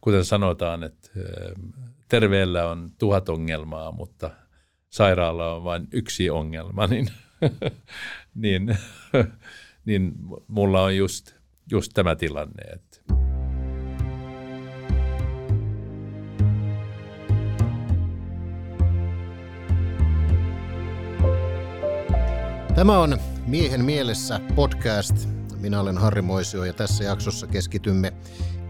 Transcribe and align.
kuten 0.00 0.24
sanotaan, 0.24 0.82
että 0.82 1.10
terveellä 2.08 2.70
on 2.70 2.90
tuhat 2.98 3.28
ongelmaa, 3.28 3.92
mutta 3.92 4.30
sairaala 4.90 5.54
on 5.54 5.64
vain 5.64 5.88
yksi 5.92 6.30
ongelma, 6.30 6.86
niin, 6.86 7.08
niin, 8.34 8.78
niin 9.86 10.12
mulla 10.48 10.82
on 10.82 10.96
just, 10.96 11.34
just 11.70 11.92
tämä 11.94 12.16
tilanne. 12.16 12.62
Tämä 22.74 22.98
on 22.98 23.18
Miehen 23.46 23.84
mielessä 23.84 24.40
podcast. 24.54 25.28
Minä 25.56 25.80
olen 25.80 25.98
Harri 25.98 26.22
Moisio 26.22 26.64
ja 26.64 26.72
tässä 26.72 27.04
jaksossa 27.04 27.46
keskitymme 27.46 28.12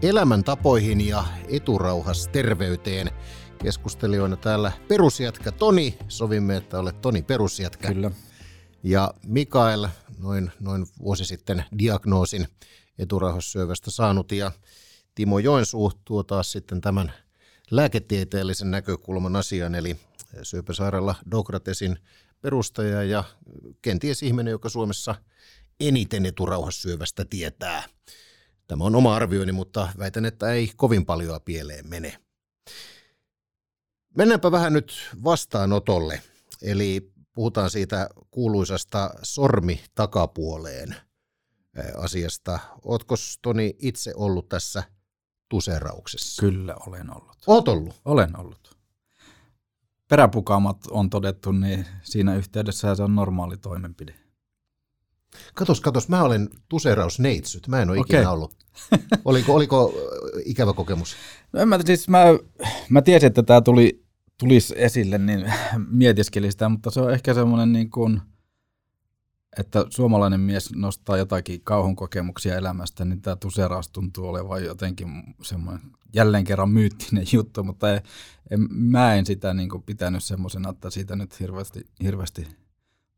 elämäntapoihin 0.01 1.07
ja 1.07 1.25
eturauhas 1.47 2.27
terveyteen. 2.27 3.11
Keskustelijoina 3.63 4.37
täällä 4.37 4.71
perusjätkä 4.87 5.51
Toni. 5.51 5.97
Sovimme, 6.07 6.55
että 6.57 6.79
olet 6.79 7.01
Toni 7.01 7.21
perusjätkä. 7.21 7.87
Kyllä. 7.87 8.11
Ja 8.83 9.13
Mikael, 9.25 9.87
noin, 10.19 10.51
noin 10.59 10.85
vuosi 10.99 11.25
sitten 11.25 11.63
diagnoosin 11.79 12.47
eturauhassyövästä 12.99 13.91
saanut 13.91 14.31
ja 14.31 14.51
Timo 15.15 15.39
Joensuu 15.39 15.91
tuo 16.05 16.23
taas 16.23 16.51
sitten 16.51 16.81
tämän 16.81 17.13
lääketieteellisen 17.71 18.71
näkökulman 18.71 19.35
asian, 19.35 19.75
eli 19.75 19.97
syöpäsairaala 20.43 21.15
Dokratesin 21.31 21.97
perustaja 22.41 23.03
ja 23.03 23.23
kenties 23.81 24.23
ihminen, 24.23 24.51
joka 24.51 24.69
Suomessa 24.69 25.15
eniten 25.79 26.25
eturauhassyövästä 26.25 27.25
tietää. 27.25 27.83
Tämä 28.69 28.83
on 28.83 28.95
oma 28.95 29.15
arvioni, 29.15 29.51
mutta 29.51 29.89
väitän, 29.97 30.25
että 30.25 30.51
ei 30.51 30.71
kovin 30.75 31.05
paljon 31.05 31.39
pieleen 31.45 31.89
mene. 31.89 32.17
Mennäänpä 34.17 34.51
vähän 34.51 34.73
nyt 34.73 34.93
vastaanotolle. 35.23 36.21
Eli 36.61 37.11
puhutaan 37.33 37.69
siitä 37.69 38.09
kuuluisasta 38.31 39.13
sormi 39.23 39.81
takapuoleen 39.95 40.95
asiasta. 41.97 42.59
Ootko 42.85 43.15
Toni 43.41 43.75
itse 43.79 44.13
ollut 44.15 44.49
tässä 44.49 44.83
tuserauksessa? 45.49 46.41
Kyllä 46.41 46.75
olen 46.87 47.15
ollut. 47.15 47.37
Oot 47.47 47.67
ollut? 47.67 48.01
Olen 48.05 48.39
ollut. 48.39 48.77
Peräpukaamat 50.07 50.87
on 50.91 51.09
todettu, 51.09 51.51
niin 51.51 51.85
siinä 52.01 52.35
yhteydessä 52.35 52.95
se 52.95 53.03
on 53.03 53.15
normaali 53.15 53.57
toimenpide. 53.57 54.28
Katos, 55.53 55.81
katos, 55.81 56.09
mä 56.09 56.23
olen 56.23 56.49
tuserausneitsyt. 56.69 57.67
Mä 57.67 57.81
en 57.81 57.89
ole 57.89 57.99
okay. 57.99 58.17
ikinä 58.17 58.31
ollut. 58.31 58.55
Oliko, 59.25 59.53
oliko 59.53 59.93
ikävä 60.45 60.73
kokemus? 60.73 61.15
No 61.53 61.65
mä, 61.65 61.79
siis 61.85 62.09
mä, 62.09 62.23
mä 62.89 63.01
tiesin, 63.01 63.27
että 63.27 63.43
tämä 63.43 63.61
tuli, 63.61 64.03
tulisi 64.37 64.73
esille, 64.77 65.17
niin 65.17 65.53
mietiskelin 65.91 66.51
sitä, 66.51 66.69
mutta 66.69 66.91
se 66.91 67.01
on 67.01 67.13
ehkä 67.13 67.33
semmoinen 67.33 67.73
niin 67.73 67.89
kuin, 67.89 68.21
että 69.57 69.85
suomalainen 69.89 70.39
mies 70.39 70.71
nostaa 70.75 71.17
jotakin 71.17 71.61
kauhun 71.63 71.95
kokemuksia 71.95 72.55
elämästä, 72.55 73.05
niin 73.05 73.21
tämä 73.21 73.35
tuseraus 73.35 73.89
tuntuu 73.89 74.27
olevan 74.27 74.63
jotenkin 74.63 75.07
semmoinen 75.41 75.81
jälleen 76.13 76.43
kerran 76.43 76.69
myyttinen 76.69 77.25
juttu, 77.33 77.63
mutta 77.63 77.93
ei, 77.93 77.99
en, 78.51 78.67
mä 78.69 79.15
en 79.15 79.25
sitä 79.25 79.53
niin 79.53 79.69
kuin 79.69 79.83
pitänyt 79.83 80.23
semmoisena, 80.23 80.69
että 80.69 80.89
siitä 80.89 81.15
nyt 81.15 81.39
hirveästi, 81.39 81.85
hirveästi 82.03 82.47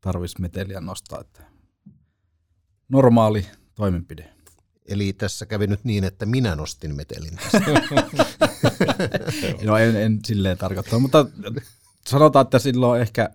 tarvitsisi 0.00 0.40
meteliä 0.40 0.80
nostaa. 0.80 1.20
Että 1.20 1.51
normaali 2.92 3.46
toimenpide. 3.74 4.28
Eli 4.88 5.12
tässä 5.12 5.46
kävi 5.46 5.66
nyt 5.66 5.84
niin, 5.84 6.04
että 6.04 6.26
minä 6.26 6.56
nostin 6.56 6.96
metelin 6.96 7.38
no 9.64 9.76
en, 9.76 9.96
en 9.96 10.18
silleen 10.24 10.58
tarkoittaa, 10.58 10.98
mutta 10.98 11.26
sanotaan, 12.06 12.44
että 12.44 12.58
sillä 12.58 12.86
on 12.86 13.00
ehkä 13.00 13.30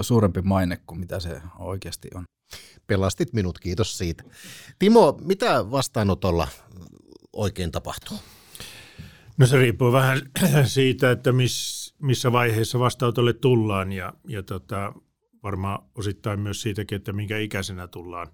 suurempi 0.00 0.42
maine 0.42 0.78
kuin 0.86 1.00
mitä 1.00 1.20
se 1.20 1.42
oikeasti 1.58 2.08
on. 2.14 2.24
Pelastit 2.86 3.32
minut, 3.32 3.58
kiitos 3.58 3.98
siitä. 3.98 4.24
Timo, 4.78 5.18
mitä 5.24 5.70
vastaanotolla 5.70 6.48
oikein 7.32 7.70
tapahtuu? 7.72 8.18
No 9.38 9.46
se 9.46 9.56
riippuu 9.56 9.92
vähän 9.92 10.20
siitä, 10.64 11.10
että 11.10 11.32
miss, 11.32 11.94
missä 12.02 12.32
vaiheessa 12.32 12.78
vastaanotolle 12.78 13.32
tullaan 13.32 13.92
ja, 13.92 14.12
ja 14.28 14.42
tota, 14.42 14.92
varmaan 15.42 15.82
osittain 15.94 16.40
myös 16.40 16.62
siitäkin, 16.62 16.96
että 16.96 17.12
minkä 17.12 17.38
ikäisenä 17.38 17.88
tullaan. 17.88 18.28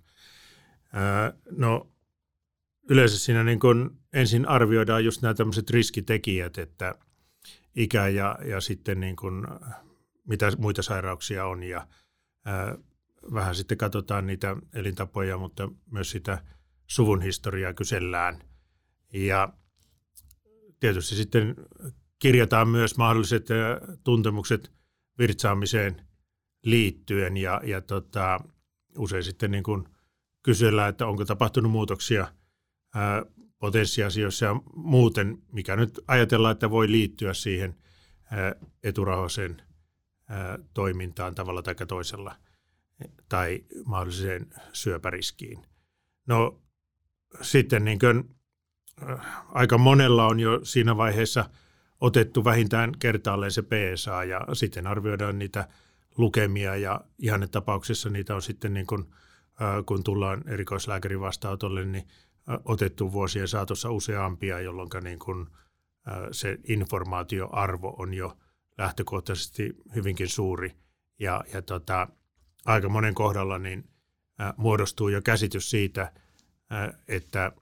Ää, 0.97 1.33
no 1.51 1.93
yleensä 2.91 3.19
siinä 3.19 3.45
niin 3.45 3.61
kun 3.61 3.99
ensin 4.13 4.49
arvioidaan 4.49 5.05
just 5.05 5.23
nämä 5.23 5.35
tämmöiset 5.35 5.71
riskitekijät, 5.71 6.59
että 6.59 6.95
ikä 7.75 8.09
ja, 8.09 8.39
ja 8.45 8.61
sitten 8.61 9.01
niin 9.01 9.17
kun, 9.17 9.47
mitä 10.29 10.53
muita 10.59 10.83
sairauksia 10.83 11.47
on 11.47 11.63
ja 11.63 11.87
ää, 12.45 12.79
vähän 13.35 13.55
sitten 13.55 13.79
katsotaan 13.79 14.27
niitä 14.27 14.57
elintapoja, 14.73 15.39
mutta 15.39 15.69
myös 15.91 16.11
sitä 16.11 16.43
suvun 16.87 17.23
historiaa 17.23 17.73
kysellään. 17.73 18.41
Ja 19.13 19.53
tietysti 20.81 21.15
sitten 21.15 21.57
kirjataan 22.19 22.69
myös 22.69 22.97
mahdolliset 22.97 23.49
tuntemukset 24.05 24.73
virtsaamiseen 25.19 26.07
liittyen 26.63 27.37
ja, 27.37 27.61
ja 27.65 27.81
tota, 27.81 28.41
usein 28.99 29.25
sitten 29.25 29.51
niin 29.51 29.63
kuin 29.63 29.89
kysellään, 30.47 30.91
että 30.91 31.07
onko 31.07 31.25
tapahtunut 31.25 31.73
muutoksia 31.73 32.29
potenssiasioissa 33.59 34.45
ja 34.45 34.61
muuten, 34.75 35.39
mikä 35.53 35.77
nyt 35.77 36.01
ajatellaan, 36.09 36.53
että 36.53 36.71
voi 36.71 36.91
liittyä 36.91 37.35
siihen 37.35 37.77
ää, 40.29 40.59
toimintaan 40.75 41.35
tavalla 41.35 41.63
tai 41.63 41.75
toisella 41.89 42.35
tai 43.29 43.65
mahdolliseen 43.85 44.47
syöpäriskiin. 44.73 45.63
No 46.27 46.63
sitten 47.43 47.85
niin 47.85 47.99
kuin, 47.99 48.37
aika 49.49 49.79
monella 49.79 50.27
on 50.27 50.41
jo 50.41 50.61
siinä 50.63 50.97
vaiheessa 50.97 51.51
otettu 52.01 52.45
vähintään 52.45 52.93
kertaalleen 52.99 53.53
se 53.53 53.63
PSA 53.63 54.25
ja 54.25 54.47
sitten 54.53 54.87
arvioidaan 54.87 55.39
niitä 55.39 55.69
lukemia 56.19 56.77
ja 56.77 57.01
tapauksessa 57.51 58.11
niitä 58.11 58.35
on 58.35 58.43
sitten 58.43 58.75
niin 58.75 58.87
kuin, 58.87 59.05
kun 59.87 60.05
tullaan 60.05 60.49
erikoislääkärin 60.49 61.21
vastaanotolle, 61.21 61.85
niin 61.85 62.09
otettu 62.65 63.13
vuosien 63.13 63.49
saatossa 63.49 63.91
useampia, 63.91 64.61
jolloin 64.61 64.91
niin 65.03 65.19
kuin 65.19 65.47
se 66.33 66.59
informaatioarvo 66.69 67.97
on 67.99 68.15
jo 68.15 68.37
lähtökohtaisesti 68.79 69.77
hyvinkin 69.95 70.29
suuri. 70.29 70.77
Ja, 71.19 71.45
ja 71.53 71.63
tota, 71.63 72.09
aika 72.65 72.89
monen 72.89 73.15
kohdalla 73.15 73.59
niin 73.59 73.89
muodostuu 74.57 75.09
jo 75.09 75.23
käsitys 75.23 75.71
siitä, 75.71 76.13
että 77.09 77.53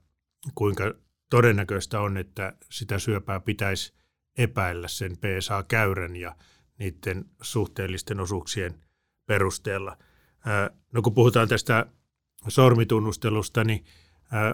kuinka 0.55 0.93
todennäköistä 1.29 1.99
on, 1.99 2.17
että 2.17 2.53
sitä 2.71 2.99
syöpää 2.99 3.39
pitäisi 3.39 3.93
epäillä 4.37 4.87
sen 4.87 5.17
PSA-käyrän 5.17 6.15
ja 6.15 6.35
niiden 6.79 7.25
suhteellisten 7.41 8.19
osuuksien 8.19 8.79
perusteella. 9.25 9.97
No 10.91 11.01
kun 11.01 11.13
puhutaan 11.13 11.47
tästä 11.47 11.85
sormitunnustelusta, 12.47 13.63
niin 13.63 13.85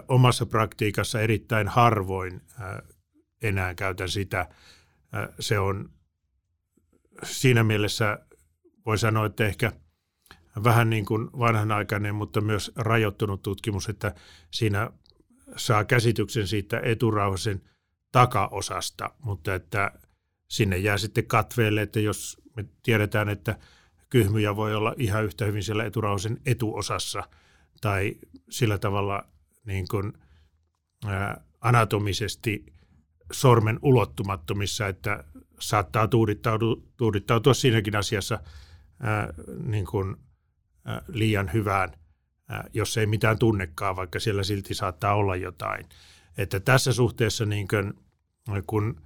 omassa 0.07 0.45
praktiikassa 0.45 1.21
erittäin 1.21 1.67
harvoin 1.67 2.41
enää 3.41 3.75
käytän 3.75 4.09
sitä. 4.09 4.49
Se 5.39 5.59
on 5.59 5.89
siinä 7.23 7.63
mielessä, 7.63 8.19
voi 8.85 8.97
sanoa, 8.97 9.25
että 9.25 9.45
ehkä 9.45 9.71
vähän 10.63 10.89
niin 10.89 11.05
kuin 11.05 11.29
vanhanaikainen, 11.39 12.15
mutta 12.15 12.41
myös 12.41 12.71
rajoittunut 12.75 13.41
tutkimus, 13.41 13.89
että 13.89 14.15
siinä 14.51 14.91
saa 15.55 15.85
käsityksen 15.85 16.47
siitä 16.47 16.79
eturauhasen 16.79 17.61
takaosasta, 18.11 19.11
mutta 19.19 19.55
että 19.55 19.91
sinne 20.47 20.77
jää 20.77 20.97
sitten 20.97 21.27
katveelle, 21.27 21.81
että 21.81 21.99
jos 21.99 22.41
me 22.55 22.65
tiedetään, 22.83 23.29
että 23.29 23.57
kyhmyjä 24.11 24.55
voi 24.55 24.75
olla 24.75 24.93
ihan 24.97 25.23
yhtä 25.23 25.45
hyvin 25.45 25.63
siellä 25.63 25.85
eturauhasen 25.85 26.37
etuosassa 26.45 27.23
tai 27.81 28.15
sillä 28.49 28.77
tavalla 28.77 29.27
niin 29.65 29.87
kuin, 29.91 30.13
ää, 31.05 31.43
anatomisesti 31.61 32.65
sormen 33.31 33.79
ulottumattomissa, 33.81 34.87
että 34.87 35.23
saattaa 35.59 36.07
tuudittautua, 36.07 36.75
tuudittautua 36.97 37.53
siinäkin 37.53 37.95
asiassa 37.95 38.39
ää, 38.99 39.33
niin 39.65 39.85
kuin, 39.85 40.15
ää, 40.85 41.01
liian 41.07 41.53
hyvään, 41.53 41.89
ää, 42.49 42.69
jos 42.73 42.97
ei 42.97 43.05
mitään 43.05 43.39
tunnekaan, 43.39 43.95
vaikka 43.95 44.19
siellä 44.19 44.43
silti 44.43 44.73
saattaa 44.73 45.15
olla 45.15 45.35
jotain. 45.35 45.85
Että 46.37 46.59
tässä 46.59 46.93
suhteessa 46.93 47.45
niin 47.45 47.67
kuin, 47.67 47.93
kun 48.67 49.01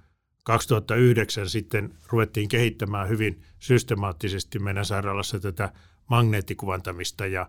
2009 0.46 1.48
sitten 1.48 1.94
ruvettiin 2.06 2.48
kehittämään 2.48 3.08
hyvin 3.08 3.42
systemaattisesti 3.58 4.58
meidän 4.58 4.84
sairaalassa 4.84 5.40
tätä 5.40 5.72
magneettikuvantamista 6.10 7.26
ja, 7.26 7.48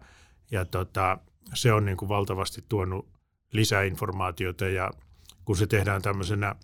ja 0.52 0.66
tota, 0.66 1.18
se 1.54 1.74
on 1.74 1.86
niin 1.86 1.98
kuin 1.98 2.10
valtavasti 2.10 2.66
tuonut 2.70 3.10
lisäinformaatiota 3.52 4.68
ja 4.68 4.92
kun 5.46 5.58
se 5.58 5.68
tehdään 5.68 6.02
tämmöisenä 6.02 6.56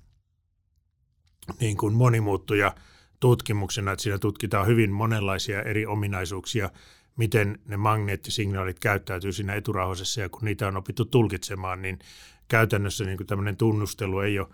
niin 1.60 1.78
kuin 1.78 1.94
monimuuttuja 1.94 2.76
tutkimuksena, 3.20 3.92
että 3.92 4.04
siinä 4.04 4.18
tutkitaan 4.18 4.68
hyvin 4.68 4.92
monenlaisia 4.92 5.62
eri 5.62 5.86
ominaisuuksia, 5.86 6.70
miten 7.18 7.60
ne 7.66 7.78
magneettisignaalit 7.78 8.80
käyttäytyy 8.80 9.32
siinä 9.32 9.54
eturauhasessa, 9.54 10.22
ja 10.22 10.30
kun 10.30 10.46
niitä 10.46 10.68
on 10.68 10.78
opittu 10.78 11.06
tulkitsemaan, 11.06 11.82
niin 11.82 12.00
käytännössä 12.48 13.04
niin 13.04 13.18
kuin 13.18 13.28
tämmöinen 13.28 13.58
tunnustelu 13.58 14.20
ei, 14.20 14.40
ole, 14.40 14.48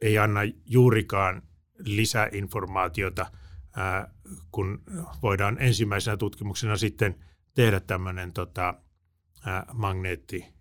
ei 0.00 0.18
anna 0.18 0.40
juurikaan 0.66 1.42
lisäinformaatiota, 1.78 3.26
kun 4.52 4.82
voidaan 5.22 5.56
ensimmäisenä 5.60 6.16
tutkimuksena 6.16 6.76
sitten 6.76 7.24
tehdä 7.54 7.80
tämmöinen 7.80 8.32
tota, 8.32 8.74
äh, 9.48 9.64
magneetti 9.72 10.58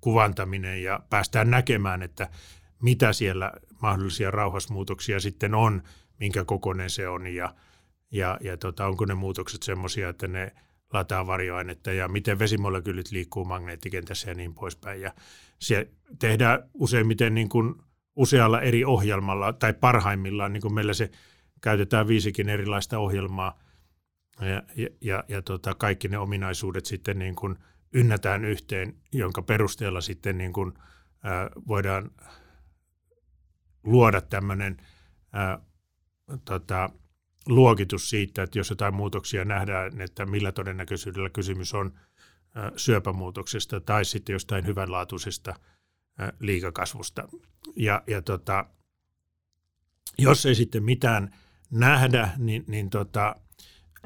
kuvantaminen 0.00 0.82
ja 0.82 1.00
päästään 1.10 1.50
näkemään, 1.50 2.02
että 2.02 2.28
mitä 2.82 3.12
siellä 3.12 3.52
mahdollisia 3.82 4.30
rauhasmuutoksia 4.30 5.20
sitten 5.20 5.54
on, 5.54 5.82
minkä 6.20 6.44
kokoinen 6.44 6.90
se 6.90 7.08
on 7.08 7.26
ja, 7.26 7.54
ja, 8.10 8.38
ja 8.40 8.56
tota, 8.56 8.86
onko 8.86 9.04
ne 9.04 9.14
muutokset 9.14 9.62
semmoisia, 9.62 10.08
että 10.08 10.28
ne 10.28 10.52
lataa 10.92 11.26
varjoainetta 11.26 11.92
ja 11.92 12.08
miten 12.08 12.38
vesimolekyylit 12.38 13.10
liikkuu 13.10 13.44
magneettikentässä 13.44 14.30
ja 14.30 14.34
niin 14.34 14.54
poispäin. 14.54 15.00
Ja 15.00 15.14
se 15.58 15.88
tehdään 16.18 16.70
useimmiten 16.74 17.34
niin 17.34 17.48
kuin 17.48 17.74
usealla 18.16 18.60
eri 18.60 18.84
ohjelmalla 18.84 19.52
tai 19.52 19.72
parhaimmillaan, 19.72 20.52
niin 20.52 20.60
kuin 20.60 20.74
meillä 20.74 20.94
se 20.94 21.10
käytetään 21.60 22.08
viisikin 22.08 22.48
erilaista 22.48 22.98
ohjelmaa 22.98 23.58
ja, 24.40 24.62
ja, 24.76 24.88
ja, 25.00 25.24
ja 25.28 25.42
tota, 25.42 25.74
kaikki 25.74 26.08
ne 26.08 26.18
ominaisuudet 26.18 26.86
sitten 26.86 27.18
niin 27.18 27.36
kuin 27.36 27.56
ynnätään 27.92 28.44
yhteen, 28.44 28.96
jonka 29.12 29.42
perusteella 29.42 30.00
sitten 30.00 30.38
niin 30.38 30.52
kuin, 30.52 30.72
ää, 31.22 31.50
voidaan 31.68 32.10
luoda 33.84 34.20
tämmöinen 34.20 34.76
ää, 35.32 35.58
tota, 36.44 36.90
luokitus 37.46 38.10
siitä, 38.10 38.42
että 38.42 38.58
jos 38.58 38.70
jotain 38.70 38.94
muutoksia 38.94 39.44
nähdään, 39.44 40.00
että 40.00 40.26
millä 40.26 40.52
todennäköisyydellä 40.52 41.30
kysymys 41.30 41.74
on 41.74 41.92
syöpämuutoksesta 42.76 43.80
tai 43.80 44.04
sitten 44.04 44.32
jostain 44.32 44.66
hyvänlaatuisesta 44.66 45.54
liikakasvusta. 46.40 47.28
Ja, 47.76 48.02
ja 48.06 48.22
tota, 48.22 48.64
jos 50.18 50.46
ei 50.46 50.54
sitten 50.54 50.84
mitään 50.84 51.34
nähdä, 51.70 52.30
niin, 52.38 52.64
niin 52.66 52.90
tota, 52.90 53.36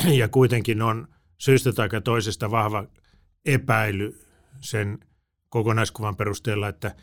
ja 0.21 0.29
kuitenkin 0.29 0.83
on 0.83 1.09
syystä 1.39 1.73
tai 1.73 1.89
toisesta 2.05 2.51
vahva 2.51 2.85
epäily 3.45 4.21
sen 4.61 4.99
kokonaiskuvan 5.49 6.17
perusteella, 6.17 6.69
että 6.69 6.97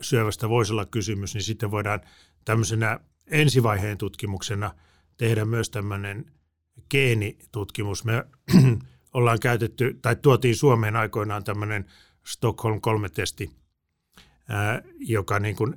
syövästä 0.00 0.48
voisi 0.48 0.72
olla 0.72 0.86
kysymys, 0.86 1.34
niin 1.34 1.42
sitten 1.42 1.70
voidaan 1.70 2.00
tämmöisenä 2.44 3.00
ensivaiheen 3.26 3.98
tutkimuksena 3.98 4.74
tehdä 5.16 5.44
myös 5.44 5.70
tämmöinen 5.70 6.32
geenitutkimus. 6.90 8.04
Me 8.04 8.24
ollaan 9.14 9.38
käytetty, 9.40 9.98
tai 10.02 10.16
tuotiin 10.16 10.56
Suomeen 10.56 10.96
aikoinaan 10.96 11.44
tämmöinen 11.44 11.86
Stockholm 12.26 12.80
3-testi, 12.86 13.50
joka 14.98 15.38
niin 15.38 15.56
kuin 15.56 15.74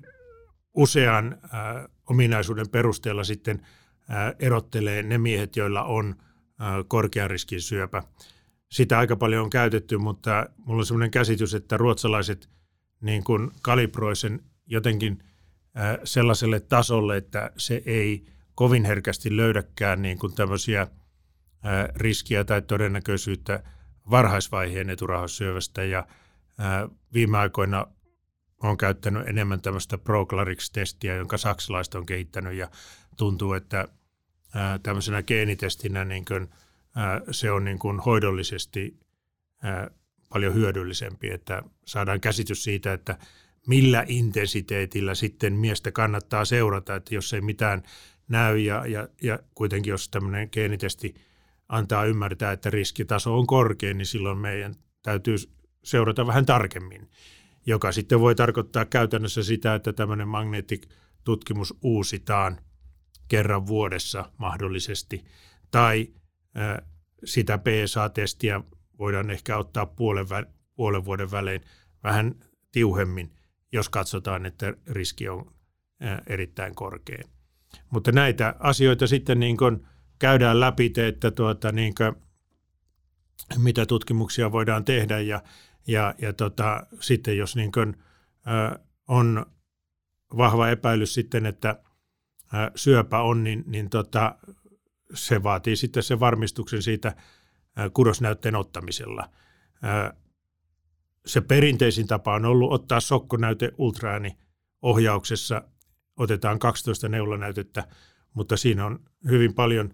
usean 0.73 1.41
ominaisuuden 2.09 2.69
perusteella 2.69 3.23
sitten 3.23 3.61
erottelee 4.39 5.03
ne 5.03 5.17
miehet, 5.17 5.55
joilla 5.55 5.83
on 5.83 6.15
korkean 6.87 7.29
riskin 7.29 7.61
syöpä. 7.61 8.03
Sitä 8.71 8.99
aika 8.99 9.15
paljon 9.15 9.43
on 9.43 9.49
käytetty, 9.49 9.97
mutta 9.97 10.45
mulla 10.57 10.79
on 10.79 10.85
sellainen 10.85 11.11
käsitys, 11.11 11.53
että 11.53 11.77
ruotsalaiset 11.77 12.49
niin 13.01 13.23
kuin 13.23 13.51
kalibroi 13.61 14.15
sen 14.15 14.43
jotenkin 14.65 15.23
sellaiselle 16.03 16.59
tasolle, 16.59 17.17
että 17.17 17.51
se 17.57 17.83
ei 17.85 18.25
kovin 18.55 18.85
herkästi 18.85 19.37
löydäkään 19.37 20.01
niin 20.01 20.19
kuin 20.19 20.35
tämmöisiä 20.35 20.87
riskiä 21.95 22.43
tai 22.43 22.61
todennäköisyyttä 22.61 23.63
varhaisvaiheen 24.09 24.89
eturauhassyövästä. 24.89 25.83
Ja 25.83 26.07
viime 27.13 27.37
aikoina 27.37 27.87
on 28.63 28.77
käyttänyt 28.77 29.27
enemmän 29.27 29.62
tämmöistä 29.62 29.98
Proclarix-testiä, 29.98 31.15
jonka 31.15 31.38
saksalaiset 31.38 31.95
on 31.95 32.06
kehittänyt 32.06 32.54
ja 32.54 32.69
tuntuu, 33.18 33.54
että 33.54 33.88
tämmöisenä 34.83 35.24
geenitestinä 35.24 36.06
niin 36.06 36.25
kuin, 36.25 36.50
se 37.31 37.51
on 37.51 37.63
niin 37.63 37.80
kuin 37.80 38.00
hoidollisesti 38.00 39.00
paljon 40.30 40.54
hyödyllisempi, 40.54 41.30
että 41.30 41.63
saadaan 41.86 42.21
käsitys 42.21 42.63
siitä, 42.63 42.94
että 42.94 43.18
millä 43.68 44.04
intensiteetillä 44.07 45.15
sitten 45.15 45.54
miestä 45.54 45.92
kannattaa 45.92 46.45
seurata, 46.45 46.95
että 46.95 47.15
jos 47.15 47.33
ei 47.33 47.42
mitään 47.42 47.83
näy 48.27 48.57
ja, 48.57 48.86
ja, 48.88 49.07
ja 49.21 49.39
kuitenkin 49.56 49.92
jos 49.92 50.10
tämmöinen 50.10 50.50
geenitesti 50.51 51.15
antaa 51.69 52.06
ymmärtää, 52.06 52.51
että 52.51 52.69
riskitaso 52.69 53.39
on 53.39 53.48
korkea, 53.48 53.94
niin 53.94 54.06
silloin 54.06 54.38
meidän 54.38 54.75
täytyy 55.04 55.36
seurata 55.83 56.27
vähän 56.27 56.45
tarkemmin, 56.45 57.10
joka 57.65 57.92
sitten 57.92 58.19
voi 58.19 58.36
tarkoittaa 58.36 58.86
käytännössä 58.86 59.44
sitä, 59.44 59.75
että 59.75 59.94
tämmöinen 59.94 60.27
magneettitutkimus 60.27 61.74
uusitaan 61.81 62.57
kerran 63.27 63.68
vuodessa 63.68 64.31
mahdollisesti, 64.38 65.25
tai 65.71 66.07
sitä 67.24 67.57
PSA-testiä 67.57 68.62
voidaan 69.00 69.30
ehkä 69.30 69.57
ottaa 69.57 69.86
puolen, 69.86 70.25
puolen 70.75 71.06
vuoden 71.06 71.31
välein 71.31 71.62
vähän 72.04 72.36
tiuhemmin, 72.71 73.33
jos 73.71 73.89
katsotaan, 73.89 74.45
että 74.45 74.74
riski 74.88 75.30
on 75.30 75.54
erittäin 76.27 76.75
korkea. 76.75 77.24
Mutta 77.89 78.12
näitä 78.12 78.56
asioita 78.60 79.07
sitten 79.07 79.39
niin 79.39 79.57
kuin 79.57 79.88
käydään 80.19 80.60
läpi, 80.60 80.94
että 80.98 81.31
tuota, 81.31 81.71
niin 81.71 81.95
kuin, 81.95 82.15
mitä 83.57 83.86
tutkimuksia 83.86 84.51
voidaan 84.51 84.86
tehdä 84.86 85.19
ja, 85.19 85.44
ja, 85.88 86.15
ja 86.18 86.33
tota, 86.33 86.88
sitten 87.00 87.38
jos 87.38 87.56
niin 87.56 87.71
kuin, 87.71 87.97
ö, 88.47 88.80
on 89.07 89.45
vahva 90.38 90.69
epäilys 90.69 91.13
sitten, 91.13 91.45
että 91.45 91.80
ö, 92.53 92.71
syöpä 92.75 93.21
on, 93.21 93.44
niin, 93.44 93.63
niin 93.68 93.89
tota, 93.89 94.35
se 95.13 95.44
vaatii 95.44 95.75
sitten 95.75 96.03
sen 96.03 96.19
varmistuksen 96.19 96.81
siitä 96.81 97.15
kudosnäytteen 97.94 98.56
ottamisella. 98.56 99.30
Ö, 99.83 100.13
se 101.25 101.41
perinteisin 101.41 102.07
tapa 102.07 102.36
on 102.36 102.45
ollut 102.45 102.74
ottaa 102.74 103.00
sokkonäyte 103.00 103.71
ultraääni 103.77 104.38
ohjauksessa 104.81 105.62
otetaan 106.18 106.59
12 106.59 107.10
neulanäytettä, 107.10 107.88
mutta 108.34 108.57
siinä 108.57 108.86
on 108.86 109.00
hyvin 109.29 109.53
paljon 109.53 109.93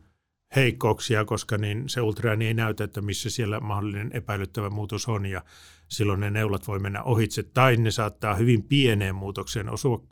heikkouksia, 0.55 1.25
koska 1.25 1.57
niin 1.57 1.89
se 1.89 2.01
ultraääni 2.01 2.47
ei 2.47 2.53
näytä, 2.53 2.83
että 2.83 3.01
missä 3.01 3.29
siellä 3.29 3.59
mahdollinen 3.59 4.11
epäilyttävä 4.13 4.69
muutos 4.69 5.07
on 5.07 5.25
ja 5.25 5.43
silloin 5.89 6.19
ne 6.19 6.29
neulat 6.29 6.67
voi 6.67 6.79
mennä 6.79 7.03
ohitse 7.03 7.43
tai 7.43 7.77
ne 7.77 7.91
saattaa 7.91 8.35
hyvin 8.35 8.63
pieneen 8.63 9.15
muutokseen 9.15 9.69
osua 9.69 10.03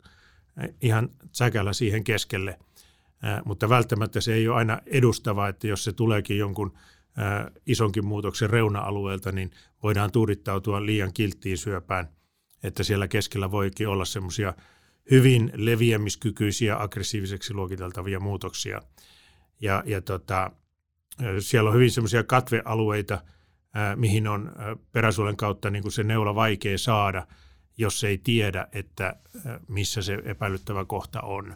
eh, 0.62 0.74
ihan 0.80 1.08
säkällä 1.32 1.72
siihen 1.72 2.04
keskelle, 2.04 2.50
eh, 2.50 3.44
mutta 3.44 3.68
välttämättä 3.68 4.20
se 4.20 4.34
ei 4.34 4.48
ole 4.48 4.56
aina 4.56 4.78
edustava, 4.86 5.48
että 5.48 5.66
jos 5.66 5.84
se 5.84 5.92
tuleekin 5.92 6.38
jonkun 6.38 6.72
eh, 6.74 7.52
isonkin 7.66 8.06
muutoksen 8.06 8.50
reuna-alueelta, 8.50 9.32
niin 9.32 9.50
voidaan 9.82 10.12
tuudittautua 10.12 10.86
liian 10.86 11.12
kilttiin 11.12 11.58
syöpään, 11.58 12.08
että 12.62 12.82
siellä 12.82 13.08
keskellä 13.08 13.50
voikin 13.50 13.88
olla 13.88 14.04
semmoisia 14.04 14.54
hyvin 15.10 15.52
leviämiskykyisiä, 15.54 16.82
aggressiiviseksi 16.82 17.54
luokiteltavia 17.54 18.20
muutoksia. 18.20 18.82
Ja, 19.60 19.82
ja 19.86 20.00
tota, 20.00 20.50
siellä 21.38 21.70
on 21.70 21.74
hyvin 21.74 21.90
semmoisia 21.90 22.24
katvealueita, 22.24 23.22
mihin 23.96 24.28
on 24.28 24.52
peräsuolen 24.92 25.36
kautta 25.36 25.70
niin 25.70 25.82
kuin 25.82 25.92
se 25.92 26.04
neula 26.04 26.34
vaikea 26.34 26.78
saada, 26.78 27.26
jos 27.78 28.04
ei 28.04 28.18
tiedä, 28.18 28.68
että 28.72 29.16
missä 29.68 30.02
se 30.02 30.18
epäilyttävä 30.24 30.84
kohta 30.84 31.20
on. 31.20 31.54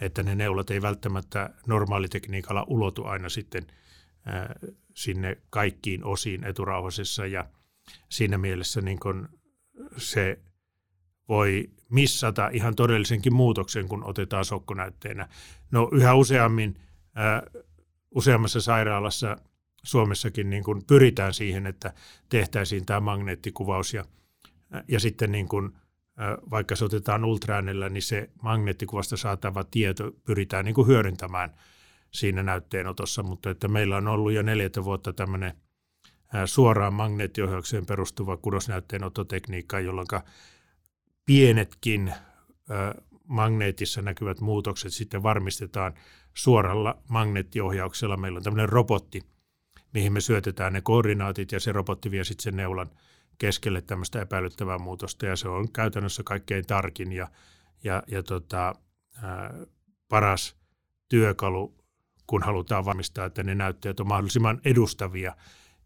Että 0.00 0.22
ne 0.22 0.34
neulat 0.34 0.70
ei 0.70 0.82
välttämättä 0.82 1.50
normaalitekniikalla 1.66 2.64
ulotu 2.68 3.04
aina 3.04 3.28
sitten 3.28 3.66
sinne 4.94 5.38
kaikkiin 5.50 6.04
osiin 6.04 6.44
eturauhasessa 6.44 7.26
ja 7.26 7.46
siinä 8.08 8.38
mielessä 8.38 8.80
niin 8.80 9.00
kun 9.00 9.28
se 9.96 10.38
voi 11.28 11.70
missata 11.90 12.48
ihan 12.52 12.76
todellisenkin 12.76 13.34
muutoksen, 13.34 13.88
kun 13.88 14.04
otetaan 14.04 14.44
sokkonäytteenä. 14.44 15.28
No 15.70 15.88
yhä 15.92 16.14
useammin, 16.14 16.80
useammassa 18.10 18.60
sairaalassa 18.60 19.36
Suomessakin 19.84 20.50
niin 20.50 20.64
kuin 20.64 20.84
pyritään 20.86 21.34
siihen, 21.34 21.66
että 21.66 21.92
tehtäisiin 22.28 22.86
tämä 22.86 23.00
magneettikuvaus 23.00 23.94
ja, 23.94 24.04
ja 24.88 25.00
sitten 25.00 25.32
niin 25.32 25.48
kuin, 25.48 25.72
vaikka 26.50 26.76
se 26.76 26.84
otetaan 26.84 27.24
ultraäänellä, 27.24 27.88
niin 27.88 28.02
se 28.02 28.30
magneettikuvasta 28.42 29.16
saatava 29.16 29.64
tieto 29.64 30.12
pyritään 30.24 30.64
niin 30.64 30.74
kuin 30.74 30.86
hyödyntämään 30.86 31.54
siinä 32.10 32.42
näytteenotossa, 32.42 33.22
mutta 33.22 33.50
että 33.50 33.68
meillä 33.68 33.96
on 33.96 34.08
ollut 34.08 34.32
jo 34.32 34.42
neljättä 34.42 34.84
vuotta 34.84 35.12
tämmöinen 35.12 35.56
suoraan 36.44 36.94
magneettiohjaukseen 36.94 37.86
perustuva 37.86 38.36
kudosnäytteenottotekniikka, 38.36 39.80
jolloin 39.80 40.06
pienetkin 41.26 42.12
magneetissa 43.28 44.02
näkyvät 44.02 44.40
muutokset 44.40 44.92
sitten 44.92 45.22
varmistetaan 45.22 45.94
suoralla 46.34 46.98
magneettiohjauksella. 47.08 48.16
Meillä 48.16 48.36
on 48.36 48.42
tämmöinen 48.42 48.68
robotti, 48.68 49.22
mihin 49.94 50.12
me 50.12 50.20
syötetään 50.20 50.72
ne 50.72 50.80
koordinaatit 50.80 51.52
ja 51.52 51.60
se 51.60 51.72
robotti 51.72 52.10
vie 52.10 52.24
sitten 52.24 52.42
sen 52.42 52.56
neulan 52.56 52.90
keskelle 53.38 53.80
tämmöistä 53.80 54.22
epäilyttävää 54.22 54.78
muutosta. 54.78 55.26
Ja 55.26 55.36
se 55.36 55.48
on 55.48 55.72
käytännössä 55.72 56.22
kaikkein 56.22 56.66
tarkin 56.66 57.12
ja, 57.12 57.28
ja, 57.84 58.02
ja 58.06 58.22
tota, 58.22 58.74
ää, 59.22 59.54
paras 60.08 60.56
työkalu, 61.08 61.74
kun 62.26 62.42
halutaan 62.42 62.84
varmistaa, 62.84 63.26
että 63.26 63.42
ne 63.42 63.54
näytteet 63.54 64.00
on 64.00 64.08
mahdollisimman 64.08 64.60
edustavia, 64.64 65.36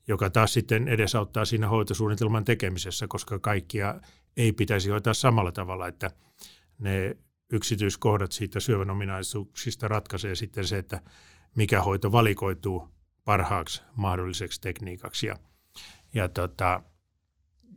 joka 0.09 0.31
taas 0.31 0.53
sitten 0.53 0.89
edesauttaa 0.89 1.45
siinä 1.45 1.69
hoitosuunnitelman 1.69 2.45
tekemisessä, 2.45 3.07
koska 3.09 3.39
kaikkia 3.39 4.01
ei 4.37 4.53
pitäisi 4.53 4.91
hoitaa 4.91 5.15
samalla 5.15 5.53
tavalla, 5.53 5.89
että 5.89 6.11
ne 6.79 7.17
yksityiskohdat 7.53 8.33
siitä 8.33 8.61
syövän 8.61 8.91
ominaisuuksista 8.91 9.89
ratkaisee 9.89 10.35
sitten 10.35 10.67
se, 10.67 10.79
että 10.79 11.01
mikä 11.55 11.83
hoito 11.83 12.13
valikoituu 12.13 12.89
parhaaksi 13.29 13.83
mahdolliseksi 13.97 14.61
tekniikaksi. 14.61 15.27
Ja, 15.27 15.37
ja 16.15 16.29
tota, 16.29 16.83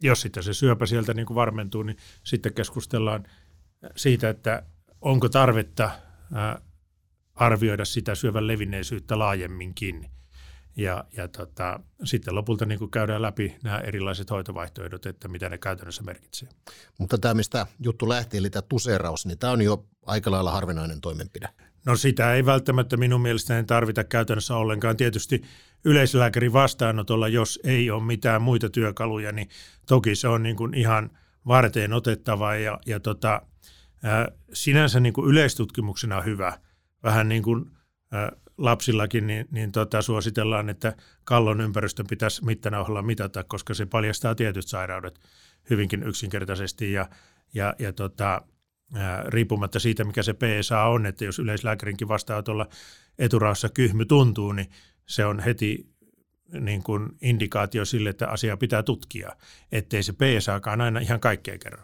jos 0.01 0.21
sitten 0.21 0.43
se 0.43 0.53
syöpä 0.53 0.85
sieltä 0.85 1.13
niin 1.13 1.25
kuin 1.25 1.35
varmentuu, 1.35 1.83
niin 1.83 1.97
sitten 2.23 2.53
keskustellaan 2.53 3.27
siitä, 3.95 4.29
että 4.29 4.63
onko 5.01 5.29
tarvetta 5.29 5.91
arvioida 7.35 7.85
sitä 7.85 8.15
syövän 8.15 8.47
levinneisyyttä 8.47 9.19
laajemminkin. 9.19 10.09
Ja, 10.75 11.03
ja 11.17 11.27
tota, 11.27 11.79
sitten 12.03 12.35
lopulta 12.35 12.65
niin 12.65 12.79
kuin 12.79 12.91
käydään 12.91 13.21
läpi 13.21 13.57
nämä 13.63 13.79
erilaiset 13.79 14.29
hoitovaihtoehdot, 14.29 15.05
että 15.05 15.27
mitä 15.27 15.49
ne 15.49 15.57
käytännössä 15.57 16.03
merkitsee. 16.03 16.49
Mutta 16.97 17.17
tämä, 17.17 17.33
mistä 17.33 17.67
juttu 17.79 18.09
lähti, 18.09 18.37
eli 18.37 18.49
tämä 18.49 18.61
tuseeraus, 18.61 19.25
niin 19.25 19.37
tämä 19.37 19.53
on 19.53 19.61
jo 19.61 19.85
aika 20.05 20.31
lailla 20.31 20.51
harvinainen 20.51 21.01
toimenpide. 21.01 21.49
No 21.85 21.95
sitä 21.95 22.33
ei 22.33 22.45
välttämättä 22.45 22.97
minun 22.97 23.21
mielestäni 23.21 23.63
tarvita 23.63 24.03
käytännössä 24.03 24.55
ollenkaan. 24.55 24.97
Tietysti 24.97 25.41
yleislääkärin 25.85 26.53
vastaanotolla, 26.53 27.27
jos 27.27 27.59
ei 27.63 27.91
ole 27.91 28.03
mitään 28.03 28.41
muita 28.41 28.69
työkaluja, 28.69 29.31
niin 29.31 29.49
toki 29.87 30.15
se 30.15 30.27
on 30.27 30.43
niin 30.43 30.55
kuin 30.55 30.73
ihan 30.73 31.09
varteen 31.47 31.93
otettava 31.93 32.55
ja, 32.55 32.79
ja 32.85 32.99
tota, 32.99 33.41
ää, 34.03 34.31
sinänsä 34.53 34.99
niin 34.99 35.13
kuin 35.13 35.29
yleistutkimuksena 35.29 36.21
hyvä. 36.21 36.57
Vähän 37.03 37.29
niin 37.29 37.43
kuin 37.43 37.71
ää, 38.11 38.31
lapsillakin, 38.57 39.27
niin, 39.27 39.47
niin 39.51 39.71
tota, 39.71 40.01
suositellaan, 40.01 40.69
että 40.69 40.93
kallon 41.23 41.61
ympäristön 41.61 42.07
pitäisi 42.07 42.45
mittanauhalla 42.45 43.01
mitata, 43.01 43.43
koska 43.43 43.73
se 43.73 43.85
paljastaa 43.85 44.35
tietyt 44.35 44.67
sairaudet 44.67 45.19
hyvinkin 45.69 46.03
yksinkertaisesti 46.03 46.91
ja, 46.91 47.09
ja, 47.53 47.75
ja 47.79 47.93
tota, 47.93 48.41
riippumatta 49.27 49.79
siitä, 49.79 50.03
mikä 50.03 50.23
se 50.23 50.33
PSA 50.33 50.83
on, 50.83 51.05
että 51.05 51.25
jos 51.25 51.39
yleislääkärinkin 51.39 52.07
vastaanotolla 52.07 52.67
eturaussa 53.19 53.69
kyhmy 53.69 54.05
tuntuu, 54.05 54.51
niin 54.51 54.69
se 55.05 55.25
on 55.25 55.39
heti 55.39 55.91
niin 56.59 56.83
kuin 56.83 57.09
indikaatio 57.21 57.85
sille, 57.85 58.09
että 58.09 58.27
asia 58.27 58.57
pitää 58.57 58.83
tutkia, 58.83 59.35
ettei 59.71 60.03
se 60.03 60.13
PSAkaan 60.13 60.81
aina 60.81 60.99
ihan 60.99 61.19
kaikkea 61.19 61.57
kerro. 61.57 61.83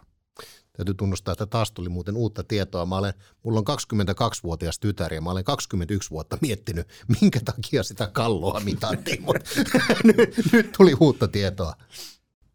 Täytyy 0.77 0.93
tunnustaa, 0.93 1.31
että 1.31 1.45
taas 1.45 1.71
tuli 1.71 1.89
muuten 1.89 2.15
uutta 2.15 2.43
tietoa. 2.43 2.85
Mä 2.85 2.97
olen, 2.97 3.13
mulla 3.43 3.59
on 3.59 3.65
22-vuotias 3.67 4.79
tytär 4.79 5.13
ja 5.13 5.21
mä 5.21 5.31
olen 5.31 5.43
21 5.43 6.09
vuotta 6.09 6.37
miettinyt, 6.41 6.87
minkä 7.21 7.39
takia 7.45 7.83
sitä 7.83 8.07
kalloa 8.07 8.59
mitattiin, 8.59 9.23
mutta 9.23 9.49
nyt, 10.17 10.35
nyt 10.51 10.71
tuli 10.77 10.93
uutta 10.99 11.27
tietoa. 11.27 11.73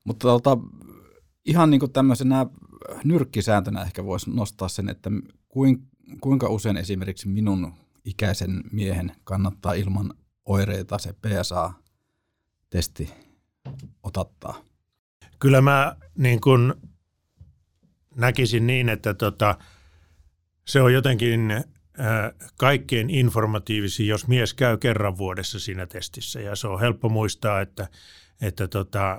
Mutta 0.04 0.28
tuota, 0.28 0.58
ihan 1.44 1.70
niin 1.70 1.80
kuin 1.80 1.92
tämmöisenä 1.92 2.46
nyrkkisääntönä 3.04 3.82
ehkä 3.82 4.04
voisi 4.04 4.30
nostaa 4.30 4.68
sen, 4.68 4.88
että 4.88 5.10
kuinka 6.20 6.48
usein 6.48 6.76
esimerkiksi 6.76 7.28
minun 7.28 7.72
ikäisen 8.04 8.64
miehen 8.72 9.12
kannattaa 9.24 9.72
ilman 9.72 10.14
oireita 10.44 10.98
se 10.98 11.12
PSA-testi 11.12 13.10
otattaa? 14.02 14.64
Kyllä 15.38 15.60
mä 15.60 15.96
niin 16.18 16.40
kun 16.40 16.74
näkisin 18.16 18.66
niin, 18.66 18.88
että 18.88 19.14
tota, 19.14 19.58
se 20.66 20.80
on 20.80 20.92
jotenkin 20.92 21.40
kaikkein 22.56 23.10
informatiivisin, 23.10 24.06
jos 24.06 24.28
mies 24.28 24.54
käy 24.54 24.76
kerran 24.76 25.18
vuodessa 25.18 25.60
siinä 25.60 25.86
testissä. 25.86 26.40
Ja 26.40 26.56
se 26.56 26.68
on 26.68 26.80
helppo 26.80 27.08
muistaa, 27.08 27.60
että, 27.60 27.88
että 28.40 28.68
tota, 28.68 29.18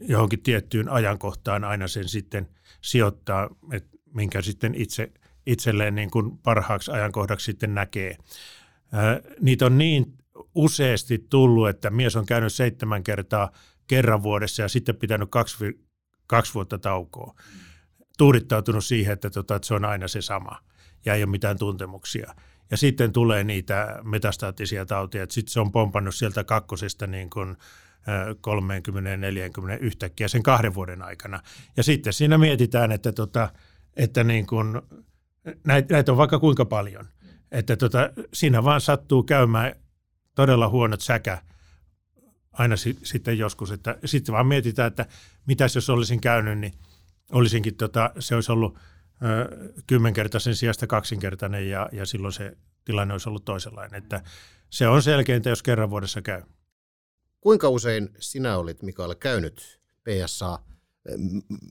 johonkin 0.00 0.42
tiettyyn 0.42 0.88
ajankohtaan 0.88 1.64
aina 1.64 1.88
sen 1.88 2.08
sitten 2.08 2.48
sijoittaa, 2.80 3.48
että 3.72 3.96
minkä 4.14 4.42
sitten 4.42 4.74
itse, 4.74 5.12
itselleen 5.46 5.94
niin 5.94 6.10
kuin 6.10 6.38
parhaaksi 6.38 6.90
ajankohdaksi 6.90 7.44
sitten 7.44 7.74
näkee. 7.74 8.16
Niitä 9.40 9.66
on 9.66 9.78
niin 9.78 10.14
useasti 10.54 11.26
tullut, 11.30 11.68
että 11.68 11.90
mies 11.90 12.16
on 12.16 12.26
käynyt 12.26 12.52
seitsemän 12.52 13.02
kertaa 13.02 13.50
kerran 13.86 14.22
vuodessa 14.22 14.62
ja 14.62 14.68
sitten 14.68 14.96
pitänyt 14.96 15.30
kaksi, 15.30 15.86
kaksi 16.26 16.54
vuotta 16.54 16.78
taukoa. 16.78 17.34
Tuudittautunut 18.18 18.84
siihen, 18.84 19.12
että, 19.12 19.30
tota, 19.30 19.56
että 19.56 19.68
se 19.68 19.74
on 19.74 19.84
aina 19.84 20.08
se 20.08 20.22
sama 20.22 20.58
ja 21.04 21.14
ei 21.14 21.22
ole 21.22 21.30
mitään 21.30 21.58
tuntemuksia. 21.58 22.34
Ja 22.70 22.76
sitten 22.76 23.12
tulee 23.12 23.44
niitä 23.44 24.00
metastaattisia 24.02 24.86
tauteja, 24.86 25.24
että 25.24 25.34
sitten 25.34 25.52
se 25.52 25.60
on 25.60 25.72
pompannut 25.72 26.14
sieltä 26.14 26.44
kakkosesta 26.44 27.06
niin 27.06 27.30
kuin 27.30 27.56
30-40 28.06 29.78
yhtäkkiä 29.80 30.28
sen 30.28 30.42
kahden 30.42 30.74
vuoden 30.74 31.02
aikana. 31.02 31.42
Ja 31.76 31.82
sitten 31.82 32.12
siinä 32.12 32.38
mietitään, 32.38 32.92
että, 32.92 33.12
tota, 33.12 33.50
että 33.96 34.24
niin 34.24 34.46
kuin, 34.46 34.82
näitä, 35.64 35.94
näitä 35.94 36.12
on 36.12 36.18
vaikka 36.18 36.38
kuinka 36.38 36.64
paljon. 36.64 37.08
Että 37.50 37.76
tota, 37.76 38.10
siinä 38.32 38.64
vaan 38.64 38.80
sattuu 38.80 39.22
käymään 39.22 39.72
todella 40.34 40.68
huonot 40.68 41.00
säkä 41.00 41.38
aina 42.52 42.76
si, 42.76 42.98
sitten 43.02 43.38
joskus. 43.38 43.70
Että 43.72 43.98
sitten 44.04 44.32
vaan 44.32 44.46
mietitään, 44.46 44.88
että 44.88 45.06
mitäs 45.46 45.74
jos 45.74 45.90
olisin 45.90 46.20
käynyt, 46.20 46.58
niin 46.58 46.72
olisinkin, 47.32 47.76
tota, 47.76 48.10
se 48.18 48.34
olisi 48.34 48.52
ollut 48.52 48.78
ö, 49.22 49.56
kymmenkertaisen 49.86 50.56
sijasta 50.56 50.86
kaksinkertainen 50.86 51.70
ja, 51.70 51.88
ja 51.92 52.06
silloin 52.06 52.32
se 52.32 52.56
tilanne 52.84 53.14
olisi 53.14 53.28
ollut 53.28 53.44
toisenlainen. 53.44 53.98
Että 53.98 54.22
se 54.70 54.88
on 54.88 55.02
selkeintä, 55.02 55.48
jos 55.48 55.62
kerran 55.62 55.90
vuodessa 55.90 56.22
käy. 56.22 56.42
Kuinka 57.46 57.68
usein 57.68 58.08
sinä 58.18 58.56
olit, 58.56 58.82
Mikael, 58.82 59.14
käynyt 59.14 59.80
PSA 60.04 60.58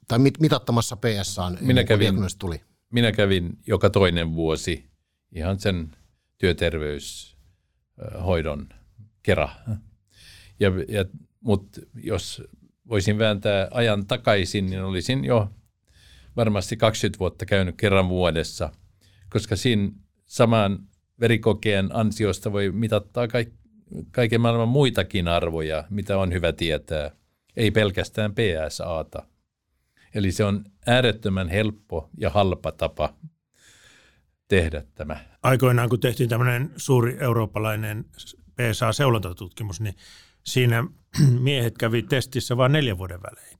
tai 0.07 0.19
mitattamassa 0.19 0.95
PSA 0.95 1.51
minä 1.61 1.83
kävin, 1.83 2.15
tuli? 2.39 2.61
Minä 2.91 3.11
kävin 3.11 3.57
joka 3.67 3.89
toinen 3.89 4.35
vuosi 4.35 4.85
ihan 5.31 5.59
sen 5.59 5.91
työterveyshoidon 6.37 8.69
kera. 9.23 9.49
Ja, 10.59 10.71
ja, 10.87 11.05
Mutta 11.39 11.81
jos 12.03 12.43
voisin 12.89 13.17
vääntää 13.17 13.67
ajan 13.71 14.07
takaisin, 14.07 14.65
niin 14.65 14.83
olisin 14.83 15.25
jo 15.25 15.49
varmasti 16.35 16.77
20 16.77 17.19
vuotta 17.19 17.45
käynyt 17.45 17.75
kerran 17.77 18.09
vuodessa, 18.09 18.71
koska 19.29 19.55
siinä 19.55 19.91
saman 20.25 20.87
verikokeen 21.19 21.95
ansiosta 21.95 22.51
voi 22.51 22.71
mitattaa 22.71 23.27
kaikki 23.27 23.64
kaiken 24.11 24.41
maailman 24.41 24.67
muitakin 24.67 25.27
arvoja, 25.27 25.83
mitä 25.89 26.17
on 26.17 26.33
hyvä 26.33 26.53
tietää, 26.53 27.11
ei 27.55 27.71
pelkästään 27.71 28.33
PSAta. 28.33 29.23
Eli 30.15 30.31
se 30.31 30.43
on 30.43 30.65
äärettömän 30.87 31.49
helppo 31.49 32.09
ja 32.17 32.29
halpa 32.29 32.71
tapa 32.71 33.13
tehdä 34.47 34.83
tämä. 34.95 35.17
Aikoinaan, 35.43 35.89
kun 35.89 35.99
tehtiin 35.99 36.29
tämmöinen 36.29 36.73
suuri 36.77 37.17
eurooppalainen 37.19 38.05
PSA-seulontatutkimus, 38.55 39.81
niin 39.81 39.95
siinä 40.43 40.83
miehet 41.39 41.77
kävi 41.77 42.01
testissä 42.01 42.57
vain 42.57 42.71
neljän 42.71 42.97
vuoden 42.97 43.21
välein. 43.21 43.57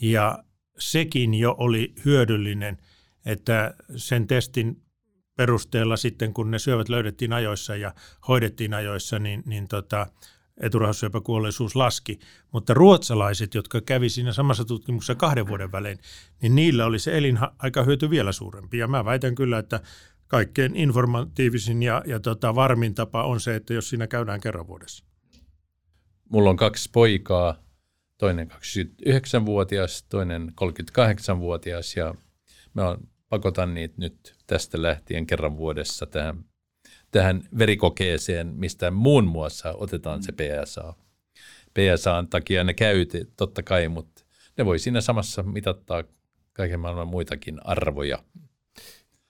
Ja 0.00 0.44
sekin 0.78 1.34
jo 1.34 1.54
oli 1.58 1.94
hyödyllinen, 2.04 2.78
että 3.26 3.74
sen 3.96 4.26
testin 4.26 4.82
perusteella 5.38 5.96
sitten, 5.96 6.34
kun 6.34 6.50
ne 6.50 6.58
syövät 6.58 6.88
löydettiin 6.88 7.32
ajoissa 7.32 7.76
ja 7.76 7.94
hoidettiin 8.28 8.74
ajoissa, 8.74 9.18
niin, 9.18 9.42
niin 9.46 9.68
tota, 9.68 10.06
eturauhassyöpäkuolleisuus 10.60 11.76
laski. 11.76 12.18
Mutta 12.52 12.74
ruotsalaiset, 12.74 13.54
jotka 13.54 13.80
kävi 13.80 14.08
siinä 14.08 14.32
samassa 14.32 14.64
tutkimuksessa 14.64 15.14
kahden 15.14 15.46
vuoden 15.46 15.72
välein, 15.72 15.98
niin 16.42 16.54
niillä 16.54 16.86
oli 16.86 16.98
se 16.98 17.18
elinaika 17.18 17.82
hyöty 17.82 18.10
vielä 18.10 18.32
suurempi. 18.32 18.78
Ja 18.78 18.88
mä 18.88 19.04
väitän 19.04 19.34
kyllä, 19.34 19.58
että 19.58 19.80
kaikkein 20.26 20.76
informatiivisin 20.76 21.82
ja, 21.82 22.02
ja 22.06 22.20
tota, 22.20 22.54
varmin 22.54 22.94
tapa 22.94 23.24
on 23.24 23.40
se, 23.40 23.54
että 23.54 23.74
jos 23.74 23.88
siinä 23.88 24.06
käydään 24.06 24.40
kerran 24.40 24.66
vuodessa. 24.66 25.04
Mulla 26.30 26.50
on 26.50 26.56
kaksi 26.56 26.90
poikaa, 26.92 27.62
toinen 28.18 28.50
29-vuotias, 28.50 30.02
toinen 30.02 30.52
38-vuotias 30.60 31.96
ja 31.96 32.14
mä 32.74 32.98
pakotan 33.28 33.74
niitä 33.74 33.94
nyt 33.98 34.37
tästä 34.48 34.82
lähtien 34.82 35.26
kerran 35.26 35.56
vuodessa 35.56 36.06
tähän, 36.06 36.44
tähän 37.10 37.48
verikokeeseen, 37.58 38.46
mistä 38.46 38.90
muun 38.90 39.24
muassa 39.24 39.72
otetaan 39.72 40.22
se 40.22 40.32
PSA. 40.32 40.94
PSAn 41.74 42.28
takia 42.28 42.64
ne 42.64 42.74
käyt, 42.74 43.12
totta 43.36 43.62
kai, 43.62 43.88
mutta 43.88 44.24
ne 44.58 44.64
voi 44.64 44.78
siinä 44.78 45.00
samassa 45.00 45.42
mitattaa 45.42 46.04
kaiken 46.52 46.80
maailman 46.80 47.08
muitakin 47.08 47.66
arvoja. 47.66 48.24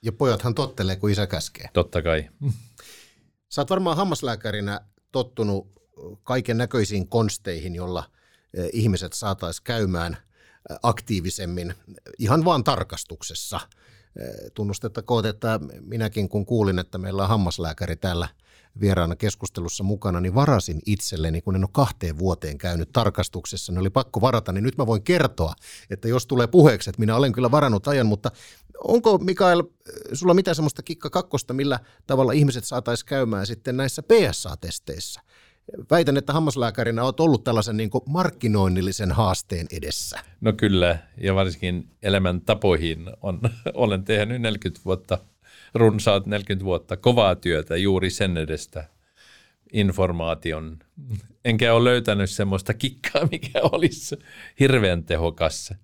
Ja 0.03 0.13
pojathan 0.13 0.55
tottelee, 0.55 0.97
kun 0.97 1.11
isä 1.11 1.27
käskee. 1.27 1.69
Totta 1.73 2.03
kai. 2.03 2.29
Sä 3.53 3.61
oot 3.61 3.71
varmaan 3.71 3.97
hammaslääkärinä 3.97 4.81
tottunut 5.13 5.73
kaiken 6.23 6.59
näköisiin 6.59 7.09
konsteihin, 7.09 7.75
jolla 7.75 8.11
eh, 8.55 8.69
ihmiset 8.73 9.13
saataisiin 9.13 9.65
käymään 9.65 10.13
eh, 10.13 10.77
aktiivisemmin 10.83 11.75
ihan 12.19 12.45
vaan 12.45 12.65
tarkastuksessa. 12.65 13.61
Tunnustettakoon, 14.55 15.27
että 15.27 15.61
minäkin 15.81 16.29
kun 16.29 16.47
kuulin, 16.47 16.79
että 16.79 16.99
meillä 16.99 17.23
on 17.23 17.29
hammaslääkäri 17.29 17.97
täällä 17.97 18.29
vieraana 18.81 19.17
keskustelussa 19.17 19.85
mukana, 19.85 20.21
niin 20.21 20.35
varasin 20.35 20.81
itselleni, 20.87 21.41
kun 21.41 21.57
en 21.57 21.65
ole 21.65 21.71
kahteen 21.73 22.19
vuoteen 22.19 22.59
käynyt 22.59 22.93
tarkastuksessa, 22.93 23.73
niin 23.73 23.81
oli 23.81 23.91
pakko 23.91 24.21
varata, 24.21 24.53
niin 24.53 24.65
nyt 24.65 24.79
mä 24.79 24.87
voin 24.87 25.03
kertoa, 25.03 25.55
että 25.91 26.09
jos 26.09 26.27
tulee 26.27 26.47
puheeksi, 26.47 26.91
että 26.91 27.01
minä 27.01 27.17
olen 27.17 27.33
kyllä 27.33 27.51
varannut 27.51 27.89
ajan, 27.89 28.07
mutta 28.07 28.31
onko 28.85 29.19
Mikael, 29.19 29.63
sulla 30.13 30.35
mitään 30.35 30.55
semmoista 30.55 30.83
kikka 30.83 31.11
kakkosta, 31.11 31.55
millä 31.55 31.81
tavalla 32.07 32.33
ihmiset 32.33 32.65
saataisiin 32.65 33.07
käymään 33.07 33.47
sitten 33.47 33.77
näissä 33.77 34.03
PSA-testeissä? 34.03 35.21
Väitän, 35.91 36.17
että 36.17 36.33
hammaslääkärinä 36.33 37.05
olet 37.05 37.21
ollut 37.21 37.45
tällaisen 37.45 37.77
niin 37.77 37.91
kuin 37.91 38.05
markkinoinnillisen 38.07 39.13
haasteen 39.13 39.67
edessä. 39.73 40.19
No 40.41 40.53
kyllä, 40.53 40.99
ja 41.21 41.35
varsinkin 41.35 41.91
elämäntapoihin 42.03 43.07
on, 43.23 43.41
olen 43.75 44.05
tehnyt 44.05 44.43
40 44.43 44.85
vuotta, 44.85 45.19
runsaat 45.75 46.27
40 46.27 46.65
vuotta 46.65 46.97
kovaa 46.97 47.37
työtä 47.37 47.77
juuri 47.77 48.11
sen 48.11 48.37
edestä 48.37 48.85
informaation. 49.73 50.79
Enkä 51.45 51.75
ole 51.75 51.85
löytänyt 51.85 52.31
semmoista 52.31 52.75
kikkaa, 52.75 53.29
mikä 53.33 53.61
olisi 53.63 54.19
hirveän 54.61 55.05
tehokas. 55.05 55.75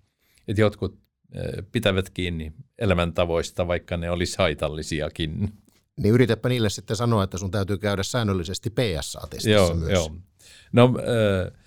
Että 0.48 0.60
jotkut 0.60 0.98
eh, 1.34 1.64
pitävät 1.72 2.10
kiinni 2.10 2.52
elämäntavoista, 2.78 3.68
vaikka 3.68 3.96
ne 3.96 4.10
olisi 4.10 4.38
haitallisiakin. 4.38 5.52
Niin 5.96 6.14
yritäpä 6.14 6.48
niille 6.48 6.70
sitten 6.70 6.96
sanoa, 6.96 7.24
että 7.24 7.38
sun 7.38 7.50
täytyy 7.50 7.78
käydä 7.78 8.02
säännöllisesti 8.02 8.70
PSA-testissä 8.70 9.50
joo, 9.50 9.74
myös. 9.74 9.92
Joo. 9.92 10.16
No, 10.72 10.94
äh, 10.98 11.60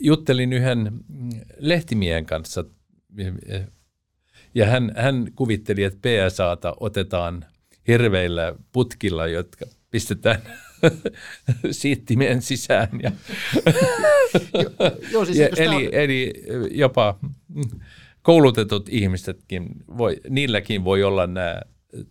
juttelin 0.00 0.52
yhden 0.52 1.00
lehtimiehen 1.58 2.26
kanssa, 2.26 2.64
ja 4.54 4.66
hän, 4.66 4.92
hän 4.96 5.32
kuvitteli, 5.34 5.82
että 5.82 6.08
PSAta 6.08 6.74
otetaan 6.80 7.44
hirveillä 7.88 8.54
putkilla, 8.72 9.26
jotka 9.26 9.66
pistetään 9.90 10.42
siittimien 11.70 12.42
sisään. 12.42 12.88
Ja, 13.02 13.12
joo, 15.12 15.24
siis 15.24 15.38
ja 15.38 15.48
eli, 15.56 15.88
eli 15.92 16.32
jopa 16.70 17.18
koulutetut 18.22 18.88
ihmisetkin, 18.88 19.68
voi, 19.98 20.20
niilläkin 20.28 20.84
voi 20.84 21.02
olla 21.02 21.26
nämä 21.26 21.60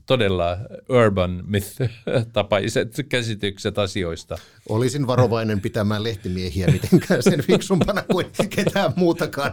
todella 0.05 0.57
urban 0.89 1.43
myth-tapaiset 1.47 2.95
käsitykset 3.09 3.77
asioista. 3.77 4.37
Olisin 4.69 5.07
varovainen 5.07 5.61
pitämään 5.61 6.03
lehtimiehiä 6.03 6.67
mitenkään 6.67 7.23
sen 7.23 7.43
fiksumpana 7.43 8.03
kuin 8.03 8.25
ketään 8.49 8.93
muutakaan 8.95 9.51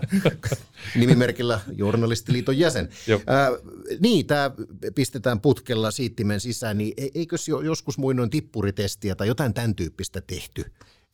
nimimerkillä 0.94 1.60
journalistiliiton 1.76 2.58
jäsen. 2.58 2.88
Äh, 3.10 3.48
niin, 4.00 4.26
tämä 4.26 4.50
pistetään 4.94 5.40
putkella 5.40 5.90
siittimen 5.90 6.40
sisään, 6.40 6.78
niin 6.78 6.94
e-, 6.96 7.08
eikö 7.14 7.36
joskus 7.64 7.98
muinoin 7.98 8.30
tippuritestiä 8.30 9.14
tai 9.14 9.28
jotain 9.28 9.54
tämän 9.54 9.74
tyyppistä 9.74 10.20
tehty? 10.20 10.64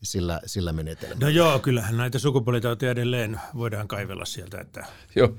sillä, 0.02 0.40
sillä 0.46 0.72
menetelmällä. 0.72 1.24
No 1.24 1.28
joo, 1.28 1.58
kyllähän 1.58 1.96
näitä 1.96 2.18
sukupuolitautia 2.18 2.90
edelleen 2.90 3.40
voidaan 3.54 3.88
kaivella 3.88 4.24
sieltä. 4.24 4.60
Että... 4.60 4.86
Joo. 5.14 5.36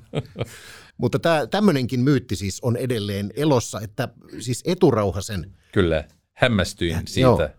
Mutta 1.01 1.19
tämä, 1.19 1.47
tämmöinenkin 1.47 1.99
myytti 1.99 2.35
siis 2.35 2.59
on 2.61 2.77
edelleen 2.77 3.31
elossa, 3.35 3.81
että 3.81 4.09
siis 4.39 4.61
eturauhasen... 4.65 5.51
Kyllä, 5.71 6.07
hämmästyin 6.33 6.91
ja, 6.91 7.01
siitä. 7.05 7.21
Joo. 7.21 7.49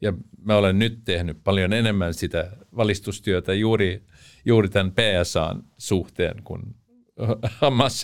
Ja 0.00 0.12
mä 0.44 0.56
olen 0.56 0.78
nyt 0.78 1.04
tehnyt 1.04 1.44
paljon 1.44 1.72
enemmän 1.72 2.14
sitä 2.14 2.52
valistustyötä 2.76 3.54
juuri, 3.54 4.04
juuri 4.44 4.68
tämän 4.68 4.92
PSAn 4.92 5.64
suhteen 5.78 6.42
kuin 6.44 6.62
hammas, 7.60 8.02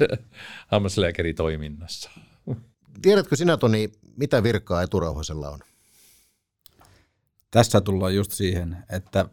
hammaslääkäritoiminnassa. 0.66 2.10
Tiedätkö 3.02 3.36
sinä, 3.36 3.56
Toni, 3.56 3.92
mitä 4.16 4.42
virkaa 4.42 4.82
eturauhasella 4.82 5.50
on? 5.50 5.58
Tässä 7.50 7.80
tullaan 7.80 8.14
just 8.14 8.32
siihen, 8.32 8.76
että 8.90 9.28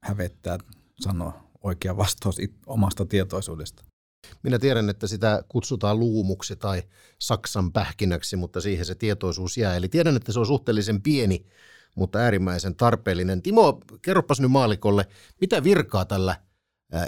hävettää 0.00 0.58
sanoa 1.00 1.50
oikea 1.62 1.96
vastaus 1.96 2.36
omasta 2.66 3.06
tietoisuudesta. 3.06 3.93
Minä 4.42 4.58
tiedän, 4.58 4.90
että 4.90 5.06
sitä 5.06 5.42
kutsutaan 5.48 6.00
luumuksi 6.00 6.56
tai 6.56 6.82
Saksan 7.18 7.72
pähkinäksi, 7.72 8.36
mutta 8.36 8.60
siihen 8.60 8.86
se 8.86 8.94
tietoisuus 8.94 9.56
jää. 9.56 9.76
Eli 9.76 9.88
tiedän, 9.88 10.16
että 10.16 10.32
se 10.32 10.40
on 10.40 10.46
suhteellisen 10.46 11.02
pieni, 11.02 11.46
mutta 11.94 12.18
äärimmäisen 12.18 12.74
tarpeellinen. 12.74 13.42
Timo, 13.42 13.80
kerropas 14.02 14.40
nyt 14.40 14.50
maalikolle, 14.50 15.06
mitä 15.40 15.64
virkaa 15.64 16.04
tällä 16.04 16.36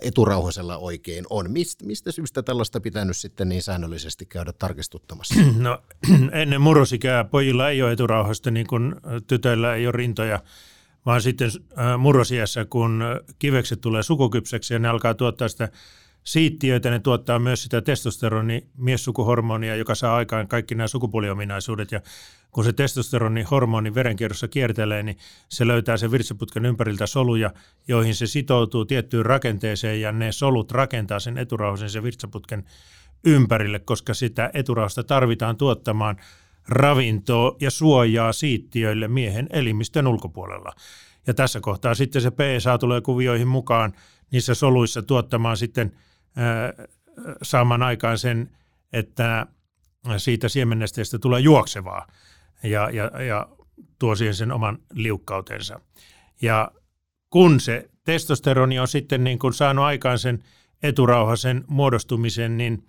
eturauhasella 0.03 0.77
oikein 0.77 1.25
on? 1.31 1.51
Mistä, 1.51 1.87
mistä 1.87 2.13
syystä 2.13 2.43
tällaista 2.43 2.81
pitänyt 2.81 3.17
sitten 3.17 3.49
niin 3.49 3.63
säännöllisesti 3.63 4.27
käydä 4.27 4.53
tarkistuttamassa? 4.53 5.35
No 5.59 5.83
ennen 6.43 6.61
murrosikää 6.61 7.25
pojilla 7.25 7.71
ei 7.71 7.83
ole 7.83 7.93
eturauhasta, 7.93 8.51
niin 8.51 8.67
kuin 8.67 8.95
tytöillä 9.27 9.75
ei 9.75 9.87
ole 9.87 9.93
rintoja, 9.93 10.43
vaan 11.07 11.23
sitten 11.23 11.51
murrosiässä, 11.99 12.65
kun 12.65 13.05
kivekset 13.39 13.81
tulee 13.81 14.03
sukukypseksi 14.03 14.75
ja 14.75 14.79
ne 14.79 14.89
alkaa 14.89 15.15
tuottaa 15.15 15.49
sitä 15.49 15.69
siittiöitä, 16.27 16.91
ne 16.91 16.99
tuottaa 16.99 17.39
myös 17.39 17.63
sitä 17.63 17.81
testosteroni 17.81 18.67
miessukuhormonia, 18.77 19.77
joka 19.77 19.95
saa 19.95 20.17
aikaan 20.17 20.49
kaikki 20.49 20.75
nämä 20.75 20.89
sukupuoliominaisuudet. 20.89 21.93
Ja 21.93 22.01
kun 22.51 22.65
se 22.65 22.73
testosteronihormoni 22.73 23.95
verenkierrossa 23.95 24.49
kiertelee, 24.49 25.03
niin 25.03 25.19
se 25.49 25.67
löytää 25.67 25.97
sen 25.97 26.11
virtsaputken 26.11 26.67
ympäriltä 26.67 27.07
soluja, 27.07 27.51
joihin 27.89 28.15
se 28.15 28.27
sitoutuu 28.27 28.85
tiettyyn 28.85 29.27
rakenteeseen 29.27 30.01
ja 30.01 30.13
ne 30.13 30.33
solut 30.33 30.73
rakentaa 30.73 31.19
sen 31.19 31.39
eturauhasen 31.39 31.91
sen 31.91 32.03
virtsaputken 32.03 32.65
ympärille, 33.25 33.79
koska 33.79 34.15
sitä 34.15 34.51
eturauhasta 34.55 35.05
tarvitaan 35.05 35.57
tuottamaan 35.57 36.17
ravintoa 36.69 37.57
ja 37.61 37.71
suojaa 37.71 38.33
siittiöille 38.33 39.09
miehen 39.09 39.47
elimistön 39.51 40.07
ulkopuolella. 40.07 40.73
Ja 41.27 41.35
tässä 41.35 41.61
kohtaa 41.61 41.95
sitten 41.95 42.23
se 42.23 42.31
PSA 42.31 42.79
tulee 42.79 43.01
kuvioihin 43.01 43.49
mukaan 43.49 43.93
niissä 44.31 44.55
soluissa 44.55 45.03
tuottamaan 45.03 45.57
sitten– 45.57 45.93
saamaan 47.43 47.83
aikaan 47.83 48.19
sen, 48.19 48.51
että 48.93 49.47
siitä 50.17 50.49
siemennesteestä 50.49 51.19
tulee 51.19 51.41
juoksevaa 51.41 52.07
ja, 52.63 52.91
ja, 52.91 53.23
ja 53.23 53.49
tuo 53.99 54.15
siihen 54.15 54.35
sen 54.35 54.53
oman 54.53 54.79
liukkautensa. 54.93 55.81
Ja 56.43 56.73
kun 57.31 57.61
se 57.61 57.91
testosteroni 58.05 58.79
on 58.79 58.89
sitten 58.89 59.25
niin 59.25 59.39
kuin 59.39 59.55
saanut 59.55 59.85
aikaan 59.85 60.19
sen 60.19 60.45
eturauhasen 60.83 61.65
muodostumisen, 61.67 62.57
niin 62.57 62.89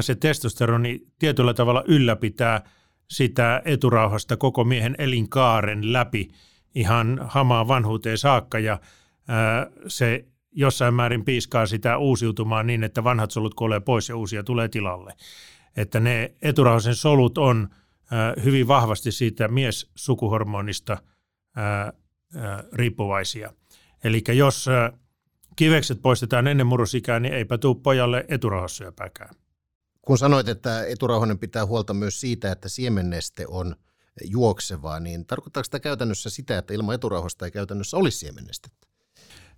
se 0.00 0.14
testosteroni 0.14 1.00
tietyllä 1.18 1.54
tavalla 1.54 1.84
ylläpitää 1.86 2.62
sitä 3.10 3.62
eturauhasta 3.64 4.36
koko 4.36 4.64
miehen 4.64 4.94
elinkaaren 4.98 5.92
läpi 5.92 6.30
ihan 6.74 7.20
hamaan 7.24 7.68
vanhuuteen 7.68 8.18
saakka 8.18 8.58
ja 8.58 8.80
se 9.86 10.24
jossain 10.52 10.94
määrin 10.94 11.24
piiskaa 11.24 11.66
sitä 11.66 11.98
uusiutumaan 11.98 12.66
niin, 12.66 12.84
että 12.84 13.04
vanhat 13.04 13.30
solut 13.30 13.54
kuolee 13.54 13.80
pois 13.80 14.08
ja 14.08 14.16
uusia 14.16 14.42
tulee 14.42 14.68
tilalle. 14.68 15.14
Että 15.76 16.00
ne 16.00 16.34
eturauhasen 16.42 16.94
solut 16.94 17.38
on 17.38 17.68
hyvin 18.44 18.68
vahvasti 18.68 19.12
siitä 19.12 19.48
miessukuhormonista 19.48 20.98
riippuvaisia. 22.72 23.52
Eli 24.04 24.22
jos 24.34 24.66
kivekset 25.56 26.02
poistetaan 26.02 26.46
ennen 26.46 26.66
murrosikää, 26.66 27.20
niin 27.20 27.34
eipä 27.34 27.58
tule 27.58 27.76
pojalle 27.82 28.24
eturauhassyöpäkään. 28.28 29.34
Kun 30.02 30.18
sanoit, 30.18 30.48
että 30.48 30.84
eturauhanen 30.84 31.38
pitää 31.38 31.66
huolta 31.66 31.94
myös 31.94 32.20
siitä, 32.20 32.52
että 32.52 32.68
siemenneste 32.68 33.44
on 33.48 33.76
juoksevaa, 34.24 35.00
niin 35.00 35.26
tarkoittaako 35.26 35.64
sitä 35.64 35.80
käytännössä 35.80 36.30
sitä, 36.30 36.58
että 36.58 36.74
ilman 36.74 36.94
eturauhasta 36.94 37.44
ei 37.44 37.50
käytännössä 37.50 37.96
olisi 37.96 38.18
siemennestettä? 38.18 38.91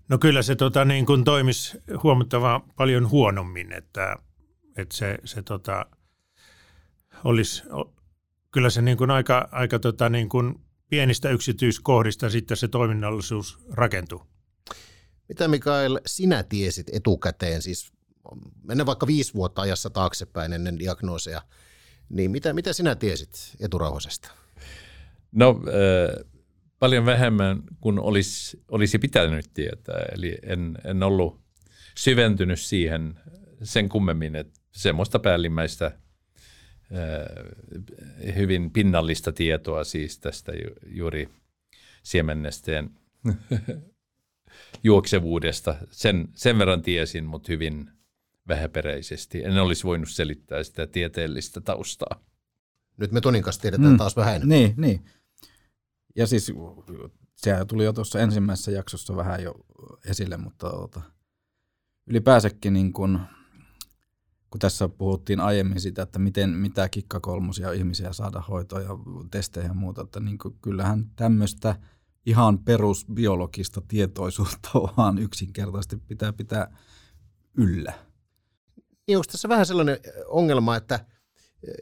No 0.08 0.18
kyllä 0.18 0.42
se 0.42 0.56
tota, 0.56 0.84
niin 0.84 1.06
kuin 1.06 1.24
toimisi 1.24 1.78
huomattavan 2.02 2.62
paljon 2.76 3.10
huonommin, 3.10 3.72
että, 3.72 4.16
että 4.76 4.96
se, 4.96 5.18
se 5.24 5.42
tota, 5.42 5.86
olisi, 7.24 7.62
kyllä 8.50 8.70
se 8.70 8.82
niin 8.82 8.96
kuin 8.96 9.10
aika, 9.10 9.48
aika 9.52 9.78
tota, 9.78 10.08
niin 10.08 10.28
kuin 10.28 10.60
pienistä 10.90 11.30
yksityiskohdista 11.30 12.30
sitten 12.30 12.56
se 12.56 12.68
toiminnallisuus 12.68 13.58
rakentuu. 13.70 14.22
Mitä 15.28 15.48
Mikael 15.48 16.00
sinä 16.06 16.42
tiesit 16.42 16.86
etukäteen, 16.92 17.62
siis 17.62 17.92
mennä 18.62 18.86
vaikka 18.86 19.06
viisi 19.06 19.34
vuotta 19.34 19.62
ajassa 19.62 19.90
taaksepäin 19.90 20.52
ennen 20.52 20.78
diagnooseja, 20.78 21.42
niin 22.08 22.30
mitä, 22.30 22.52
mitä 22.52 22.72
sinä 22.72 22.94
tiesit 22.94 23.30
eturauhasesta? 23.60 24.30
No 25.32 25.60
äh, 25.68 26.33
paljon 26.84 27.06
vähemmän 27.06 27.62
kuin 27.80 27.98
olisi, 27.98 28.62
olisi 28.68 28.98
pitänyt 28.98 29.50
tietää. 29.54 30.04
Eli 30.12 30.38
en, 30.42 30.78
en 30.84 31.02
ollut 31.02 31.40
syventynyt 31.96 32.60
siihen 32.60 33.14
sen 33.62 33.88
kummemmin, 33.88 34.36
että 34.36 34.60
semmoista 34.72 35.18
päällimmäistä 35.18 35.98
hyvin 38.36 38.70
pinnallista 38.70 39.32
tietoa 39.32 39.84
siis 39.84 40.18
tästä 40.18 40.52
juuri 40.86 41.28
siemennesteen 42.02 42.90
juoksevuudesta. 44.84 45.76
Sen, 45.90 46.28
sen 46.34 46.58
verran 46.58 46.82
tiesin, 46.82 47.24
mutta 47.24 47.52
hyvin 47.52 47.90
vähäperäisesti. 48.48 49.44
En 49.44 49.58
olisi 49.58 49.84
voinut 49.84 50.10
selittää 50.10 50.62
sitä 50.62 50.86
tieteellistä 50.86 51.60
taustaa. 51.60 52.20
Nyt 52.96 53.12
me 53.12 53.20
Tonin 53.20 53.42
kanssa 53.42 53.62
tiedetään 53.62 53.92
mm. 53.92 53.98
taas 53.98 54.16
vähän 54.16 54.48
Niin, 54.48 54.74
niin. 54.76 55.04
Ja 56.16 56.26
siis 56.26 56.52
sehän 57.36 57.66
tuli 57.66 57.84
jo 57.84 57.92
tuossa 57.92 58.20
ensimmäisessä 58.20 58.70
jaksossa 58.70 59.16
vähän 59.16 59.42
jo 59.42 59.54
esille, 60.04 60.36
mutta 60.36 60.70
tuota, 60.70 61.00
ylipäänsäkin 62.06 62.72
niin 62.72 62.92
kun, 62.92 63.20
kun 64.50 64.58
tässä 64.58 64.88
puhuttiin 64.88 65.40
aiemmin 65.40 65.80
sitä, 65.80 66.02
että 66.02 66.18
miten, 66.18 66.50
mitä 66.50 66.88
kikkakolmosia 66.88 67.72
ihmisiä 67.72 68.12
saada 68.12 68.40
hoitoa 68.40 68.80
ja 68.80 68.88
testejä 69.30 69.66
ja 69.66 69.74
muuta, 69.74 70.02
että 70.02 70.20
niin 70.20 70.38
kuin, 70.38 70.58
kyllähän 70.62 71.10
tämmöistä 71.16 71.76
ihan 72.26 72.58
perusbiologista 72.58 73.82
tietoisuutta 73.88 74.70
vaan 74.96 75.18
yksinkertaisesti 75.18 75.96
pitää 75.96 76.32
pitää 76.32 76.76
yllä. 77.54 77.92
Niin 79.06 79.18
onko 79.18 79.26
tässä 79.32 79.48
vähän 79.48 79.66
sellainen 79.66 79.98
ongelma, 80.26 80.76
että 80.76 81.06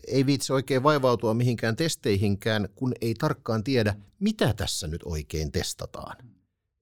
ei 0.07 0.27
viitsi 0.27 0.53
oikein 0.53 0.83
vaivautua 0.83 1.35
mihinkään 1.35 1.77
testeihinkään, 1.77 2.68
kun 2.75 2.92
ei 3.01 3.14
tarkkaan 3.14 3.64
tiedä, 3.64 3.97
mitä 4.21 4.55
tässä 4.55 4.87
nyt 4.87 5.01
oikein 5.05 5.53
testataan. 5.53 6.16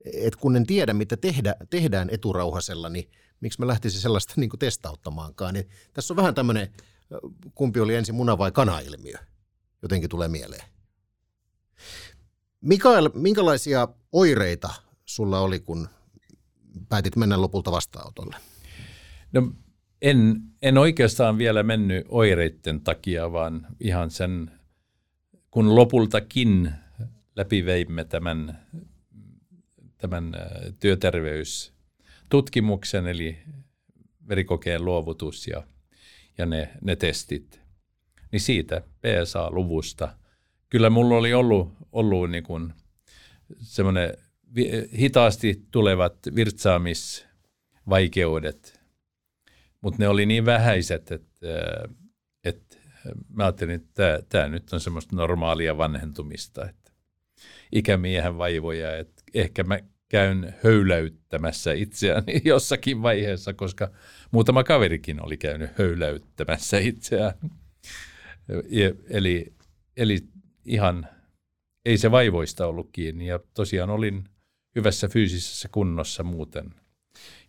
Et 0.04 0.36
kun 0.36 0.56
en 0.56 0.66
tiedä, 0.66 0.92
mitä 0.92 1.16
tehdä, 1.16 1.54
tehdään 1.70 2.10
eturauhasella, 2.10 2.88
niin 2.88 3.10
miksi 3.40 3.60
mä 3.60 3.66
lähtisin 3.66 4.00
sellaista 4.00 4.34
niin 4.36 4.50
testauttamaankaan. 4.58 5.54
Niin 5.54 5.68
tässä 5.92 6.12
on 6.14 6.16
vähän 6.16 6.34
tämmöinen, 6.34 6.72
kumpi 7.54 7.80
oli 7.80 7.94
ensin 7.94 8.14
muna 8.14 8.38
vai 8.38 8.52
kana-ilmiö, 8.52 9.18
jotenkin 9.82 10.10
tulee 10.10 10.28
mieleen. 10.28 10.64
Mikael, 12.60 13.10
minkälaisia 13.14 13.88
oireita 14.12 14.70
sulla 15.04 15.40
oli, 15.40 15.60
kun 15.60 15.88
päätit 16.88 17.16
mennä 17.16 17.40
lopulta 17.40 17.72
vastaanotolle? 17.72 18.36
No 19.32 19.52
en, 20.02 20.40
en 20.62 20.78
oikeastaan 20.78 21.38
vielä 21.38 21.62
mennyt 21.62 22.06
oireiden 22.08 22.80
takia, 22.80 23.32
vaan 23.32 23.66
ihan 23.80 24.10
sen, 24.10 24.50
kun 25.50 25.74
lopultakin 25.74 26.72
läpiveimme 27.36 28.04
tämän, 28.04 28.66
tämän 29.98 30.32
työterveystutkimuksen, 30.80 33.06
eli 33.06 33.38
verikokeen 34.28 34.84
luovutus 34.84 35.46
ja, 35.46 35.62
ja 36.38 36.46
ne, 36.46 36.70
ne 36.82 36.96
testit, 36.96 37.60
niin 38.32 38.40
siitä 38.40 38.80
PSA-luvusta. 38.80 40.16
Kyllä 40.68 40.90
mulla 40.90 41.16
oli 41.16 41.34
ollut, 41.34 41.72
ollut 41.92 42.30
niin 42.30 42.44
kuin 42.44 42.72
semmoinen 43.58 44.14
hitaasti 44.98 45.66
tulevat 45.70 46.16
virtsaamisvaikeudet– 46.34 48.74
mutta 49.80 50.02
ne 50.02 50.08
oli 50.08 50.26
niin 50.26 50.44
vähäiset, 50.44 51.12
että, 51.12 51.36
että 52.44 52.76
mä 53.28 53.44
ajattelin, 53.44 53.74
että 53.74 54.22
tämä 54.28 54.48
nyt 54.48 54.72
on 54.72 54.80
semmoista 54.80 55.16
normaalia 55.16 55.78
vanhentumista, 55.78 56.68
että 56.68 56.92
ikämiehen 57.72 58.38
vaivoja, 58.38 58.96
että 58.96 59.22
ehkä 59.34 59.64
mä 59.64 59.78
käyn 60.08 60.54
höyläyttämässä 60.64 61.72
itseäni 61.72 62.42
jossakin 62.44 63.02
vaiheessa, 63.02 63.54
koska 63.54 63.90
muutama 64.30 64.64
kaverikin 64.64 65.24
oli 65.24 65.36
käynyt 65.36 65.78
höyläyttämässä 65.78 66.78
itseään. 66.78 67.34
Eli, 69.10 69.54
eli 69.96 70.18
ihan 70.64 71.08
ei 71.84 71.98
se 71.98 72.10
vaivoista 72.10 72.66
ollut 72.66 72.88
kiinni 72.92 73.26
ja 73.26 73.40
tosiaan 73.54 73.90
olin 73.90 74.24
hyvässä 74.76 75.08
fyysisessä 75.08 75.68
kunnossa 75.72 76.22
muuten 76.22 76.74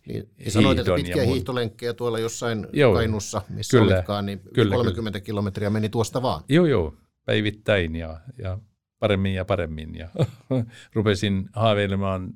niin, 0.06 0.28
sanoit, 0.48 0.78
että 0.78 0.94
pitkiä 0.94 1.22
hiihtolenkkejä 1.24 1.94
tuolla 1.94 2.18
jossain 2.18 2.66
joo, 2.72 2.94
Kainussa, 2.94 3.42
missä 3.48 3.78
kyllä, 3.78 3.94
olitkaan, 3.94 4.26
niin 4.26 4.40
kyllä, 4.54 4.76
30 4.76 5.18
kyllä. 5.18 5.24
kilometriä 5.24 5.70
meni 5.70 5.88
tuosta 5.88 6.22
vaan. 6.22 6.44
Joo, 6.48 6.66
joo, 6.66 6.94
päivittäin 7.24 7.96
ja, 7.96 8.20
ja 8.38 8.58
paremmin 8.98 9.34
ja 9.34 9.44
paremmin. 9.44 9.94
Ja 9.94 10.08
rupesin 10.94 11.48
haaveilemaan 11.52 12.34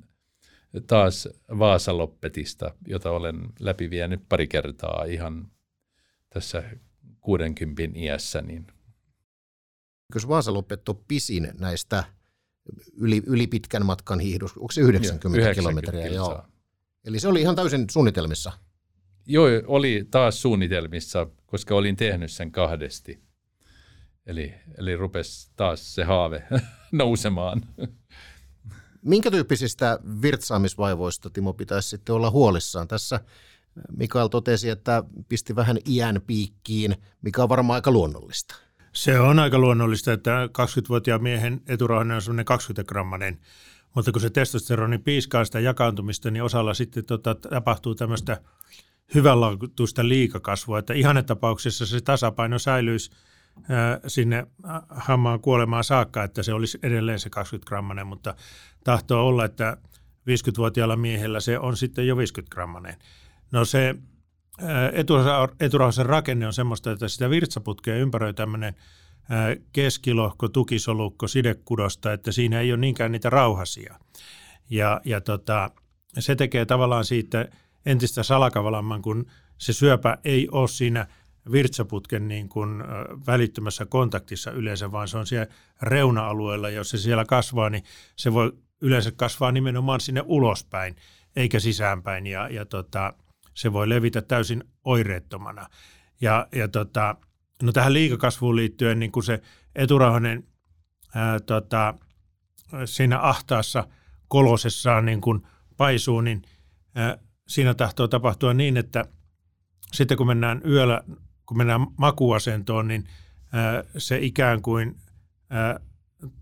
taas 0.87 1.29
Vaasaloppetista, 1.59 2.75
jota 2.87 3.11
olen 3.11 3.39
läpivienyt 3.59 4.21
pari 4.29 4.47
kertaa 4.47 5.03
ihan 5.03 5.51
tässä 6.29 6.63
60 7.21 7.99
iässä. 7.99 8.41
Niin. 8.41 8.67
Jos 10.15 10.27
Vaasaloppet 10.27 10.89
on 10.89 11.03
pisin 11.07 11.51
näistä 11.59 12.03
yli, 12.97 13.23
yli 13.25 13.47
pitkän 13.47 13.85
matkan 13.85 14.19
hiihdosta, 14.19 14.59
onko 14.59 14.71
se 14.71 14.81
90, 14.81 15.39
90 15.39 15.91
kilometriä? 15.91 16.15
Joo. 16.15 16.43
Eli 17.07 17.19
se 17.19 17.27
oli 17.27 17.41
ihan 17.41 17.55
täysin 17.55 17.85
suunnitelmissa. 17.91 18.51
Joo, 19.25 19.47
oli 19.67 20.07
taas 20.11 20.41
suunnitelmissa, 20.41 21.27
koska 21.45 21.75
olin 21.75 21.95
tehnyt 21.95 22.31
sen 22.31 22.51
kahdesti. 22.51 23.19
Eli, 24.25 24.53
eli 24.77 24.95
rupesi 24.95 25.51
taas 25.55 25.95
se 25.95 26.03
haave 26.03 26.43
nousemaan. 26.91 27.61
Minkä 29.01 29.31
tyyppisistä 29.31 29.99
virtsaamisvaivoista 30.21 31.29
Timo 31.29 31.53
pitäisi 31.53 31.89
sitten 31.89 32.15
olla 32.15 32.31
huolissaan? 32.31 32.87
Tässä 32.87 33.19
Mikael 33.97 34.27
totesi, 34.27 34.69
että 34.69 35.03
pisti 35.29 35.55
vähän 35.55 35.77
iän 35.89 36.21
piikkiin, 36.27 36.95
mikä 37.21 37.43
on 37.43 37.49
varmaan 37.49 37.75
aika 37.75 37.91
luonnollista. 37.91 38.55
Se 38.93 39.19
on 39.19 39.39
aika 39.39 39.59
luonnollista, 39.59 40.13
että 40.13 40.45
20-vuotiaan 40.45 41.23
miehen 41.23 41.61
eturauhanen 41.67 42.15
on 42.15 42.21
semmoinen 42.21 42.45
20-grammanen 42.51 43.37
mutta 43.95 44.11
kun 44.11 44.21
se 44.21 44.29
testosteroni 44.29 44.97
piiskaa 44.97 45.45
sitä 45.45 45.59
jakaantumista, 45.59 46.31
niin 46.31 46.43
osalla 46.43 46.73
sitten 46.73 47.05
tota, 47.05 47.35
tapahtuu 47.35 47.95
tämmöistä 47.95 48.41
hyvänlaatuista 49.15 50.07
liikakasvua, 50.07 50.79
että 50.79 50.93
ihannetapauksessa 50.93 51.85
se 51.85 52.01
tasapaino 52.01 52.59
säilyisi 52.59 53.11
sinne 54.07 54.47
hammaan 54.89 55.39
kuolemaan 55.39 55.83
saakka, 55.83 56.23
että 56.23 56.43
se 56.43 56.53
olisi 56.53 56.79
edelleen 56.83 57.19
se 57.19 57.29
20 57.29 57.69
grammanen, 57.69 58.07
mutta 58.07 58.35
tahtoo 58.83 59.27
olla, 59.27 59.45
että 59.45 59.77
50-vuotiaalla 60.29 60.95
miehellä 60.95 61.39
se 61.39 61.59
on 61.59 61.77
sitten 61.77 62.07
jo 62.07 62.17
50 62.17 62.53
grammanen. 62.53 62.95
No 63.51 63.65
se 63.65 63.95
eturauhasen 65.59 66.05
rakenne 66.05 66.47
on 66.47 66.53
semmoista, 66.53 66.91
että 66.91 67.07
sitä 67.07 67.29
virtsaputkea 67.29 67.95
ympäröi 67.95 68.33
tämmöinen 68.33 68.75
keskilohko, 69.73 70.47
tukisolukko, 70.49 71.27
sidekudosta, 71.27 72.13
että 72.13 72.31
siinä 72.31 72.59
ei 72.59 72.71
ole 72.71 72.79
niinkään 72.79 73.11
niitä 73.11 73.29
rauhasia. 73.29 73.99
Ja, 74.69 75.01
ja 75.05 75.21
tota, 75.21 75.71
se 76.19 76.35
tekee 76.35 76.65
tavallaan 76.65 77.05
siitä 77.05 77.49
entistä 77.85 78.23
salakavalamman, 78.23 79.01
kun 79.01 79.25
se 79.57 79.73
syöpä 79.73 80.17
ei 80.23 80.47
ole 80.51 80.67
siinä 80.67 81.07
virtsaputken 81.51 82.27
niin 82.27 82.49
kuin 82.49 82.83
välittömässä 83.27 83.85
kontaktissa 83.85 84.51
yleensä, 84.51 84.91
vaan 84.91 85.07
se 85.07 85.17
on 85.17 85.27
siellä 85.27 85.47
reuna-alueella. 85.81 86.69
Jos 86.69 86.89
se 86.89 86.97
siellä 86.97 87.25
kasvaa, 87.25 87.69
niin 87.69 87.83
se 88.15 88.33
voi 88.33 88.53
yleensä 88.81 89.11
kasvaa 89.11 89.51
nimenomaan 89.51 89.99
sinne 89.99 90.23
ulospäin, 90.25 90.95
eikä 91.35 91.59
sisäänpäin, 91.59 92.27
ja, 92.27 92.49
ja 92.49 92.65
tota, 92.65 93.13
se 93.53 93.73
voi 93.73 93.89
levitä 93.89 94.21
täysin 94.21 94.63
oireettomana. 94.83 95.69
Ja, 96.21 96.47
ja 96.55 96.67
tota, 96.67 97.15
No 97.63 97.71
tähän 97.71 97.93
liikakasvuun 97.93 98.55
liittyen 98.55 98.99
niin 98.99 99.11
kuin 99.11 99.23
se 99.23 99.41
eturauhanen 99.75 100.43
tota, 101.45 101.93
siinä 102.85 103.19
ahtaassa 103.19 103.87
kolosessaan 104.27 105.05
niin 105.05 105.21
kuin 105.21 105.47
paisuu, 105.77 106.21
niin 106.21 106.41
ää, 106.95 107.17
siinä 107.47 107.73
tahtoo 107.73 108.07
tapahtua 108.07 108.53
niin, 108.53 108.77
että 108.77 109.05
sitten 109.93 110.17
kun 110.17 110.27
mennään 110.27 110.61
yöllä, 110.65 111.01
kun 111.45 111.57
mennään 111.57 111.87
makuasentoon, 111.97 112.87
niin 112.87 113.03
ää, 113.53 113.83
se 113.97 114.17
ikään 114.17 114.61
kuin 114.61 114.95
ää, 115.49 115.79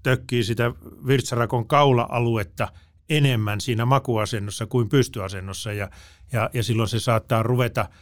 tökkii 0.04 0.44
sitä 0.44 0.72
virtsarakon 1.08 1.68
kaula-aluetta 1.68 2.68
enemmän 3.10 3.62
siinä 3.62 3.86
makuasennossa 3.86 4.66
kuin 4.66 4.90
pystyasennossa. 4.90 5.74
Ja, 5.74 5.90
ja, 6.32 6.50
ja 6.54 6.64
silloin 6.64 6.90
se 6.90 7.00
saattaa 7.00 7.44
ruveta– 7.44 7.90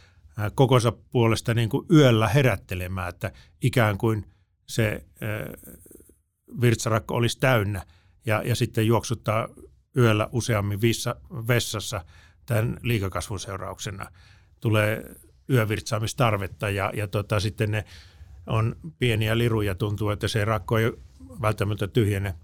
kokonsa 0.54 0.92
puolesta 0.92 1.54
niin 1.54 1.68
kuin 1.68 1.86
yöllä 1.90 2.28
herättelemään, 2.28 3.08
että 3.08 3.32
ikään 3.62 3.98
kuin 3.98 4.26
se 4.66 5.04
virtsarakko 6.60 7.14
olisi 7.14 7.38
täynnä 7.40 7.82
ja, 8.26 8.42
ja 8.42 8.56
sitten 8.56 8.86
juoksuttaa 8.86 9.48
yöllä 9.96 10.28
useammin 10.32 10.80
vissa, 10.80 11.16
vessassa 11.48 12.04
tämän 12.46 12.76
liikakasvun 12.82 13.40
seurauksena. 13.40 14.06
Tulee 14.60 15.02
yövirtsaamistarvetta 15.50 16.70
ja, 16.70 16.92
ja 16.96 17.08
tota, 17.08 17.40
sitten 17.40 17.70
ne 17.70 17.84
on 18.46 18.76
pieniä 18.98 19.38
liruja, 19.38 19.74
tuntuu, 19.74 20.10
että 20.10 20.28
se 20.28 20.44
rakko 20.44 20.78
ei 20.78 20.92
välttämättä 21.42 21.88
tyhjene 21.88 22.34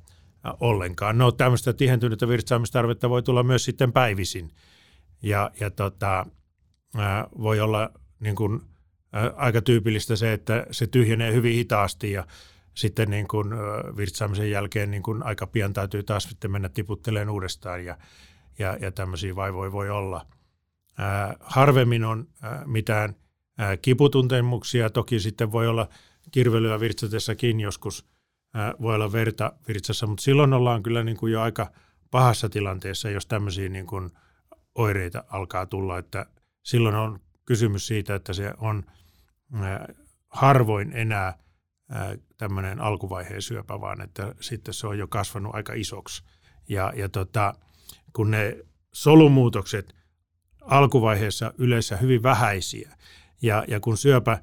ollenkaan. 0.61 1.18
No 1.18 1.33
tämmöistä 1.33 1.72
tihentynyttä 1.72 2.29
virtsaamistarvetta 2.29 3.11
voi 3.11 3.22
tulla 3.22 3.42
myös 3.42 3.64
sitten 3.64 3.92
päivisin. 3.92 4.50
Ja, 5.22 5.50
ja 5.61 5.70
tota, 5.70 6.26
voi 7.38 7.61
olla 7.61 7.90
niin 8.20 8.37
kuin, 8.37 8.61
aika 9.37 9.62
tyypillistä 9.62 10.16
se, 10.16 10.33
että 10.33 10.66
se 10.70 10.87
tyhjenee 10.87 11.33
hyvin 11.33 11.55
hitaasti 11.55 12.12
ja 12.12 12.26
sitten 12.74 13.11
niin 13.11 13.29
kuin, 13.29 13.48
virtsaamisen 13.96 14.50
jälkeen 14.50 14.90
niin 14.90 15.03
kuin 15.03 15.22
aika 15.22 15.46
pian 15.46 15.72
täytyy 15.72 16.03
taas 16.03 16.22
sitten 16.22 16.50
mennä 16.50 16.68
tiputteleen 16.68 17.31
uudestaan 17.31 17.85
ja, 17.85 17.98
ja, 18.59 18.76
ja 18.81 18.90
tämmöisiä 18.90 19.37
vaivoja 19.37 19.72
voi 19.72 19.90
olla. 19.90 20.26
Harvemmin 21.40 22.05
on 22.05 22.29
ää, 22.42 22.62
mitään 22.66 23.16
ää, 23.59 23.76
kiputuntemuksia, 23.76 24.90
toki 24.90 25.20
sitten 25.20 25.53
voi 25.53 25.68
olla 25.68 25.88
kirvelyä 26.31 26.81
virtsatessakin 26.81 27.61
joskus 27.61 28.07
voi 28.83 28.94
olla 28.94 29.12
verta 29.12 29.53
virtsassa, 29.68 30.07
mutta 30.07 30.22
silloin 30.22 30.53
ollaan 30.53 30.83
kyllä 30.83 31.05
niin 31.05 31.16
kuin 31.16 31.33
jo 31.33 31.40
aika 31.40 31.70
pahassa 32.11 32.48
tilanteessa, 32.48 33.11
jos 33.11 33.26
tämmöisiä 33.26 33.68
niin 33.68 33.87
kuin 33.87 34.11
oireita 34.74 35.24
alkaa 35.29 35.66
tulla, 35.66 35.98
että 35.98 36.26
silloin 36.62 36.94
on 36.94 37.20
kysymys 37.44 37.87
siitä, 37.87 38.14
että 38.14 38.33
se 38.33 38.53
on 38.59 38.85
harvoin 40.29 40.92
enää– 40.92 41.35
tämmöinen 42.37 42.81
alkuvaiheen 42.81 43.42
syöpä, 43.42 43.81
vaan 43.81 44.01
että 44.01 44.35
sitten 44.40 44.75
se 44.75 44.87
on 44.87 44.99
jo 44.99 45.07
kasvanut 45.07 45.55
aika 45.55 45.73
isoksi. 45.73 46.23
Ja, 46.68 46.92
ja 46.96 47.09
tota, 47.09 47.55
kun 48.12 48.31
ne 48.31 48.57
solumuutokset 48.92 49.94
alkuvaiheessa 50.61 51.55
yleensä 51.59 51.96
hyvin 51.96 52.23
vähäisiä, 52.23 52.96
ja, 53.42 53.64
ja 53.68 53.81
kun 53.81 53.96
syöpä 53.96 54.38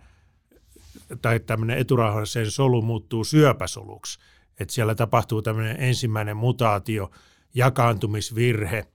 tai 1.22 1.40
tämmöinen 1.40 1.78
eturauhasen 1.78 2.52
solu 2.52 2.82
muuttuu 2.82 3.24
syöpäsoluksi, 3.24 4.20
että 4.60 4.74
siellä 4.74 4.96
tapahtuu 4.96 5.42
tämmöinen 5.42 5.76
ensimmäinen 5.80 6.38
mutaatio, 6.38 7.12
jakaantumisvirhe 7.54 8.88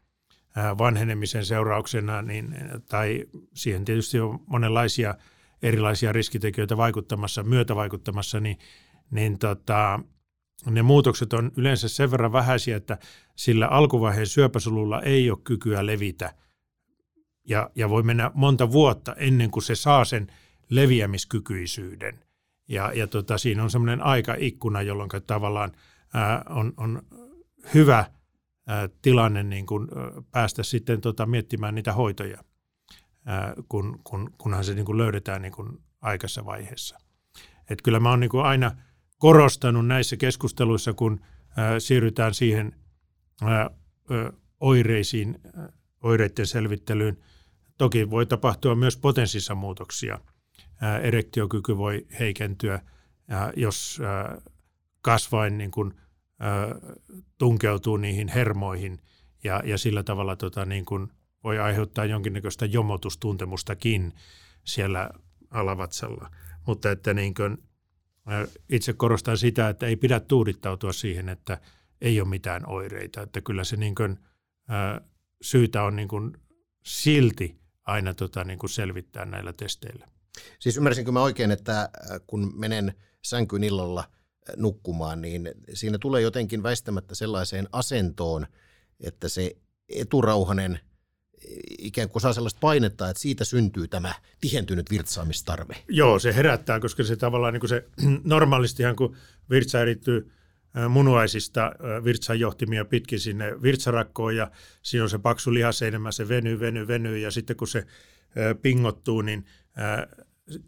vanhenemisen 0.79 1.45
seurauksena, 1.45 2.23
niin, 2.23 2.55
tai 2.89 3.25
siihen 3.55 3.85
tietysti 3.85 4.21
on 4.21 4.41
monenlaisia– 4.47 5.15
erilaisia 5.63 6.13
riskitekijöitä 6.13 6.77
vaikuttamassa, 6.77 7.43
myötävaikuttamassa, 7.43 8.41
niin, 8.41 8.59
niin 9.11 9.39
tota, 9.39 10.01
ne 10.67 10.83
muutokset 10.83 11.33
on 11.33 11.53
yleensä 11.57 11.89
sen 11.89 12.11
verran 12.11 12.33
vähäisiä, 12.33 12.77
että 12.77 12.99
sillä 13.37 13.67
alkuvaiheen 13.67 14.27
syöpäsolulla 14.27 15.03
ei 15.03 15.31
ole 15.31 15.39
kykyä 15.45 15.87
levitä 15.87 16.35
ja, 17.49 17.71
ja 17.75 17.89
voi 17.89 18.03
mennä 18.03 18.31
monta 18.35 18.73
vuotta 18.73 19.15
ennen 19.15 19.51
kuin 19.51 19.63
se 19.63 19.75
saa 19.75 20.05
sen 20.05 20.27
leviämiskykyisyyden. 20.69 22.25
Ja, 22.69 22.93
ja 22.95 23.07
tota, 23.07 23.39
siinä 23.39 23.63
on 23.63 23.71
semmoinen 23.71 24.03
aikaikkuna, 24.03 24.83
jolloin 24.83 25.11
tavallaan 25.27 25.73
ää, 26.15 26.45
on, 26.49 26.73
on 26.77 27.03
hyvä 27.75 28.05
tilanne 29.03 29.43
niin 29.43 29.67
ää, 29.71 30.23
päästä 30.31 30.63
sitten 30.63 31.01
tota, 31.01 31.27
miettimään 31.27 31.75
niitä 31.75 31.93
hoitoja 31.93 32.45
kun, 33.69 34.01
kun, 34.05 34.35
kunhan 34.39 34.65
se 34.65 34.75
niin 34.75 34.85
kuin 34.85 34.99
löydetään 34.99 35.43
niin 35.43 35.53
kuin 35.53 35.79
aikaisessa 36.01 36.45
vaiheessa. 36.45 36.99
Et 37.71 37.83
kyllä 37.83 38.01
mä 38.01 38.11
oon 38.11 38.21
niin 38.21 38.31
kuin 38.31 38.45
aina 38.45 38.71
korostanut 39.19 39.87
näissä 39.87 40.17
keskusteluissa, 40.17 40.93
kun 40.93 41.21
siirrytään 41.79 42.35
siihen 42.35 42.77
oireisiin, 44.61 45.39
oireiden 46.03 46.47
selvittelyyn. 46.47 47.19
Toki 47.79 48.11
voi 48.11 48.27
tapahtua 48.27 48.75
myös 48.75 48.97
potenssissa 48.97 49.55
muutoksia. 49.55 50.21
Erektiokyky 51.03 51.77
voi 51.77 52.07
heikentyä, 52.21 52.81
jos 53.57 54.01
kasvain 55.03 55.59
niin 55.59 55.71
kuin, 55.71 55.95
tunkeutuu 57.39 57.97
niihin 57.97 58.29
hermoihin 58.29 58.99
ja, 59.45 59.63
ja 59.65 59.79
sillä 59.79 60.03
tavalla 60.03 60.37
tota, 60.37 60.65
niin 60.65 60.85
kuin 60.85 61.09
voi 61.45 61.59
aiheuttaa 61.59 62.05
jonkinnäköistä 62.05 62.67
jomotustuntemustakin 62.67 64.13
siellä 64.65 65.11
alavatsalla. 65.51 66.31
Mutta 66.67 66.91
että 66.91 67.15
niin 67.15 67.35
kuin, 67.35 67.59
itse 68.69 68.93
korostan 68.93 69.39
sitä, 69.39 69.69
että 69.69 69.87
ei 69.87 69.97
pidä 69.97 70.21
tuudittautua 70.21 70.93
siihen, 70.93 71.29
että 71.29 71.59
ei 72.01 72.21
ole 72.21 72.29
mitään 72.29 72.69
oireita. 72.69 73.23
Että 73.23 73.41
kyllä 73.41 73.65
se 73.65 73.77
niin 73.77 73.95
kuin, 73.95 74.19
syytä 75.43 75.83
on 75.83 75.97
niin 75.97 76.09
kuin 76.09 76.33
silti 76.85 77.61
aina 77.85 78.15
tota 78.15 78.45
niin 78.45 78.59
kuin 78.59 78.71
selvittää 78.71 79.25
näillä 79.25 79.53
testeillä. 79.53 80.09
Siis 80.59 80.77
ymmärsinkö 80.77 81.13
mä 81.13 81.23
oikein, 81.23 81.51
että 81.51 81.91
kun 82.27 82.53
menen 82.55 82.95
sänkyyn 83.23 83.65
illalla 83.65 84.05
nukkumaan, 84.57 85.21
niin 85.23 85.51
siinä 85.75 85.99
tulee 85.99 86.23
jotenkin 86.23 86.63
väistämättä 86.63 87.15
sellaiseen 87.15 87.69
asentoon, 87.73 88.47
että 89.01 89.29
se 89.29 89.57
eturauhanen– 89.89 90.81
ikään 91.79 92.09
kuin 92.09 92.23
saa 92.23 92.33
sellaista 92.33 92.61
painetta, 92.61 93.09
että 93.09 93.21
siitä 93.21 93.45
syntyy 93.45 93.89
tämä 93.89 94.15
tihentynyt 94.41 94.91
virtsaamistarve. 94.91 95.77
Joo, 95.89 96.19
se 96.19 96.35
herättää, 96.35 96.81
koska 96.81 97.05
se 97.05 97.17
tavallaan 97.17 97.53
niin 97.53 97.61
kuin 97.61 97.69
se 97.69 97.85
normaalistihan 98.25 98.97
kun 98.97 99.17
virtsa 99.51 99.81
erittyy 99.81 100.33
munuaisista 100.89 101.73
virtsan 102.05 102.41
johtimia 102.41 102.85
pitkin 102.85 103.21
sinne 103.21 103.63
virtsarakkoon 103.63 104.37
ja 104.37 104.51
siinä 104.83 105.03
on 105.03 105.11
se 105.11 105.19
paksu 105.19 105.55
lihaseinämä, 105.55 106.13
se 106.13 106.29
venyy, 106.29 106.61
venyy, 106.61 106.89
venyy 106.89 107.19
ja 107.19 107.31
sitten 107.31 107.57
kun 107.57 107.69
se 107.69 107.87
pingottuu, 108.63 109.23
niin 109.23 109.47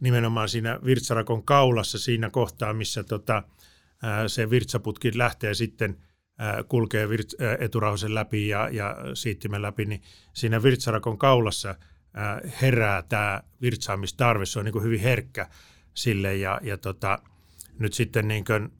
nimenomaan 0.00 0.48
siinä 0.48 0.78
virtsarakon 0.84 1.44
kaulassa 1.44 1.98
siinä 1.98 2.30
kohtaa, 2.30 2.72
missä 2.72 3.04
tota, 3.04 3.42
se 4.26 4.50
virtsaputki 4.50 5.18
lähtee 5.18 5.54
sitten– 5.54 5.96
kulkee 6.68 7.08
eturauhasen 7.58 8.14
läpi 8.14 8.48
ja, 8.48 8.68
ja 8.68 8.96
siittimen 9.14 9.62
läpi, 9.62 9.84
niin 9.84 10.02
siinä 10.32 10.62
virtsarakon 10.62 11.18
kaulassa 11.18 11.74
herää 12.62 13.02
tämä 13.02 13.42
virtsaamistarve. 13.62 14.46
Se 14.46 14.58
on 14.58 14.64
niin 14.64 14.82
hyvin 14.82 15.00
herkkä 15.00 15.48
sille 15.94 16.36
ja, 16.36 16.60
ja 16.62 16.78
tota, 16.78 17.18
nyt 17.78 17.92
sitten 17.92 18.28
niin 18.28 18.44
kuin 18.44 18.72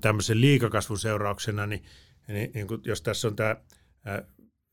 tämmöisen 0.00 0.40
liikakasvun 0.40 0.98
seurauksena, 0.98 1.66
niin, 1.66 1.84
niin, 2.28 2.50
niin 2.54 2.66
kuin 2.66 2.80
jos 2.84 3.02
tässä 3.02 3.28
on 3.28 3.36
tämä 3.36 3.56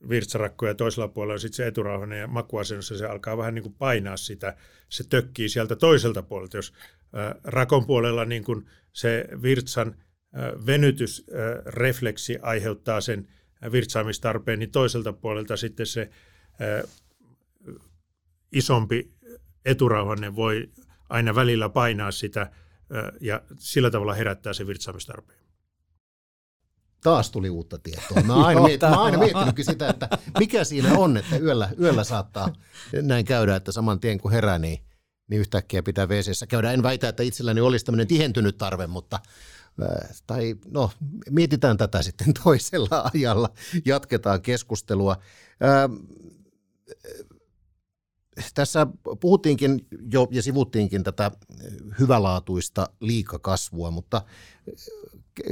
virtsarakko 0.10 0.68
ja 0.68 0.76
toisella 0.76 1.08
puolella 1.08 1.34
on 1.34 1.40
sitten 1.40 1.56
se 1.56 1.68
eturauhanen 1.68 2.20
ja 2.20 2.28
makuasennossa 2.28 2.98
se 2.98 3.06
alkaa 3.06 3.38
vähän 3.38 3.56
niin 3.56 3.64
kuin 3.64 3.76
painaa 3.76 4.18
sitä, 4.18 4.58
se 4.90 5.04
tökkii 5.10 5.50
sieltä 5.50 5.76
toiselta 5.76 6.24
puolelta. 6.24 6.58
Jos 6.58 6.74
rakon 7.44 7.86
puolella 7.86 8.26
niin 8.26 8.44
kuin 8.44 8.66
se 8.96 9.26
virtsan 9.42 9.96
venytysrefleksi 10.66 12.38
aiheuttaa 12.42 13.02
sen 13.02 13.28
virtsaamistarpeen, 13.72 14.60
niin 14.60 14.72
toiselta 14.72 15.14
puolelta 15.14 15.58
sitten 15.58 15.86
se 15.86 16.10
isompi 18.52 19.14
eturauhanne 19.66 20.36
voi 20.36 20.72
aina 21.10 21.36
välillä 21.36 21.70
painaa 21.70 22.12
sitä 22.12 22.52
ja 23.22 23.42
sillä 23.58 23.92
tavalla 23.92 24.14
herättää 24.14 24.54
se 24.54 24.68
virtsaamistarpeen. 24.68 25.40
Taas 27.04 27.32
tuli 27.32 27.50
uutta 27.50 27.78
tietoa. 27.78 28.24
Mä 28.24 28.36
oon 28.36 28.46
aina, 28.46 28.62
miet, 28.62 28.82
mä 28.82 29.04
aina 29.04 29.18
miettinytkin 29.18 29.66
sitä, 29.66 29.90
että 29.90 30.10
mikä 30.40 30.64
siinä 30.64 30.94
on, 30.94 31.18
että 31.18 31.38
yöllä, 31.38 31.70
yöllä 31.80 32.04
saattaa 32.04 32.54
näin 33.02 33.26
käydä, 33.26 33.56
että 33.56 33.72
saman 33.72 34.00
tien 34.00 34.18
kun 34.18 34.32
herää, 34.32 34.60
niin, 34.60 34.85
niin 35.28 35.40
yhtäkkiä 35.42 35.84
pitää 35.84 36.08
wc 36.08 36.48
käydä. 36.48 36.72
En 36.72 36.84
väitä, 36.84 37.10
että 37.10 37.24
itselläni 37.24 37.62
olisi 37.62 37.86
tämmöinen 37.86 38.08
tihentynyt 38.08 38.58
tarve, 38.58 38.88
mutta 38.88 39.20
tai 40.28 40.56
no, 40.72 40.92
mietitään 41.30 41.78
tätä 41.78 42.02
sitten 42.02 42.34
toisella 42.44 43.12
ajalla, 43.14 43.50
jatketaan 43.86 44.42
keskustelua. 44.42 45.18
Tässä 48.54 48.88
puhuttiinkin 49.20 49.88
jo 50.12 50.28
ja 50.32 50.42
sivuttiinkin 50.42 51.04
tätä 51.04 51.32
hyvälaatuista 52.00 52.90
liikakasvua, 53.00 53.92
mutta 53.92 54.22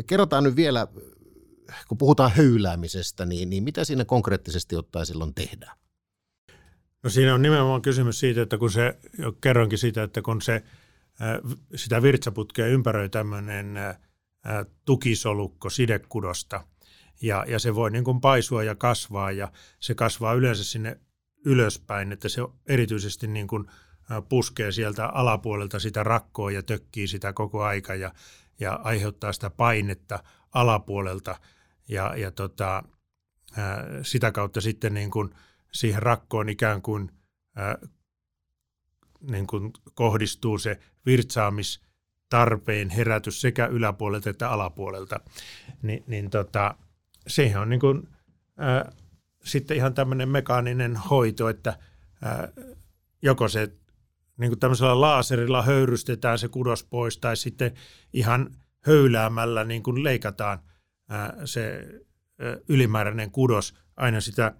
kerrotaan 0.07 0.43
nyt 0.43 0.55
vielä, 0.55 0.87
kun 1.87 1.97
puhutaan 1.97 2.31
höyläämisestä, 2.31 3.25
niin, 3.25 3.49
niin 3.49 3.63
mitä 3.63 3.83
siinä 3.83 4.05
konkreettisesti 4.05 4.75
ottaen 4.75 5.05
silloin 5.05 5.33
tehdään? 5.33 5.77
No 7.03 7.09
siinä 7.09 7.33
on 7.33 7.41
nimenomaan 7.41 7.81
kysymys 7.81 8.19
siitä, 8.19 8.41
että 8.41 8.57
kun 8.57 8.71
se, 8.71 8.97
jo 9.17 9.31
kerronkin 9.31 9.77
siitä, 9.77 10.03
että 10.03 10.21
kun 10.21 10.41
se, 10.41 10.63
sitä 11.75 12.01
virtsaputkea 12.01 12.67
ympäröi 12.67 13.09
tämmöinen 13.09 13.75
tukisolukko 14.85 15.69
sidekudosta. 15.69 16.63
Ja, 17.21 17.45
ja 17.47 17.59
se 17.59 17.75
voi 17.75 17.91
niin 17.91 18.03
kuin 18.03 18.21
paisua 18.21 18.63
ja 18.63 18.75
kasvaa 18.75 19.31
ja 19.31 19.51
se 19.79 19.95
kasvaa 19.95 20.33
yleensä 20.33 20.63
sinne 20.63 20.99
ylöspäin, 21.45 22.11
että 22.11 22.29
se 22.29 22.41
erityisesti 22.67 23.27
niin 23.27 23.47
kuin 23.47 23.65
puskee 24.29 24.71
sieltä 24.71 25.07
alapuolelta 25.07 25.79
sitä 25.79 26.03
rakkoa 26.03 26.51
ja 26.51 26.63
tökkii 26.63 27.07
sitä 27.07 27.33
koko 27.33 27.63
aika 27.63 27.95
ja, 27.95 28.13
ja 28.59 28.79
aiheuttaa 28.83 29.33
sitä 29.33 29.49
painetta 29.49 30.23
alapuolelta 30.53 31.35
ja, 31.87 32.15
ja 32.17 32.31
tota, 32.31 32.83
sitä 34.01 34.31
kautta 34.31 34.61
sitten 34.61 34.93
niin 34.93 35.11
kuin 35.11 35.29
siihen 35.73 36.03
rakkoon 36.03 36.49
ikään 36.49 36.81
kuin, 36.81 37.11
ää, 37.55 37.77
niin 39.21 39.47
kuin 39.47 39.73
kohdistuu 39.93 40.57
se 40.57 40.79
virtsaamis 41.05 41.81
tarpeen 42.29 42.89
herätys 42.89 43.41
sekä 43.41 43.65
yläpuolelta 43.65 44.29
että 44.29 44.49
alapuolelta, 44.49 45.19
Ni, 45.81 46.03
niin 46.07 46.29
tota, 46.29 46.75
siihen 47.27 47.59
on 47.59 47.69
niin 47.69 47.79
kuin, 47.79 48.09
ää, 48.57 48.91
sitten 49.43 49.77
ihan 49.77 49.93
tämmöinen 49.93 50.29
mekaaninen 50.29 50.95
hoito, 50.95 51.49
että 51.49 51.79
ää, 52.21 52.47
joko 53.21 53.47
se 53.47 53.71
niin 54.37 54.51
kuin 54.51 54.59
tämmöisellä 54.59 55.01
laaserilla 55.01 55.61
höyrystetään 55.61 56.39
se 56.39 56.47
kudos 56.47 56.83
pois 56.83 57.17
tai 57.17 57.37
sitten 57.37 57.71
ihan 58.13 58.55
höyläämällä 58.85 59.63
niin 59.63 59.83
kuin 59.83 60.03
leikataan 60.03 60.59
se 61.45 61.87
ylimääräinen 62.69 63.31
kudos 63.31 63.75
aina 63.97 64.21
sitä 64.21 64.53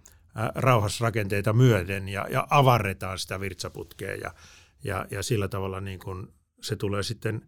rauhasrakenteita 0.56 1.54
myöden 1.54 2.10
ja, 2.10 2.28
ja 2.30 2.48
avarretaan 2.50 3.20
sitä 3.20 3.40
virtsaputkea 3.40 4.16
ja, 4.16 4.34
ja, 4.84 5.06
ja 5.12 5.24
sillä 5.24 5.48
tavalla 5.48 5.82
niin 5.82 6.00
kuin 6.00 6.28
se 6.62 6.76
tulee 6.76 7.04
sitten 7.04 7.42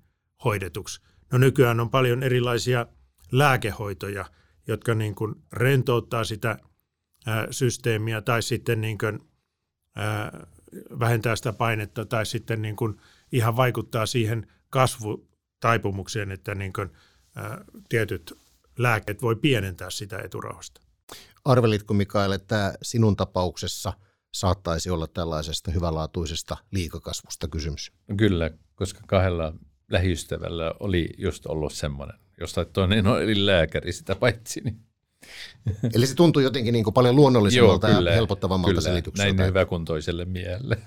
hoidetuksi. 0.43 1.01
No 1.31 1.37
nykyään 1.37 1.79
on 1.79 1.89
paljon 1.89 2.23
erilaisia 2.23 2.85
lääkehoitoja, 3.31 4.25
jotka 4.67 4.93
niin 4.93 5.15
kuin 5.15 5.35
rentouttaa 5.53 6.23
sitä 6.23 6.57
ää, 7.25 7.47
systeemiä 7.51 8.21
tai 8.21 8.41
sitten 8.41 8.81
niin 8.81 8.97
kuin, 8.97 9.19
ää, 9.95 10.47
vähentää 10.99 11.35
sitä 11.35 11.53
painetta 11.53 12.05
tai 12.05 12.25
sitten 12.25 12.61
niin 12.61 12.75
kuin 12.75 12.97
ihan 13.31 13.55
vaikuttaa 13.55 14.05
siihen 14.05 14.47
kasvutaipumukseen, 14.69 16.31
että 16.31 16.55
niin 16.55 16.73
kuin, 16.73 16.89
ää, 17.35 17.63
tietyt 17.89 18.33
lääkkeet 18.77 19.21
voi 19.21 19.35
pienentää 19.35 19.89
sitä 19.89 20.19
eturauhasta. 20.19 20.84
Arvelitko 21.45 21.93
Mikael, 21.93 22.31
että 22.31 22.73
sinun 22.81 23.15
tapauksessa 23.15 23.93
saattaisi 24.33 24.89
olla 24.89 25.07
tällaisesta 25.07 25.71
hyvälaatuisesta 25.71 26.57
liikakasvusta 26.71 27.47
kysymys? 27.47 27.91
Kyllä, 28.17 28.51
koska 28.75 29.01
kahdella 29.07 29.53
lähiystävällä 29.91 30.73
oli 30.79 31.09
just 31.17 31.45
ollut 31.45 31.73
semmoinen, 31.73 32.19
josta 32.39 32.65
toinen 32.65 33.07
oli 33.07 33.45
lääkäri 33.45 33.93
sitä 33.93 34.15
paitsi. 34.15 34.61
Niin. 34.61 34.79
Eli 35.95 36.07
se 36.07 36.15
tuntuu 36.15 36.41
jotenkin 36.41 36.73
niin 36.73 36.83
kuin 36.83 36.93
paljon 36.93 37.15
luonnollisemmalta 37.15 37.87
Joo, 37.87 37.97
kyllä, 37.97 38.09
ja 38.09 38.15
helpottavammalta 38.15 38.71
kyllä, 38.71 38.81
selitykseltä. 38.81 39.33
Näin 39.33 39.49
hyväkuntoiselle 39.49 40.25
mielle. 40.25 40.77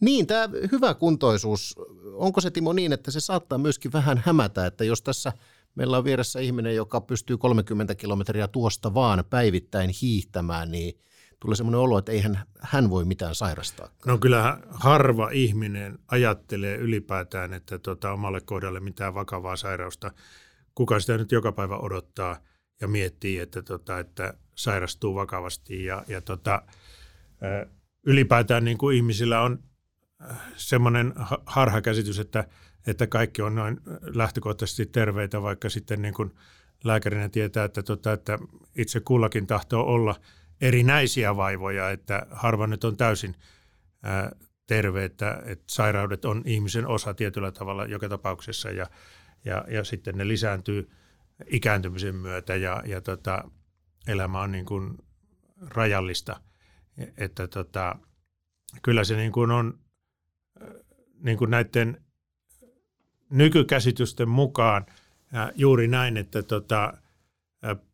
Niin, 0.00 0.26
tämä 0.26 0.48
hyväkuntoisuus, 0.72 1.74
onko 2.12 2.40
se 2.40 2.50
Timo 2.50 2.72
niin, 2.72 2.92
että 2.92 3.10
se 3.10 3.20
saattaa 3.20 3.58
myöskin 3.58 3.92
vähän 3.92 4.22
hämätä, 4.24 4.66
että 4.66 4.84
jos 4.84 5.02
tässä 5.02 5.32
meillä 5.74 5.98
on 5.98 6.04
vieressä 6.04 6.40
ihminen, 6.40 6.76
joka 6.76 7.00
pystyy 7.00 7.38
30 7.38 7.94
kilometriä 7.94 8.48
tuosta 8.48 8.94
vaan 8.94 9.24
päivittäin 9.30 9.90
hiihtämään, 10.02 10.70
niin 10.70 10.98
tulee 11.40 11.56
semmoinen 11.56 11.80
olo, 11.80 11.98
että 11.98 12.12
eihän 12.12 12.40
hän 12.60 12.90
voi 12.90 13.04
mitään 13.04 13.34
sairastaa. 13.34 13.88
No 14.06 14.18
kyllä 14.18 14.58
harva 14.70 15.30
ihminen 15.30 15.98
ajattelee 16.08 16.76
ylipäätään, 16.76 17.52
että 17.52 17.78
tota, 17.78 18.12
omalle 18.12 18.40
kohdalle 18.40 18.80
mitään 18.80 19.14
vakavaa 19.14 19.56
sairausta. 19.56 20.10
Kuka 20.74 21.00
sitä 21.00 21.18
nyt 21.18 21.32
joka 21.32 21.52
päivä 21.52 21.76
odottaa 21.76 22.36
ja 22.80 22.88
miettii, 22.88 23.38
että, 23.38 23.62
tota, 23.62 23.98
että 23.98 24.34
sairastuu 24.54 25.14
vakavasti. 25.14 25.84
Ja, 25.84 26.04
ja 26.08 26.20
tota, 26.20 26.62
ylipäätään 28.06 28.64
niin 28.64 28.78
kuin 28.78 28.96
ihmisillä 28.96 29.40
on 29.40 29.62
semmoinen 30.56 31.14
harhakäsitys, 31.46 32.18
että, 32.18 32.44
että 32.86 33.06
kaikki 33.06 33.42
on 33.42 33.54
noin 33.54 33.80
lähtökohtaisesti 34.00 34.86
terveitä, 34.86 35.42
vaikka 35.42 35.68
sitten 35.68 36.02
niin 36.02 36.14
kuin 36.14 36.34
lääkärinä 36.84 37.28
tietää, 37.28 37.64
että, 37.64 37.82
tota, 37.82 38.12
että 38.12 38.38
itse 38.76 39.00
kullakin 39.00 39.46
tahtoo 39.46 39.84
olla– 39.84 40.14
erinäisiä 40.60 41.36
vaivoja, 41.36 41.90
että 41.90 42.26
harva 42.30 42.66
nyt 42.66 42.84
on 42.84 42.96
täysin 42.96 43.34
ää, 44.02 44.32
terve, 44.66 45.04
että, 45.04 45.42
että 45.44 45.64
sairaudet 45.66 46.24
on 46.24 46.42
ihmisen 46.44 46.86
osa 46.86 47.14
tietyllä 47.14 47.52
tavalla 47.52 47.84
joka 47.84 48.08
tapauksessa 48.08 48.70
ja, 48.70 48.86
ja, 49.44 49.64
ja 49.68 49.84
sitten 49.84 50.18
ne 50.18 50.28
lisääntyy 50.28 50.90
ikääntymisen 51.46 52.14
myötä 52.14 52.56
ja, 52.56 52.82
ja 52.86 53.00
tota, 53.00 53.50
elämä 54.06 54.40
on 54.40 54.52
niin 54.52 54.66
kuin 54.66 54.98
rajallista, 55.60 56.40
että 57.16 57.48
tota, 57.48 57.96
kyllä 58.82 59.04
se 59.04 59.16
niin 59.16 59.32
kuin 59.32 59.50
on 59.50 59.78
niin 61.20 61.38
kuin 61.38 61.50
näiden 61.50 62.03
nykykäsitysten 63.34 64.28
mukaan 64.28 64.86
juuri 65.54 65.88
näin, 65.88 66.16
että 66.16 66.42
tota, 66.42 66.92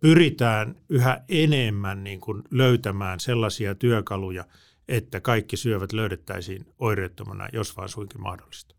pyritään 0.00 0.76
yhä 0.88 1.20
enemmän 1.28 2.04
niin 2.04 2.20
kuin 2.20 2.42
löytämään 2.50 3.20
sellaisia 3.20 3.74
työkaluja, 3.74 4.44
että 4.88 5.20
kaikki 5.20 5.56
syövät 5.56 5.92
löydettäisiin 5.92 6.66
oireettomana, 6.78 7.48
jos 7.52 7.76
vaan 7.76 7.88
suinkin 7.88 8.20
mahdollista. 8.20 8.74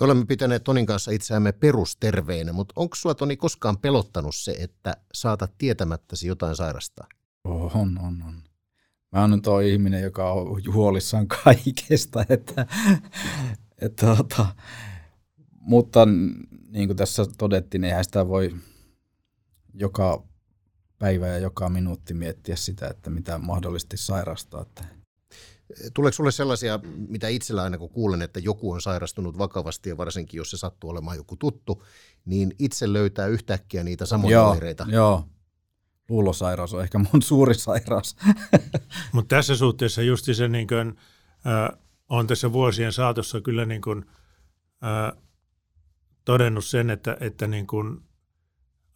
Me 0.00 0.04
olemme 0.04 0.24
pitäneet 0.26 0.64
Tonin 0.64 0.86
kanssa 0.86 1.10
itseämme 1.10 1.52
perusterveinä, 1.52 2.52
mutta 2.52 2.72
onko 2.76 2.96
sinua 2.96 3.14
Toni 3.14 3.36
koskaan 3.36 3.78
pelottanut 3.78 4.34
se, 4.34 4.56
että 4.58 4.96
saatat 5.14 5.52
tietämättäsi 5.58 6.28
jotain 6.28 6.56
sairastaa? 6.56 7.06
On, 7.44 7.98
on, 7.98 8.22
on. 8.26 8.42
Mä 9.12 9.20
oon 9.20 9.42
tuo 9.42 9.60
ihminen, 9.60 10.02
joka 10.02 10.32
on 10.32 10.62
huolissaan 10.72 11.28
kaikesta, 11.44 12.24
että, 12.28 12.66
että, 13.78 14.16
että 14.20 14.46
mutta 15.68 16.06
niin 16.68 16.88
kuin 16.88 16.96
tässä 16.96 17.26
todettiin, 17.38 17.84
eihän 17.84 18.04
sitä 18.04 18.28
voi 18.28 18.54
joka 19.74 20.22
päivä 20.98 21.26
ja 21.26 21.38
joka 21.38 21.68
minuutti 21.68 22.14
miettiä 22.14 22.56
sitä, 22.56 22.88
että 22.88 23.10
mitä 23.10 23.38
mahdollisesti 23.38 23.96
sairastaa. 23.96 24.66
Tuleeko 25.94 26.12
sinulle 26.12 26.32
sellaisia, 26.32 26.80
mitä 27.08 27.28
itsellä 27.28 27.62
aina 27.62 27.78
kun 27.78 27.90
kuulen, 27.90 28.22
että 28.22 28.40
joku 28.40 28.72
on 28.72 28.80
sairastunut 28.80 29.38
vakavasti 29.38 29.88
ja 29.88 29.96
varsinkin 29.96 30.38
jos 30.38 30.50
se 30.50 30.56
sattuu 30.56 30.90
olemaan 30.90 31.16
joku 31.16 31.36
tuttu, 31.36 31.84
niin 32.24 32.54
itse 32.58 32.92
löytää 32.92 33.26
yhtäkkiä 33.26 33.84
niitä 33.84 34.06
samoja 34.06 34.32
joo, 34.32 34.50
oireita? 34.50 34.86
Joo, 34.90 35.24
luulosairaus 36.08 36.74
on 36.74 36.82
ehkä 36.82 36.98
mun 36.98 37.22
suuri 37.22 37.54
sairaus. 37.54 38.16
Mutta 39.12 39.36
tässä 39.36 39.56
suhteessa 39.56 40.02
justi 40.02 40.34
se 40.34 40.48
niin 40.48 40.66
kuin, 40.66 40.88
äh, 41.46 41.78
on 42.08 42.26
tässä 42.26 42.52
vuosien 42.52 42.92
saatossa 42.92 43.40
kyllä 43.40 43.64
niin 43.64 43.82
kuin, 43.82 44.04
äh, 44.84 45.22
todennut 46.28 46.64
sen, 46.64 46.90
että, 46.90 47.16
että 47.20 47.46
niin 47.46 47.66
kuin 47.66 48.00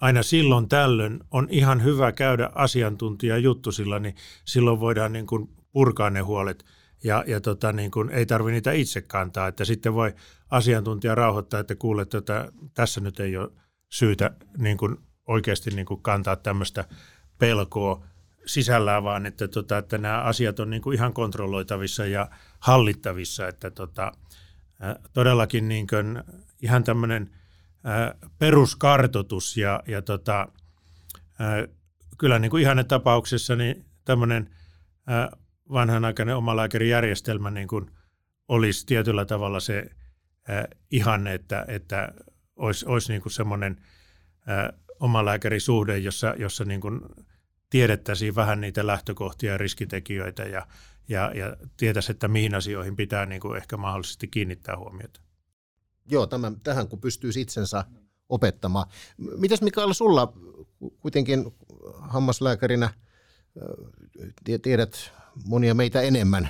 aina 0.00 0.22
silloin 0.22 0.68
tällöin 0.68 1.20
on 1.30 1.46
ihan 1.50 1.84
hyvä 1.84 2.12
käydä 2.12 2.50
asiantuntijajuttusilla, 2.54 3.98
niin 3.98 4.14
silloin 4.44 4.80
voidaan 4.80 5.12
niin 5.12 5.26
kuin 5.26 5.48
purkaa 5.72 6.10
ne 6.10 6.20
huolet 6.20 6.64
ja, 7.04 7.24
ja 7.26 7.40
tota, 7.40 7.72
niin 7.72 7.90
kuin 7.90 8.10
ei 8.10 8.26
tarvitse 8.26 8.52
niitä 8.52 8.72
itse 8.72 9.00
kantaa, 9.00 9.48
että 9.48 9.64
sitten 9.64 9.94
voi 9.94 10.14
asiantuntija 10.50 11.14
rauhoittaa, 11.14 11.60
että 11.60 11.74
kuule, 11.74 12.02
että 12.02 12.20
tota, 12.20 12.52
tässä 12.74 13.00
nyt 13.00 13.20
ei 13.20 13.36
ole 13.36 13.50
syytä 13.88 14.30
niin 14.58 14.76
kuin 14.76 14.96
oikeasti 15.28 15.70
niin 15.70 15.86
kuin 15.86 16.02
kantaa 16.02 16.36
tämmöistä 16.36 16.84
pelkoa 17.38 18.04
sisällään, 18.46 19.04
vaan 19.04 19.26
että, 19.26 19.48
tota, 19.48 19.78
että 19.78 19.98
nämä 19.98 20.22
asiat 20.22 20.60
on 20.60 20.70
niin 20.70 20.82
kuin 20.82 20.94
ihan 20.94 21.12
kontrolloitavissa 21.12 22.06
ja 22.06 22.30
hallittavissa, 22.60 23.48
että 23.48 23.70
tota, 23.70 24.12
todellakin 25.12 25.68
niin 25.68 25.86
kuin 25.86 26.22
ihan 26.62 26.84
tämmöinen– 26.84 27.30
peruskartotus 28.38 29.56
ja, 29.56 29.82
ja 29.86 30.02
tota, 30.02 30.48
kyllä 32.18 32.38
niin 32.38 32.50
kuin 32.50 32.62
ihanne 32.62 32.84
tapauksessa 32.84 33.56
niin 33.56 33.84
tämmöinen 34.04 34.50
vanhanaikainen 35.72 36.36
omalääkärijärjestelmä 36.36 37.50
niin 37.50 37.68
kuin 37.68 37.90
olisi 38.48 38.86
tietyllä 38.86 39.24
tavalla 39.24 39.60
se 39.60 39.90
ihanne, 40.90 41.34
että, 41.34 41.64
että 41.68 42.12
olisi, 42.56 42.86
olisi 42.86 43.12
niin 43.12 43.22
kuin 43.22 43.32
semmoinen 43.32 43.76
omalääkärisuhde, 45.00 45.98
jossa, 45.98 46.34
jossa 46.38 46.64
niin 46.64 46.80
kuin 46.80 47.00
tiedettäisiin 47.70 48.34
vähän 48.34 48.60
niitä 48.60 48.86
lähtökohtia 48.86 49.52
ja 49.52 49.58
riskitekijöitä 49.58 50.42
ja, 50.42 50.66
ja, 51.08 51.32
ja 51.34 51.56
tietäisi, 51.76 52.12
että 52.12 52.28
mihin 52.28 52.54
asioihin 52.54 52.96
pitää 52.96 53.26
niin 53.26 53.40
kuin 53.40 53.56
ehkä 53.56 53.76
mahdollisesti 53.76 54.28
kiinnittää 54.28 54.76
huomiota. 54.76 55.20
Joo, 56.10 56.26
tämän, 56.26 56.60
tähän 56.60 56.88
kun 56.88 57.00
pystyisi 57.00 57.40
itsensä 57.40 57.84
opettamaan. 58.28 58.86
Mitäs 59.36 59.62
Mikael 59.62 59.92
sulla 59.92 60.32
kuitenkin 61.00 61.44
hammaslääkärinä 62.00 62.90
tiedät 64.62 65.12
monia 65.46 65.74
meitä 65.74 66.00
enemmän 66.00 66.48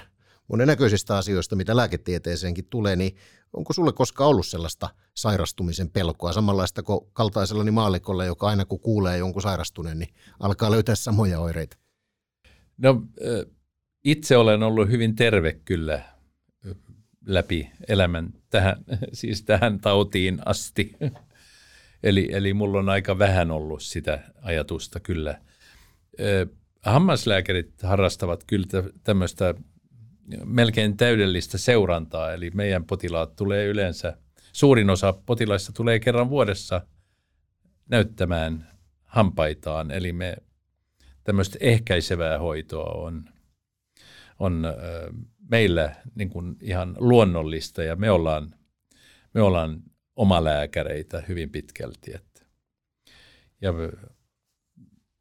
monennäköisistä 0.49 1.17
asioista, 1.17 1.57
mitä 1.57 1.77
lääketieteeseenkin 1.77 2.65
tulee, 2.65 2.97
niin 2.97 3.17
onko 3.53 3.73
sulle 3.73 3.93
koskaan 3.93 4.31
ollut 4.31 4.47
sellaista 4.47 4.89
sairastumisen 5.15 5.91
pelkoa, 5.91 6.33
samanlaista 6.33 6.83
kuin 6.83 7.01
kaltaisellani 7.13 7.71
maallikolla, 7.71 8.25
joka 8.25 8.47
aina 8.47 8.65
kun 8.65 8.81
kuulee 8.81 9.19
jonkun 9.19 9.43
sairastuneen, 9.43 9.99
niin 9.99 10.15
alkaa 10.41 10.71
löytää 10.71 10.95
samoja 10.95 11.41
oireita? 11.41 11.77
No 12.79 13.03
itse 14.05 14.37
olen 14.37 14.63
ollut 14.63 14.91
hyvin 14.91 15.15
terve 15.17 15.53
kyllä 15.53 16.03
läpi 17.27 17.71
elämän 17.89 18.33
tähän, 18.51 18.77
siis 19.13 19.43
tähän 19.43 19.81
tautiin 19.81 20.39
asti. 20.45 20.97
eli, 22.03 22.29
eli 22.33 22.55
mulla 22.55 22.79
on 22.79 22.89
aika 22.89 23.19
vähän 23.19 23.51
ollut 23.51 23.83
sitä 23.83 24.21
ajatusta 24.43 25.01
kyllä. 25.01 25.41
Hammaslääkärit 26.83 27.83
harrastavat 27.83 28.45
kyllä 28.45 28.67
tämmöistä 29.05 29.55
melkein 30.45 30.97
täydellistä 30.97 31.59
seurantaa, 31.59 32.33
eli 32.33 32.51
meidän 32.55 32.85
potilaat 32.85 33.37
tulee 33.37 33.67
yleensä, 33.67 34.17
suurin 34.53 34.91
osa 34.91 35.13
potilaista 35.27 35.73
tulee 35.73 36.01
kerran 36.01 36.31
vuodessa 36.31 36.87
näyttämään 37.89 38.69
hampaitaan, 39.05 39.91
eli 39.91 40.13
me 40.13 40.37
tämmöistä 41.25 41.59
ehkäisevää 41.61 42.39
hoitoa 42.39 42.93
on, 42.93 43.25
on 44.39 44.67
meillä 45.51 45.95
niin 46.15 46.31
kuin 46.31 46.57
ihan 46.61 46.97
luonnollista 46.99 47.83
ja 47.83 47.97
me 47.97 48.11
ollaan, 48.11 48.55
me 49.35 49.43
ollaan 49.43 49.83
omalääkäreitä 50.17 51.23
hyvin 51.29 51.51
pitkälti. 51.51 52.15
Että. 52.15 52.47
Ja 53.61 53.73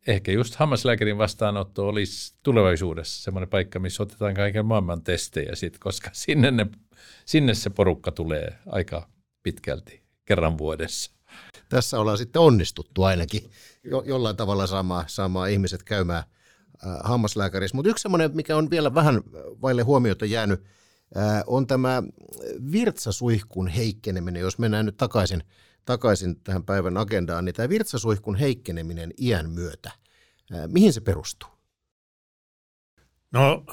ehkä 0.08 0.32
just 0.32 0.56
hammaslääkärin 0.56 1.18
vastaanotto 1.18 1.88
olisi 1.88 2.34
tulevaisuudessa 2.44 3.24
semmoinen 3.24 3.50
paikka, 3.50 3.80
missä 3.80 4.04
otetaan 4.04 4.34
kaiken 4.34 4.66
maailman 4.66 5.04
testejä 5.04 5.56
sit, 5.56 5.80
koska 5.80 6.10
sinne, 6.26 6.52
ne, 6.52 6.68
sinne 7.26 7.54
se 7.54 7.70
porukka 7.70 8.12
tulee 8.12 8.60
aika 8.66 9.10
pitkälti 9.44 10.04
kerran 10.26 10.58
vuodessa. 10.58 11.12
Tässä 11.70 12.00
ollaan 12.00 12.18
sitten 12.18 12.42
onnistuttu 12.42 13.04
ainakin 13.04 13.52
jo, 13.84 14.04
jollain 14.06 14.36
tavalla 14.36 14.68
saamaan, 14.68 15.06
saamaan 15.08 15.52
ihmiset 15.52 15.84
käymään 15.84 16.24
hammaslääkärissä. 17.04 17.76
Mutta 17.76 17.90
yksi 17.90 18.02
semmoinen, 18.02 18.32
mikä 18.34 18.58
on 18.58 18.70
vielä 18.70 18.94
vähän 18.94 19.22
vaille 19.62 19.82
huomiota 19.82 20.26
jäänyt, 20.26 20.64
äh, 21.18 21.44
on 21.48 21.68
tämä 21.68 22.04
virtsasuihkun 22.72 23.68
heikkeneminen. 23.68 24.42
Jos 24.42 24.60
mennään 24.60 24.86
nyt 24.86 24.98
takaisin, 24.98 25.44
takaisin 25.86 26.40
tähän 26.40 26.64
päivän 26.64 26.98
agendaan, 26.98 27.46
niin 27.46 27.56
tämä 27.56 27.70
virtsasuihkun 27.70 28.36
heikkeneminen 28.36 29.14
iän 29.18 29.50
myötä, 29.50 29.92
äh, 30.54 30.68
mihin 30.68 30.94
se 30.94 31.02
perustuu? 31.02 31.50
No 33.32 33.66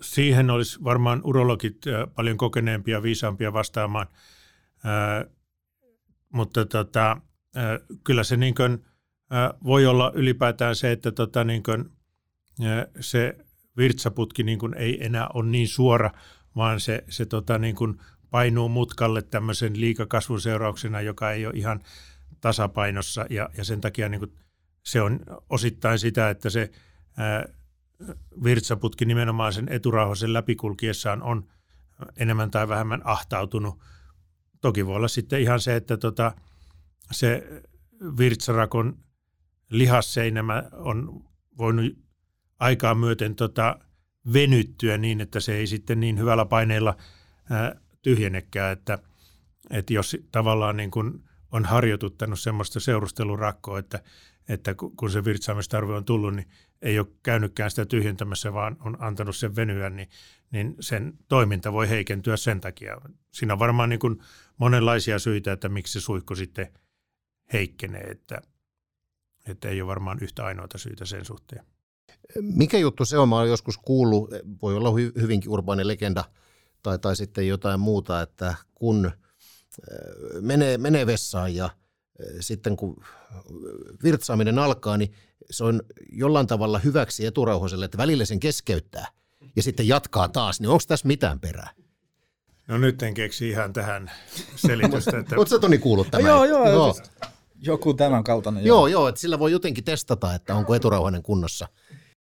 siihen 0.00 0.50
olisi 0.50 0.84
varmaan 0.84 1.20
urologit 1.24 1.86
äh, 1.86 2.14
paljon 2.14 2.36
kokeneempia 2.36 2.96
ja 2.96 3.02
viisaampia 3.02 3.52
vastaamaan, 3.52 4.06
äh, 4.86 5.34
mutta 6.32 6.66
tota, 6.66 7.10
äh, 7.56 7.98
kyllä 8.04 8.24
se 8.24 8.36
niin 8.36 8.54
kuin, 8.54 8.84
voi 9.64 9.86
olla 9.86 10.12
ylipäätään 10.14 10.76
se, 10.76 10.92
että 10.92 11.12
tota 11.12 11.44
niin 11.44 11.62
kuin, 11.62 11.90
se 13.00 13.38
virtsaputki 13.76 14.42
niin 14.42 14.58
kuin 14.58 14.74
ei 14.74 15.04
enää 15.04 15.28
ole 15.34 15.50
niin 15.50 15.68
suora, 15.68 16.10
vaan 16.56 16.80
se, 16.80 17.04
se 17.08 17.26
tota 17.26 17.58
niin 17.58 17.74
kuin 17.74 18.00
painuu 18.30 18.68
mutkalle 18.68 19.22
tämmöisen 19.22 19.80
liikakasvun 19.80 20.40
seurauksena, 20.40 21.00
joka 21.00 21.32
ei 21.32 21.46
ole 21.46 21.54
ihan 21.56 21.80
tasapainossa 22.40 23.26
ja, 23.30 23.48
ja 23.56 23.64
sen 23.64 23.80
takia 23.80 24.08
niin 24.08 24.18
kuin 24.18 24.32
se 24.82 25.00
on 25.00 25.20
osittain 25.50 25.98
sitä, 25.98 26.30
että 26.30 26.50
se 26.50 26.70
ää, 27.16 27.48
virtsaputki 28.44 29.04
nimenomaan 29.04 29.52
sen 29.52 29.68
eturauhasen 29.68 30.32
läpikulkiessaan 30.32 31.22
on 31.22 31.48
enemmän 32.16 32.50
tai 32.50 32.68
vähemmän 32.68 33.00
ahtautunut. 33.04 33.80
Toki 34.60 34.86
voi 34.86 34.96
olla 34.96 35.08
sitten 35.08 35.40
ihan 35.40 35.60
se, 35.60 35.76
että 35.76 35.96
tota, 35.96 36.32
se 37.10 37.62
virtsarakon 38.18 38.98
lihasseinämä 39.70 40.62
on 40.72 41.24
voinut 41.58 41.98
aikaa 42.58 42.94
myöten 42.94 43.34
tota, 43.34 43.78
venyttyä 44.32 44.98
niin, 44.98 45.20
että 45.20 45.40
se 45.40 45.54
ei 45.54 45.66
sitten 45.66 46.00
niin 46.00 46.18
hyvällä 46.18 46.44
paineella 46.44 46.96
ää, 47.50 47.80
tyhjenekään, 48.02 48.72
että, 48.72 48.98
että 49.70 49.92
jos 49.92 50.16
tavallaan 50.32 50.76
niin 50.76 50.90
kuin 50.90 51.24
on 51.52 51.64
harjoituttanut 51.64 52.40
semmoista 52.40 52.80
seurustelurakkoa, 52.80 53.78
että, 53.78 54.02
että 54.48 54.74
kun 54.96 55.10
se 55.10 55.24
virtsaamistarve 55.24 55.94
on 55.94 56.04
tullut, 56.04 56.34
niin 56.34 56.48
ei 56.82 56.98
ole 56.98 57.06
käynytkään 57.22 57.70
sitä 57.70 57.86
tyhjentämässä, 57.86 58.52
vaan 58.52 58.76
on 58.80 58.96
antanut 59.00 59.36
sen 59.36 59.56
venyä, 59.56 59.90
niin, 59.90 60.08
niin 60.50 60.76
sen 60.80 61.18
toiminta 61.28 61.72
voi 61.72 61.88
heikentyä 61.88 62.36
sen 62.36 62.60
takia. 62.60 63.00
Siinä 63.32 63.52
on 63.52 63.58
varmaan 63.58 63.88
niin 63.88 64.00
kuin 64.00 64.18
monenlaisia 64.58 65.18
syitä, 65.18 65.52
että 65.52 65.68
miksi 65.68 65.92
se 65.92 66.00
suihku 66.00 66.34
sitten 66.34 66.72
heikkenee, 67.52 68.02
että, 68.02 68.42
että 69.50 69.68
ei 69.68 69.82
ole 69.82 69.88
varmaan 69.88 70.18
yhtä 70.20 70.44
ainoata 70.44 70.78
syytä 70.78 71.04
sen 71.04 71.24
suhteen. 71.24 71.64
Mikä 72.40 72.78
juttu 72.78 73.04
se 73.04 73.18
on? 73.18 73.28
Mä 73.28 73.38
olen 73.38 73.48
joskus 73.48 73.78
kuullut, 73.78 74.30
voi 74.62 74.76
olla 74.76 74.90
hyvinkin 75.20 75.50
urbaani 75.50 75.86
legenda 75.86 76.24
tai, 76.82 76.98
tai 76.98 77.16
sitten 77.16 77.48
jotain 77.48 77.80
muuta, 77.80 78.22
että 78.22 78.54
kun 78.74 79.06
äh, 79.06 79.12
menee, 80.40 80.78
menee 80.78 81.06
vessaan 81.06 81.54
ja– 81.54 81.70
sitten 82.40 82.76
kun 82.76 83.04
virtsaaminen 84.02 84.58
alkaa, 84.58 84.96
niin 84.96 85.12
se 85.50 85.64
on 85.64 85.82
jollain 86.12 86.46
tavalla 86.46 86.78
hyväksi 86.78 87.26
eturauhoiselle, 87.26 87.84
että 87.84 87.98
välillä 87.98 88.24
sen 88.24 88.40
keskeyttää 88.40 89.06
ja 89.56 89.62
sitten 89.62 89.88
jatkaa 89.88 90.28
taas, 90.28 90.60
niin 90.60 90.68
onko 90.68 90.82
tässä 90.88 91.08
mitään 91.08 91.40
perää? 91.40 91.70
No 92.68 92.78
nyt 92.78 93.02
en 93.02 93.14
keksi 93.14 93.48
ihan 93.48 93.72
tähän 93.72 94.10
selitystä. 94.56 95.18
Että... 95.18 95.36
Oletko 95.36 95.58
Toni 95.58 95.78
kuullut 95.78 96.10
tämän? 96.10 96.26
joo, 96.26 96.44
joo, 96.44 96.70
joo. 96.70 96.96
Joku 97.60 97.94
tämän 97.94 98.24
kaltainen. 98.24 98.64
Joo, 98.64 98.78
joo, 98.78 98.86
joo 98.86 99.08
että 99.08 99.20
sillä 99.20 99.38
voi 99.38 99.52
jotenkin 99.52 99.84
testata, 99.84 100.34
että 100.34 100.54
onko 100.54 100.74
eturauhainen 100.74 101.22
kunnossa. 101.22 101.68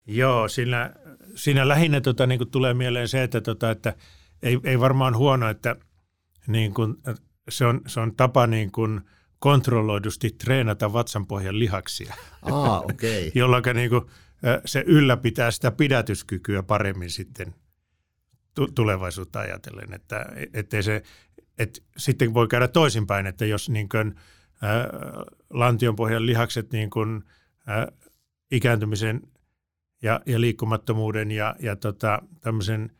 Joo, 0.07 0.49
siinä, 0.49 0.95
siinä 1.35 1.68
lähinnä 1.68 2.01
tota, 2.01 2.26
niin 2.26 2.39
kuin 2.39 2.51
tulee 2.51 2.74
mieleen 2.74 3.09
se, 3.09 3.22
että, 3.22 3.41
tota, 3.41 3.70
että 3.70 3.95
ei, 4.43 4.61
ei 4.64 4.81
varmaan 4.81 5.16
huono, 5.16 5.49
että 5.49 5.76
niin 6.47 6.74
kuin, 6.74 6.97
se, 7.49 7.66
on, 7.66 7.81
se 7.87 8.01
on 8.01 8.16
tapa 8.16 8.47
niin 8.47 8.72
kuin, 8.72 9.01
kontrolloidusti 9.39 10.31
treenata 10.31 10.93
vatsanpohjan 10.93 11.59
lihaksia, 11.59 12.14
ah, 12.43 12.79
okay. 12.79 13.31
jolloin 13.35 13.62
niin 13.74 13.91
kuin, 13.91 14.05
se 14.64 14.85
ylläpitää 14.87 15.51
sitä 15.51 15.70
pidätyskykyä 15.70 16.62
paremmin 16.62 17.11
sitten 17.11 17.55
tulevaisuutta 18.74 19.41
ajatellen. 19.41 19.95
Että, 19.95 20.26
ettei 20.55 20.83
se, 20.83 21.03
et 21.59 21.83
sitten 21.97 22.35
voi 22.35 22.49
käydä 22.49 22.68
toisinpäin, 22.68 23.26
että 23.26 23.47
jos 23.47 23.68
niin 23.68 23.89
kuin, 23.89 24.14
lantionpohjan 25.51 26.27
lihakset 26.27 26.73
niin 26.73 26.91
kuin, 26.91 27.25
ä, 27.69 27.93
ikääntymisen 28.51 29.23
ja, 30.03 30.21
ja 30.27 30.41
liikkumattomuuden 30.41 31.31
ja, 31.31 31.57
ja 31.59 31.77
tota, 31.77 32.23
tämmöisen 32.41 32.91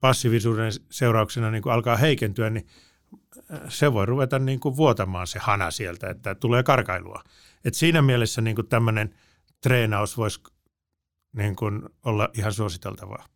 passiivisuuden 0.00 0.72
seurauksena 0.90 1.50
niin 1.50 1.62
kuin 1.62 1.72
alkaa 1.72 1.96
heikentyä, 1.96 2.50
niin 2.50 2.66
se 3.68 3.92
voi 3.92 4.06
ruveta 4.06 4.38
niin 4.38 4.60
kuin 4.60 4.76
vuotamaan 4.76 5.26
se 5.26 5.38
hana 5.38 5.70
sieltä, 5.70 6.10
että 6.10 6.34
tulee 6.34 6.62
karkailua. 6.62 7.22
Et 7.64 7.74
siinä 7.74 8.02
mielessä 8.02 8.40
niin 8.40 8.56
kuin 8.56 8.68
tämmöinen 8.68 9.14
treenaus 9.62 10.16
voisi 10.16 10.40
niin 11.36 11.56
kuin 11.56 11.82
olla 12.04 12.28
ihan 12.38 12.52
suositeltavaa. 12.52 13.26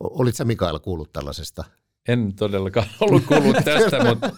Olit 0.00 0.36
sä 0.36 0.44
Mikael 0.44 0.78
kuullut 0.78 1.12
tällaisesta? 1.12 1.64
En 2.08 2.34
todellakaan 2.34 2.86
ollut 3.00 3.24
kuullut 3.24 3.56
tästä, 3.64 4.04
mutta 4.08 4.32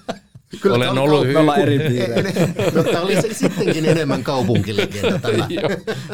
Kyllä 0.61 0.77
olen 0.77 0.99
ollut 0.99 1.27
hyvin... 1.27 1.49
Eri 1.63 1.79
no, 2.75 2.85
tämä 2.85 3.01
oli 3.01 3.23
se 3.23 3.35
sittenkin 3.35 3.87
enemmän 3.87 4.25
kaupunkilegenda 4.25 5.19
tämä. 5.19 5.49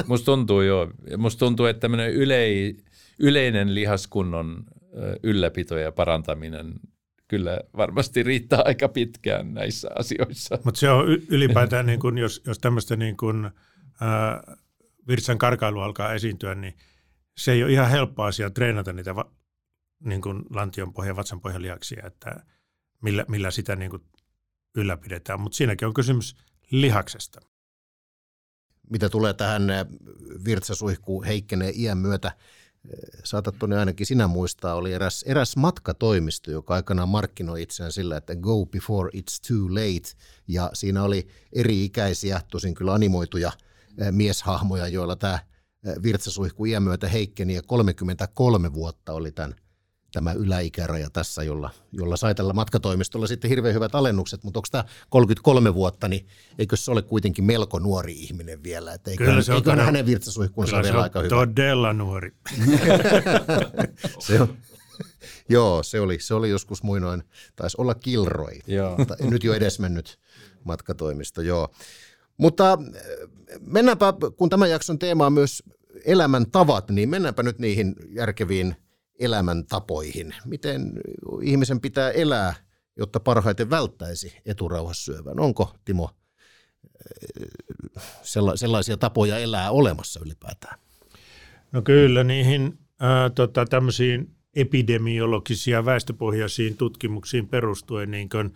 musta 0.06 0.24
tuntuu 0.24 0.60
jo. 0.60 0.90
Musta 1.16 1.38
tuntuu, 1.38 1.66
että 1.66 1.80
tämmöinen 1.80 2.12
ylei, 2.12 2.76
yleinen 3.18 3.74
lihaskunnon 3.74 4.64
ylläpito 5.22 5.78
ja 5.78 5.92
parantaminen 5.92 6.74
kyllä 7.28 7.60
varmasti 7.76 8.22
riittää 8.22 8.62
aika 8.64 8.88
pitkään 8.88 9.54
näissä 9.54 9.88
asioissa. 9.98 10.58
Mutta 10.64 10.80
se 10.80 10.90
on 10.90 11.06
ylipäätään, 11.08 11.86
niin 11.86 12.00
kun, 12.00 12.18
jos, 12.18 12.42
jos 12.46 12.58
tämmöistä 12.58 12.96
niin 12.96 13.16
kun, 13.16 13.50
ää, 14.00 14.56
virtsan 15.08 15.38
karkailu 15.38 15.80
alkaa 15.80 16.14
esiintyä, 16.14 16.54
niin 16.54 16.76
se 17.36 17.52
ei 17.52 17.64
ole 17.64 17.72
ihan 17.72 17.90
helppo 17.90 18.22
asia 18.22 18.50
treenata 18.50 18.92
niitä 18.92 19.14
va, 19.14 19.32
niin 20.04 20.20
kun 20.20 20.46
lantion 20.50 20.92
pohja, 20.92 21.16
vatsan 21.16 21.40
pohjan 21.40 21.62
lihaksia, 21.62 22.06
että 22.06 22.44
millä, 23.02 23.24
millä 23.28 23.50
sitä 23.50 23.76
niin 23.76 23.90
kun 23.90 24.04
ylläpidetään. 24.76 25.40
Mutta 25.40 25.56
siinäkin 25.56 25.88
on 25.88 25.94
kysymys 25.94 26.36
lihaksesta. 26.70 27.40
Mitä 28.90 29.08
tulee 29.08 29.34
tähän 29.34 29.62
virtsasuihkuun 30.44 31.24
heikkenee 31.24 31.72
iän 31.74 31.98
myötä, 31.98 32.32
saatat 33.24 33.58
tuonne 33.58 33.78
ainakin 33.78 34.06
sinä 34.06 34.26
muistaa, 34.26 34.74
oli 34.74 34.92
eräs, 34.92 35.22
eräs 35.22 35.56
matkatoimisto, 35.56 36.50
joka 36.50 36.74
aikanaan 36.74 37.08
markkinoi 37.08 37.62
itseään 37.62 37.92
sillä, 37.92 38.16
että 38.16 38.36
go 38.36 38.66
before 38.66 39.10
it's 39.16 39.48
too 39.48 39.74
late. 39.74 40.16
Ja 40.48 40.70
siinä 40.72 41.02
oli 41.02 41.28
eri-ikäisiä, 41.52 42.40
tosin 42.50 42.74
kyllä 42.74 42.94
animoituja 42.94 43.52
mieshahmoja, 44.10 44.88
joilla 44.88 45.16
tämä 45.16 45.38
virtsasuihku 46.02 46.64
iän 46.64 46.82
myötä 46.82 47.08
heikkeni 47.08 47.54
ja 47.54 47.62
33 47.62 48.72
vuotta 48.74 49.12
oli 49.12 49.32
tämän 49.32 49.54
tämä 50.12 50.32
yläikäraja 50.32 51.10
tässä, 51.10 51.42
jolla, 51.42 51.70
jolla 51.92 52.16
sai 52.16 52.34
tällä 52.34 52.52
matkatoimistolla 52.52 53.26
sitten 53.26 53.48
hirveän 53.48 53.74
hyvät 53.74 53.94
alennukset, 53.94 54.44
mutta 54.44 54.58
onko 54.58 54.68
tämä 54.70 54.84
33 55.08 55.74
vuotta, 55.74 56.08
niin 56.08 56.26
eikö 56.58 56.76
se 56.76 56.90
ole 56.90 57.02
kuitenkin 57.02 57.44
melko 57.44 57.78
nuori 57.78 58.12
ihminen 58.12 58.62
vielä? 58.62 58.94
Että 58.94 59.10
eikö, 59.10 59.24
kyllä 59.24 59.42
se 59.42 59.52
on 59.52 59.56
eikö 59.56 59.70
todella, 59.70 59.84
hänen 59.84 60.06
virtsasuihkunsa 60.06 60.76
ole 60.76 60.82
vielä 60.82 61.02
aika 61.02 61.20
hyvä? 61.20 61.28
todella 61.28 61.92
nuori. 61.92 62.32
se 64.26 64.40
on, 64.40 64.56
joo, 65.48 65.82
se 65.82 66.00
oli, 66.00 66.18
se 66.20 66.34
oli 66.34 66.50
joskus 66.50 66.82
muinoin, 66.82 67.22
taisi 67.56 67.76
olla 67.80 67.94
Kilroi, 67.94 68.58
joo. 68.66 68.96
nyt 69.20 69.44
jo 69.44 69.54
edesmennyt 69.54 70.18
matkatoimisto, 70.64 71.42
joo. 71.42 71.68
Mutta 72.36 72.78
mennäänpä, 73.60 74.14
kun 74.36 74.48
tämän 74.48 74.70
jakson 74.70 74.98
teema 74.98 75.26
on 75.26 75.32
myös 75.32 75.62
elämäntavat, 76.04 76.90
niin 76.90 77.08
mennäänpä 77.08 77.42
nyt 77.42 77.58
niihin 77.58 77.94
järkeviin– 78.08 78.76
elämäntapoihin. 79.20 80.34
Miten 80.44 80.92
ihmisen 81.42 81.80
pitää 81.80 82.10
elää, 82.10 82.54
jotta 82.96 83.20
parhaiten 83.20 83.70
välttäisi 83.70 84.36
eturauhassyövän? 84.46 85.40
Onko, 85.40 85.74
Timo, 85.84 86.10
sellaisia 88.54 88.96
tapoja 88.96 89.38
elää 89.38 89.70
olemassa 89.70 90.20
ylipäätään? 90.24 90.78
No 91.72 91.82
kyllä, 91.82 92.24
niihin 92.24 92.78
ää, 93.00 93.30
tota, 93.30 93.64
tämmöisiin 93.64 94.34
epidemiologisia 94.56 95.84
väestöpohjaisiin 95.84 96.76
tutkimuksiin 96.76 97.48
perustuen 97.48 98.10
niin 98.10 98.28
kun 98.28 98.52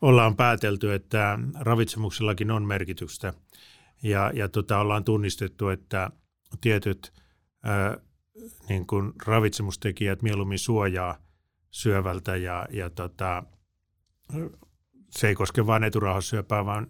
ollaan 0.00 0.36
päätelty, 0.36 0.94
että 0.94 1.38
ravitsemuksellakin 1.60 2.50
on 2.50 2.64
merkitystä. 2.64 3.32
Ja, 4.02 4.30
ja 4.34 4.48
tota, 4.48 4.78
ollaan 4.78 5.04
tunnistettu, 5.04 5.68
että 5.68 6.10
tietyt 6.60 7.12
ää, 7.62 7.98
niin 8.68 8.86
kun 8.86 9.14
ravitsemustekijät 9.26 10.22
mieluummin 10.22 10.58
suojaa 10.58 11.18
syövältä 11.70 12.36
ja, 12.36 12.66
ja 12.70 12.90
tota, 12.90 13.42
se 15.10 15.28
ei 15.28 15.34
koske 15.34 15.66
vain 15.66 15.84
eturauhassyöpää, 15.84 16.66
vaan 16.66 16.86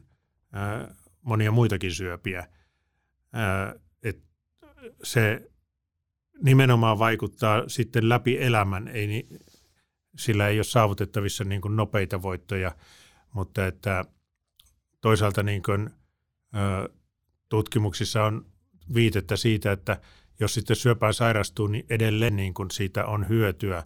ää, 0.52 0.94
monia 1.22 1.52
muitakin 1.52 1.92
syöpiä. 1.94 2.48
Ää, 3.32 3.74
et 4.02 4.22
se 5.02 5.50
nimenomaan 6.42 6.98
vaikuttaa 6.98 7.68
sitten 7.68 8.08
läpi 8.08 8.42
elämän, 8.42 8.88
ei 8.88 9.28
sillä 10.18 10.48
ei 10.48 10.58
ole 10.58 10.64
saavutettavissa 10.64 11.44
niin 11.44 11.60
kuin 11.60 11.76
nopeita 11.76 12.22
voittoja, 12.22 12.76
mutta 13.32 13.66
että 13.66 14.04
toisaalta 15.00 15.42
niin 15.42 15.62
kuin, 15.62 15.90
ää, 16.52 16.88
tutkimuksissa 17.48 18.24
on 18.24 18.46
viitettä 18.94 19.36
siitä, 19.36 19.72
että 19.72 20.00
jos 20.42 20.54
sitten 20.54 20.76
syöpään 20.76 21.14
sairastuu, 21.14 21.66
niin 21.66 21.86
edelleen 21.90 22.36
niin 22.36 22.54
kuin 22.54 22.70
siitä 22.70 23.06
on 23.06 23.28
hyötyä, 23.28 23.84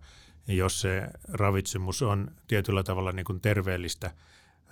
jos 0.48 0.80
se 0.80 1.08
ravitsemus 1.28 2.02
on 2.02 2.30
tietyllä 2.46 2.82
tavalla 2.82 3.12
niin 3.12 3.24
kuin 3.24 3.40
terveellistä 3.40 4.10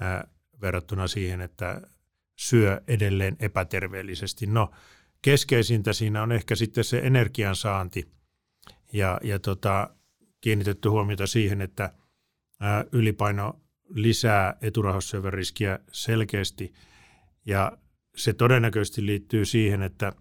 ää, 0.01 0.28
verrattuna 0.61 1.09
siihen, 1.09 1.41
että 1.41 1.80
syö 2.37 2.80
edelleen 2.89 3.37
epäterveellisesti. 3.41 4.47
No, 4.47 4.70
keskeisintä 5.22 5.93
siinä 5.93 6.22
on 6.22 6.32
ehkä 6.32 6.55
sitten 6.55 6.85
se 6.85 6.99
energiansaanti 6.99 8.09
ja, 8.93 9.20
ja 9.22 9.39
tota, 9.39 9.91
kiinnitetty 10.41 10.89
huomiota 10.89 11.26
siihen, 11.26 11.61
että 11.61 11.93
ää, 12.61 12.85
ylipaino 12.93 13.61
lisää 13.89 14.57
eturauhassyövän 14.61 15.32
riskiä 15.32 15.78
selkeästi. 15.93 16.72
Ja 17.47 17.72
se 18.16 18.32
todennäköisesti 18.32 19.07
liittyy 19.07 19.45
siihen, 19.45 19.82
että 19.82 20.12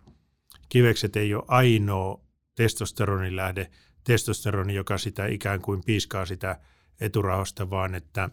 kivekset 0.69 1.15
ei 1.15 1.35
ole 1.35 1.43
ainoa 1.47 2.21
testosteronin 2.55 3.35
lähde, 3.35 3.69
testosteroni, 4.03 4.75
joka 4.75 4.97
sitä 4.97 5.25
ikään 5.25 5.61
kuin 5.61 5.83
piiskaa 5.85 6.25
sitä 6.25 6.59
eturahosta, 7.01 7.69
vaan 7.69 7.95
että 7.95 8.29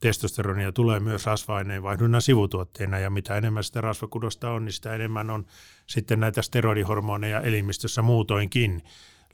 testosteronia 0.00 0.72
tulee 0.72 1.00
myös 1.00 1.26
rasva-aineen 1.26 1.82
vaihdunnan 1.82 2.22
sivutuotteena 2.22 2.98
ja 2.98 3.10
mitä 3.10 3.36
enemmän 3.36 3.64
sitä 3.64 3.80
rasvakudosta 3.80 4.50
on, 4.50 4.64
niin 4.64 4.72
sitä 4.72 4.94
enemmän 4.94 5.30
on 5.30 5.46
sitten 5.86 6.20
näitä 6.20 6.42
steroidihormoneja 6.42 7.40
elimistössä 7.40 8.02
muutoinkin. 8.02 8.82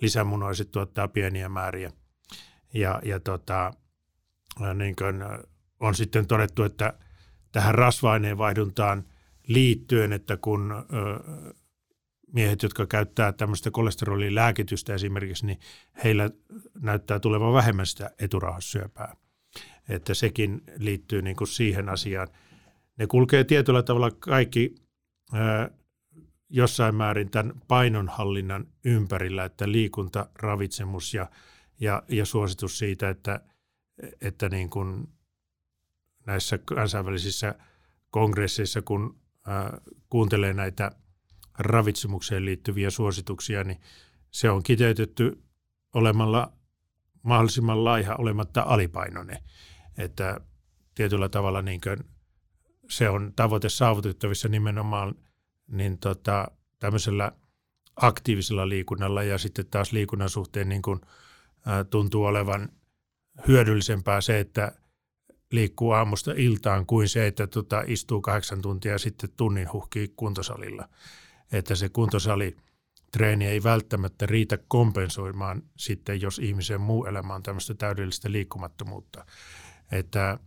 Lisämunoiset 0.01 0.71
tuottaa 0.71 1.09
pieniä 1.09 1.49
määriä. 1.49 1.93
Ja, 2.75 3.01
ja 3.05 3.21
tota, 3.21 3.73
niin 4.75 4.97
kuin 4.97 5.25
on 5.81 5.95
sitten 5.95 6.27
todettu, 6.27 6.63
että 6.63 6.95
tähän 7.53 7.75
rasva-aineen 7.75 8.39
vaihduntaan 8.39 9.05
liittyen, 9.47 10.13
että 10.13 10.37
kun 10.37 10.73
ö, 10.73 11.55
miehet, 12.33 12.63
jotka 12.63 12.87
käyttää 12.87 13.33
tämmöistä 13.33 13.71
kolesterolin 13.71 14.35
lääkitystä 14.35 14.95
esimerkiksi, 14.95 15.47
niin 15.47 15.59
heillä 16.05 16.31
näyttää 16.81 17.19
tulevan 17.19 17.53
vähemmän 17.53 17.87
sitä 17.87 18.11
eturauhassyöpää. 18.19 19.17
Että 19.89 20.15
sekin 20.15 20.63
liittyy 20.77 21.23
niin 21.23 21.37
kuin 21.37 21.49
siihen 21.49 21.89
asiaan. 21.89 22.29
Ne 22.97 23.07
kulkee 23.07 23.45
tietyllä 23.45 23.83
tavalla 23.83 24.11
kaikki 24.11 24.75
ää, 25.33 25.71
jossain 26.49 26.95
määrin 26.95 27.31
tämän 27.31 27.53
painonhallinnan 27.69 28.67
ympärillä, 28.85 29.45
että 29.45 29.73
liikunta, 29.73 30.29
ravitsemus 30.35 31.15
ja, 31.15 31.31
ja, 31.81 32.03
ja 32.09 32.27
suositus 32.27 32.79
siitä, 32.79 33.09
että, 33.09 33.41
että 34.21 34.49
niin 34.49 34.71
kuin 34.71 35.09
näissä 36.27 36.59
kansainvälisissä 36.59 37.55
kongresseissa, 38.11 38.83
kun 38.83 39.21
ää, 39.47 39.81
kuuntelee 40.09 40.53
näitä– 40.53 40.91
ravitsemukseen 41.61 42.45
liittyviä 42.45 42.91
suosituksia, 42.91 43.65
niin 43.65 43.81
se 44.31 44.51
on 44.51 44.63
kiteytetty 44.63 45.43
olemalla 45.95 46.53
mahdollisimman 47.23 47.85
laiha 47.85 48.15
olematta 48.15 48.63
alipainoinen. 48.67 49.39
Että 49.99 50.41
tietyllä 50.95 51.29
tavalla 51.29 51.63
niin 51.63 51.81
se 52.89 53.09
on 53.09 53.33
tavoite 53.37 53.69
saavutettavissa 53.69 54.49
nimenomaan 54.49 55.15
niin 55.69 55.99
tota, 55.99 56.49
tämmöisellä 56.79 57.33
aktiivisella 57.97 58.69
liikunnalla 58.69 59.23
ja 59.23 59.39
sitten 59.39 59.67
taas 59.67 59.93
liikunnan 59.93 60.31
suhteen 60.31 60.69
niin 60.69 60.83
kuin, 60.83 61.01
ä, 61.69 61.85
tuntuu 61.85 62.25
olevan 62.25 62.69
hyödyllisempää 63.49 64.21
se, 64.21 64.41
että 64.41 64.73
liikkuu 65.53 65.91
aamusta 65.91 66.33
iltaan 66.37 66.87
kuin 66.87 67.09
se, 67.09 67.27
että 67.27 67.47
tota, 67.47 67.83
istuu 67.87 68.21
kahdeksan 68.21 68.63
tuntia 68.63 68.93
ja 68.93 68.99
sitten 68.99 69.31
tunnin 69.37 69.73
huhkii 69.73 70.13
kuntosalilla 70.17 70.89
että 71.53 71.75
se 71.75 71.89
kuntosali 71.89 72.57
treeni 73.13 73.47
ei 73.47 73.63
välttämättä 73.63 74.27
riitä 74.27 74.59
kompensoimaan 74.69 75.63
sitten, 75.77 76.21
jos 76.21 76.39
ihmisen 76.39 76.81
muu 76.81 77.05
elämä 77.05 77.35
on 77.35 77.43
tämmöistä 77.43 77.75
täydellistä 77.75 78.33
liikkumattomuutta. 78.33 79.27
Että 79.93 80.39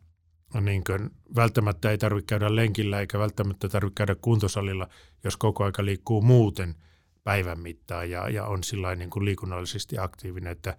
niin 0.62 0.84
kuin, 0.84 1.10
välttämättä 1.36 1.92
ei 1.92 1.98
tarvitse 1.98 2.26
käydä 2.26 2.56
lenkillä 2.56 3.00
eikä 3.00 3.20
välttämättä 3.20 3.70
tarvitse 3.70 3.96
käydä 3.96 4.16
kuntosalilla, 4.16 4.88
jos 5.24 5.38
koko 5.38 5.64
aika 5.64 5.86
liikkuu 5.86 6.22
muuten 6.22 6.76
päivän 7.24 7.60
mittaan 7.60 8.10
ja, 8.10 8.30
ja 8.30 8.46
on 8.46 8.64
sillä 8.64 8.96
niin 8.96 9.10
kuin 9.10 9.26
liikunnallisesti 9.26 9.98
aktiivinen, 9.98 10.52
että 10.52 10.78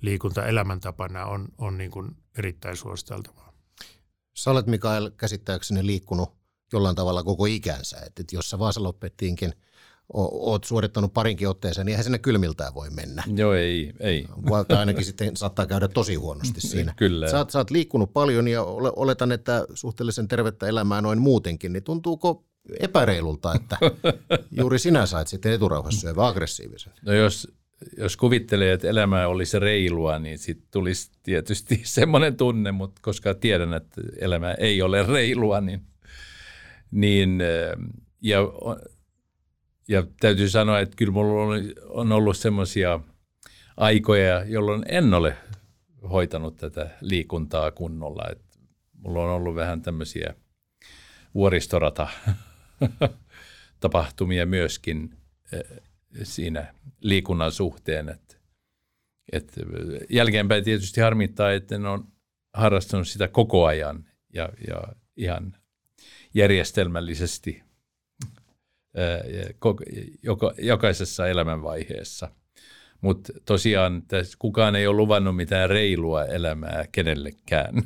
liikunta 0.00 0.46
elämäntapana 0.46 1.26
on, 1.26 1.48
on 1.58 1.78
niin 1.78 1.90
kuin 1.90 2.16
erittäin 2.38 2.76
suositeltavaa. 2.76 3.52
Sä 4.34 4.50
olet 4.50 4.66
Mikael 4.66 5.10
käsittääkseni 5.16 5.86
liikkunut 5.86 6.43
jollain 6.74 6.96
tavalla 6.96 7.22
koko 7.22 7.46
ikänsä. 7.46 7.96
Että 8.06 8.20
et 8.20 8.32
jos 8.32 8.50
sä 8.50 8.58
Vaasalopettiinkin 8.58 9.52
oot 10.12 10.64
suorittanut 10.64 11.14
parinkin 11.14 11.48
otteeseen, 11.48 11.86
niin 11.86 11.92
eihän 11.92 12.04
sinne 12.04 12.18
kylmiltään 12.18 12.74
voi 12.74 12.90
mennä. 12.90 13.22
Joo, 13.36 13.54
ei. 13.54 13.92
ei. 14.00 14.26
Vaikka 14.50 14.78
ainakin 14.78 15.04
sitten 15.04 15.36
saattaa 15.36 15.66
käydä 15.66 15.88
tosi 15.88 16.14
huonosti 16.14 16.60
siinä. 16.68 16.94
Kyllä. 16.96 17.30
Sä 17.30 17.38
oot, 17.38 17.50
sä 17.50 17.58
oot 17.58 17.70
liikkunut 17.70 18.12
paljon 18.12 18.48
ja 18.48 18.62
oletan, 18.62 19.32
että 19.32 19.66
suhteellisen 19.74 20.28
tervettä 20.28 20.66
elämää 20.66 21.00
noin 21.00 21.18
muutenkin, 21.18 21.72
niin 21.72 21.82
tuntuuko 21.82 22.44
epäreilulta, 22.80 23.54
että 23.54 23.78
juuri 24.60 24.78
sinä 24.78 25.06
sait 25.06 25.28
sitten 25.28 25.52
eturauhassyövä 25.52 26.26
aggressiivisen? 26.26 26.92
No 27.02 27.12
jos, 27.12 27.48
jos 27.98 28.16
kuvittelee, 28.16 28.72
että 28.72 28.88
elämä 28.88 29.26
olisi 29.26 29.58
reilua, 29.58 30.18
niin 30.18 30.38
sitten 30.38 30.68
tulisi 30.70 31.10
tietysti 31.22 31.80
semmoinen 31.84 32.36
tunne, 32.36 32.72
mutta 32.72 33.00
koska 33.04 33.34
tiedän, 33.34 33.74
että 33.74 34.00
elämä 34.18 34.52
ei 34.52 34.82
ole 34.82 35.02
reilua, 35.02 35.60
niin– 35.60 35.80
niin, 36.90 37.40
ja, 38.20 38.38
ja 39.88 40.06
täytyy 40.20 40.48
sanoa, 40.48 40.80
että 40.80 40.96
kyllä 40.96 41.12
minulla 41.12 41.56
on 41.88 42.12
ollut 42.12 42.36
semmoisia 42.36 43.00
aikoja, 43.76 44.44
jolloin 44.44 44.82
en 44.88 45.14
ole 45.14 45.36
hoitanut 46.10 46.56
tätä 46.56 46.90
liikuntaa 47.00 47.70
kunnolla. 47.70 48.24
Että 48.32 48.58
mulla 48.92 49.22
on 49.22 49.30
ollut 49.30 49.54
vähän 49.54 49.82
tämmöisiä 49.82 50.34
vuoristorata 51.34 52.08
tapahtumia 53.80 54.46
myöskin 54.46 55.16
siinä 56.22 56.74
liikunnan 57.00 57.52
suhteen. 57.52 58.08
Että, 58.08 58.36
että 59.32 59.60
jälkeenpäin 60.10 60.64
tietysti 60.64 61.00
harmittaa, 61.00 61.52
että 61.52 61.74
en 61.74 61.86
ole 61.86 62.00
harrastanut 62.54 63.08
sitä 63.08 63.28
koko 63.28 63.66
ajan 63.66 64.10
ja, 64.34 64.48
ja 64.68 64.82
ihan 65.16 65.56
järjestelmällisesti 66.34 67.62
jokaisessa 70.58 71.28
elämänvaiheessa. 71.28 72.30
Mutta 73.00 73.32
tosiaan 73.44 74.02
kukaan 74.38 74.76
ei 74.76 74.86
ole 74.86 74.96
luvannut 74.96 75.36
mitään 75.36 75.70
reilua 75.70 76.24
elämää 76.24 76.84
kenellekään. 76.92 77.82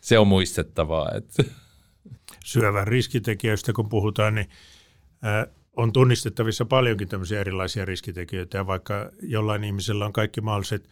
Se 0.00 0.18
on 0.18 0.26
muistettavaa. 0.26 1.10
Että. 1.14 1.44
Syövän 2.44 2.86
riskitekijöistä 2.86 3.72
kun 3.72 3.88
puhutaan, 3.88 4.34
niin 4.34 4.48
on 5.76 5.92
tunnistettavissa 5.92 6.64
paljonkin 6.64 7.08
tämmöisiä 7.08 7.40
erilaisia 7.40 7.84
riskitekijöitä. 7.84 8.58
Ja 8.58 8.66
vaikka 8.66 9.10
jollain 9.22 9.64
ihmisellä 9.64 10.06
on 10.06 10.12
kaikki 10.12 10.40
mahdolliset 10.40 10.88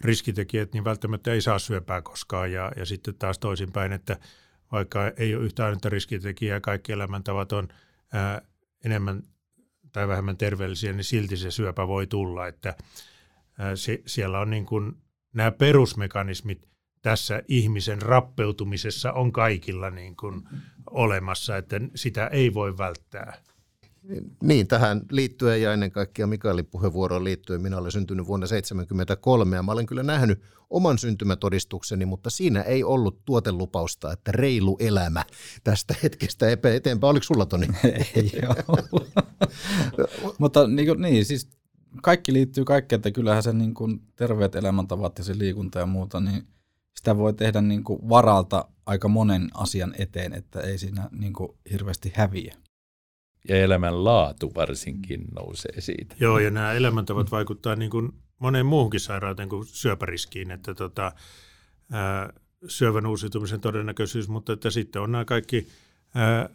riskitekijät, 0.00 0.72
niin 0.72 0.84
välttämättä 0.84 1.32
ei 1.32 1.40
saa 1.40 1.58
syöpää 1.58 2.02
koskaan. 2.02 2.52
Ja, 2.52 2.72
ja 2.76 2.86
sitten 2.86 3.14
taas 3.14 3.38
toisinpäin, 3.38 3.92
että– 3.92 4.16
vaikka 4.72 5.12
ei 5.16 5.34
ole 5.34 5.44
yhtä 5.44 5.64
ainutta 5.64 5.88
riskitekijää, 5.88 6.60
kaikki 6.60 6.92
elämäntavat 6.92 7.52
on 7.52 7.68
ää, 8.12 8.42
enemmän 8.84 9.22
tai 9.92 10.08
vähemmän 10.08 10.36
terveellisiä, 10.36 10.92
niin 10.92 11.04
silti 11.04 11.36
se 11.36 11.50
syöpä 11.50 11.88
voi 11.88 12.06
tulla. 12.06 12.46
Että 12.46 12.74
ää, 13.58 13.76
se, 13.76 14.02
siellä 14.06 14.40
on 14.40 14.50
niin 14.50 14.66
kuin 14.66 14.92
nämä 15.34 15.50
perusmekanismit 15.50 16.68
tässä 17.02 17.42
ihmisen 17.48 18.02
rappeutumisessa 18.02 19.12
on 19.12 19.32
kaikilla 19.32 19.90
niin 19.90 20.16
kuin 20.16 20.42
olemassa, 20.90 21.56
että 21.56 21.80
sitä 21.94 22.26
ei 22.26 22.54
voi 22.54 22.78
välttää. 22.78 23.42
Niin, 24.42 24.66
tähän 24.66 25.02
liittyen 25.10 25.62
ja 25.62 25.72
ennen 25.72 25.90
kaikkea 25.90 26.26
Mikaelin 26.26 26.66
puheenvuoroon 26.66 27.24
liittyen, 27.24 27.62
minä 27.62 27.78
olen 27.78 27.92
syntynyt 27.92 28.26
vuonna 28.26 28.46
1973 28.46 29.56
ja 29.56 29.62
mä 29.62 29.72
olen 29.72 29.86
kyllä 29.86 30.02
nähnyt 30.02 30.42
oman 30.70 30.98
syntymätodistukseni, 30.98 32.06
mutta 32.06 32.30
siinä 32.30 32.62
ei 32.62 32.84
ollut 32.84 33.24
tuotelupausta, 33.24 34.12
että 34.12 34.32
reilu 34.32 34.76
elämä 34.80 35.24
tästä 35.64 35.94
hetkestä 36.02 36.46
eteenpäin. 36.50 37.10
Oliko 37.10 37.24
sulla 37.24 37.46
Toni? 37.46 37.66
ei 38.16 38.32
mutta 40.38 40.68
niin, 40.68 41.00
niin, 41.00 41.24
siis 41.24 41.48
kaikki 42.02 42.32
liittyy 42.32 42.64
kaikkeen, 42.64 42.98
että 42.98 43.10
kyllähän 43.10 43.42
se 43.42 43.52
niin 43.52 43.74
kuin 43.74 44.02
terveet 44.16 44.54
elämäntavat 44.54 45.18
ja 45.18 45.24
se 45.24 45.38
liikunta 45.38 45.78
ja 45.78 45.86
muuta, 45.86 46.20
niin 46.20 46.46
sitä 46.96 47.16
voi 47.16 47.34
tehdä 47.34 47.60
niin 47.60 47.84
kuin 47.84 48.08
varalta 48.08 48.68
aika 48.86 49.08
monen 49.08 49.48
asian 49.54 49.94
eteen, 49.98 50.32
että 50.32 50.60
ei 50.60 50.78
siinä 50.78 51.08
niin 51.12 51.32
kuin 51.32 51.48
hirveästi 51.70 52.12
häviä 52.14 52.56
ja 53.48 53.56
elämän 53.56 54.04
laatu 54.04 54.52
varsinkin 54.54 55.24
nousee 55.34 55.80
siitä. 55.80 56.16
Joo, 56.20 56.38
ja 56.38 56.50
nämä 56.50 56.72
elämäntavat 56.72 57.30
vaikuttaa 57.30 57.76
niin 57.76 57.90
kuin 57.90 58.12
moneen 58.38 58.66
muuhunkin 58.66 59.00
sairauteen 59.00 59.48
kuin 59.48 59.66
syöpäriskiin, 59.66 60.50
että 60.50 60.74
tota, 60.74 61.12
ää, 61.92 62.32
syövän 62.68 63.06
uusiutumisen 63.06 63.60
todennäköisyys, 63.60 64.28
mutta 64.28 64.52
että 64.52 64.70
sitten 64.70 65.02
on 65.02 65.12
nämä 65.12 65.24
kaikki 65.24 65.68
ää, 66.14 66.48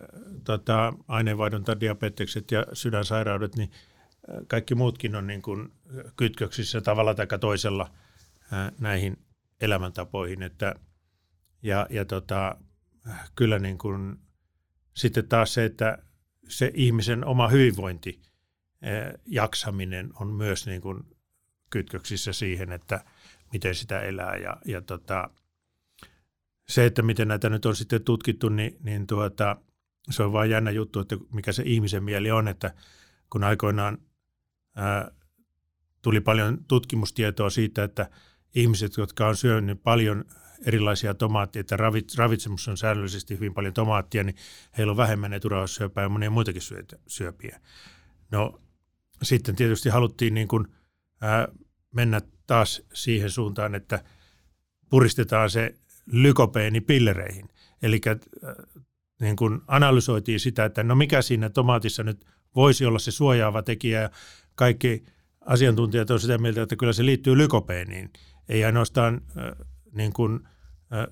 tota, 0.44 0.94
aineenvaihdunta, 1.08 1.80
diabetekset 1.80 2.52
ja 2.52 2.66
sydänsairaudet, 2.74 3.56
niin 3.56 3.72
kaikki 4.48 4.76
muutkin 4.76 5.16
on 5.16 5.28
niin 5.28 5.42
kuin 5.42 5.74
kytköksissä 6.18 6.82
tavalla 6.82 7.14
tai 7.14 7.28
toisella 7.40 7.92
ää, 8.52 8.72
näihin 8.80 9.18
elämäntapoihin. 9.62 10.44
Että, 10.44 10.76
ja 11.64 11.88
ja 11.90 12.06
tota, 12.06 12.56
kyllä 13.36 13.60
niin 13.60 13.78
kuin, 13.78 14.18
sitten 14.94 15.28
taas 15.28 15.54
se, 15.54 15.66
että 15.66 15.98
se 16.48 16.72
ihmisen 16.74 17.26
oma 17.26 17.48
hyvinvointi, 17.48 18.22
eh, 18.82 19.14
jaksaminen 19.26 20.10
on 20.16 20.28
myös 20.28 20.66
niin 20.66 20.82
kuin 20.82 21.04
kytköksissä 21.70 22.34
siihen, 22.34 22.72
että 22.72 23.06
miten 23.54 23.76
sitä 23.76 24.00
elää. 24.00 24.36
Ja, 24.36 24.58
ja 24.66 24.82
tota, 24.82 25.30
se, 26.68 26.86
että 26.86 27.02
miten 27.02 27.28
näitä 27.28 27.50
nyt 27.50 27.66
on 27.66 27.76
sitten 27.76 28.04
tutkittu, 28.04 28.50
niin, 28.50 28.78
niin 28.84 29.08
tuota, 29.08 29.58
se 30.10 30.24
on 30.24 30.34
vain 30.34 30.50
jännä 30.50 30.72
juttu, 30.72 31.00
että 31.00 31.18
mikä 31.34 31.52
se 31.52 31.64
ihmisen 31.66 32.04
mieli 32.04 32.32
on, 32.32 32.48
että 32.48 32.74
kun 33.30 33.44
aikoinaan 33.44 33.98
ää, 34.76 35.12
tuli 36.02 36.22
paljon 36.22 36.66
tutkimustietoa 36.68 37.50
siitä, 37.50 37.84
että 37.84 38.10
ihmiset, 38.56 38.98
jotka 38.98 39.28
on 39.28 39.36
syönyt 39.36 39.84
paljon 39.84 40.26
erilaisia 40.66 41.14
tomaatteja, 41.14 41.62
että 41.62 41.78
ravitsemus 42.18 42.68
on 42.68 42.78
säännöllisesti 42.78 43.36
hyvin 43.36 43.54
paljon 43.54 43.74
tomaattia, 43.74 44.24
niin 44.24 44.36
heillä 44.78 44.92
on 44.92 44.98
vähemmän 44.98 45.34
eturauhassyöpää 45.34 46.04
ja 46.04 46.10
monia 46.10 46.30
muitakin 46.30 46.62
syöpiä. 47.08 47.60
No 48.32 48.62
sitten 49.24 49.56
tietysti 49.56 49.90
haluttiin 49.90 50.34
niin 50.34 50.48
kuin, 50.48 50.68
ää, 51.22 51.48
mennä 51.96 52.22
taas 52.48 52.84
siihen 52.94 53.30
suuntaan, 53.30 53.76
että 53.76 54.04
puristetaan 54.90 55.50
se 55.50 55.76
lykopeeni 56.06 56.82
pillereihin. 56.82 57.50
Eli 57.82 58.02
niin 59.22 59.36
kuin 59.36 59.62
analysoitiin 59.68 60.40
sitä, 60.40 60.66
että 60.66 60.84
no 60.84 60.96
mikä 60.96 61.22
siinä 61.22 61.50
tomaatissa 61.50 62.04
nyt 62.04 62.26
voisi 62.56 62.86
olla 62.86 63.00
se 63.00 63.12
suojaava 63.12 63.62
tekijä 63.62 64.02
ja 64.02 64.10
kaikki 64.56 65.04
asiantuntijat 65.46 66.10
on 66.10 66.20
sitä 66.20 66.38
mieltä, 66.38 66.62
että 66.62 66.76
kyllä 66.76 66.94
se 66.94 67.06
liittyy 67.06 67.38
lykopeeniin. 67.38 68.10
Ei 68.50 68.66
ainoastaan 68.66 69.22
niin 69.92 70.14
kuin, 70.14 70.40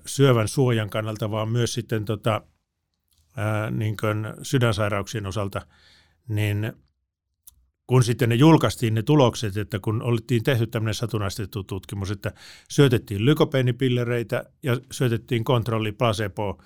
syövän 0.06 0.48
suojan 0.48 0.90
kannalta, 0.90 1.30
vaan 1.30 1.48
myös 1.48 1.74
sitten 1.74 2.04
tota, 2.04 2.42
niin 3.70 3.96
kuin 3.96 4.26
sydänsairauksien 4.42 5.26
osalta, 5.26 5.66
niin 6.28 6.72
kun 7.86 8.04
sitten 8.04 8.28
ne 8.28 8.34
julkaistiin 8.34 8.94
ne 8.94 9.02
tulokset, 9.02 9.56
että 9.56 9.78
kun 9.78 10.02
oltiin 10.02 10.42
tehty 10.42 10.66
tämmöinen 10.66 10.94
satunnaistettu 10.94 11.64
tutkimus, 11.64 12.10
että 12.10 12.32
syötettiin 12.68 13.24
lykopeenipillereitä 13.24 14.44
ja 14.62 14.78
syötettiin 14.92 15.44
kontrolli 15.44 15.92
placebo, 15.92 16.62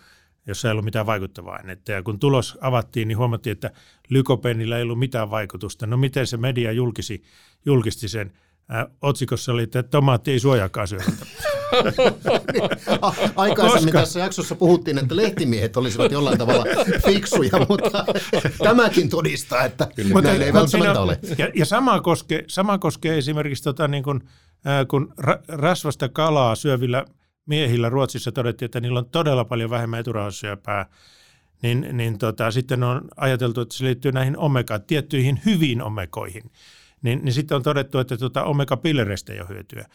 jossa 0.47 0.69
ei 0.69 0.73
ollut 0.73 0.85
mitään 0.85 1.07
vaikuttavaa 1.07 1.57
ainetta. 1.57 1.93
Ja 1.93 2.03
kun 2.03 2.19
tulos 2.19 2.59
avattiin, 2.61 3.09
niin 3.09 3.19
huomattiin, 3.19 3.53
että 3.53 3.71
lykopeenillä 4.09 4.77
ei 4.77 4.83
ollut 4.83 4.99
mitään 4.99 5.31
vaikutusta. 5.31 5.87
No 5.87 5.97
miten 5.97 6.27
se 6.27 6.37
media 6.37 6.73
julkisi, 6.73 7.23
julkisti 7.67 8.09
sen? 8.09 8.33
Ää, 8.69 8.87
otsikossa 9.03 9.53
oli, 9.53 9.62
että 9.62 9.83
tomaatti 9.83 10.31
ei 10.31 10.41
suojaakaan 10.41 10.89
syödä. 10.89 11.05
Aikaisemmin 13.37 13.85
Koska? 13.85 13.99
tässä 13.99 14.20
jaksossa 14.20 14.55
puhuttiin, 14.55 14.99
että 14.99 15.16
lehtimiehet 15.16 15.77
olisivat 15.77 16.12
jollain 16.12 16.39
tavalla 16.39 16.64
fiksuja, 17.07 17.66
mutta 17.68 18.05
tämäkin 18.62 19.09
todistaa, 19.09 19.64
että 19.64 19.89
Kyllä. 19.97 20.20
näin 20.20 20.43
ei 20.43 20.53
välttämättä 20.53 21.01
ole. 21.01 21.18
Ja, 21.39 21.49
ja 21.55 21.64
sama, 21.64 22.01
koskee, 22.01 22.45
sama 22.49 22.79
koskee 22.79 23.18
esimerkiksi, 23.18 23.64
tota, 23.64 23.89
niin 23.89 24.03
kun, 24.03 24.20
äh, 24.66 24.87
kun 24.89 25.14
ra, 25.18 25.39
rasvasta 25.49 26.09
kalaa 26.09 26.55
syövillä 26.55 27.05
miehillä 27.47 27.89
Ruotsissa 27.89 28.33
todettiin, 28.33 28.66
että 28.66 28.81
niillä 28.81 28.99
on 28.99 29.11
todella 29.11 29.45
paljon 29.45 29.70
vähemmän 29.70 30.01
eturauhassyöpää, 30.01 30.87
niin, 31.62 31.89
niin 31.93 32.18
tota, 32.18 32.51
sitten 32.51 32.83
on 32.83 33.09
ajateltu, 33.16 33.61
että 33.61 33.75
se 33.75 33.85
liittyy 33.85 34.12
näihin 34.12 34.37
omega, 34.37 34.79
tiettyihin 34.79 35.41
hyviin 35.47 35.83
omekoihin. 35.83 36.51
Niin, 37.03 37.20
niin 37.25 37.33
sitten 37.33 37.57
on 37.57 37.62
todettu, 37.62 37.99
että 37.99 38.16
tota 38.16 38.45
omega-pillereistä 38.45 39.33
ei 39.33 39.41
ole 39.41 39.49
hyötyä. 39.49 39.87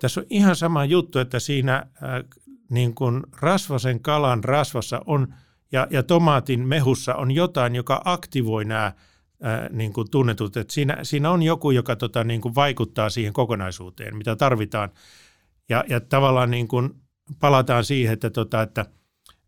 Tässä 0.00 0.20
on 0.20 0.26
ihan 0.30 0.56
sama 0.56 0.84
juttu, 0.84 1.18
että 1.18 1.40
siinä 1.40 1.76
äh, 1.76 2.40
niin 2.70 2.94
kuin 2.94 3.22
rasvasen 3.40 4.00
kalan 4.00 4.44
rasvassa 4.44 5.00
on 5.06 5.34
ja, 5.72 5.86
ja 5.90 6.02
tomaatin 6.02 6.68
mehussa 6.68 7.14
on 7.14 7.30
jotain, 7.30 7.74
joka 7.74 8.02
aktivoi 8.04 8.64
nämä 8.64 8.86
äh, 8.86 8.94
niin 9.70 9.92
kuin 9.92 10.10
tunnetut. 10.10 10.56
Että 10.56 10.74
siinä, 10.74 10.98
siinä 11.02 11.30
on 11.30 11.42
joku, 11.42 11.70
joka 11.70 11.96
tota, 11.96 12.24
niin 12.24 12.40
kuin 12.40 12.54
vaikuttaa 12.54 13.10
siihen 13.10 13.32
kokonaisuuteen, 13.32 14.16
mitä 14.16 14.36
tarvitaan. 14.36 14.90
Ja, 15.68 15.84
ja 15.88 16.00
tavallaan 16.00 16.50
niin 16.50 16.68
kuin 16.68 16.90
palataan 17.40 17.84
siihen, 17.84 18.12
että, 18.12 18.30
tota, 18.30 18.62
että 18.62 18.86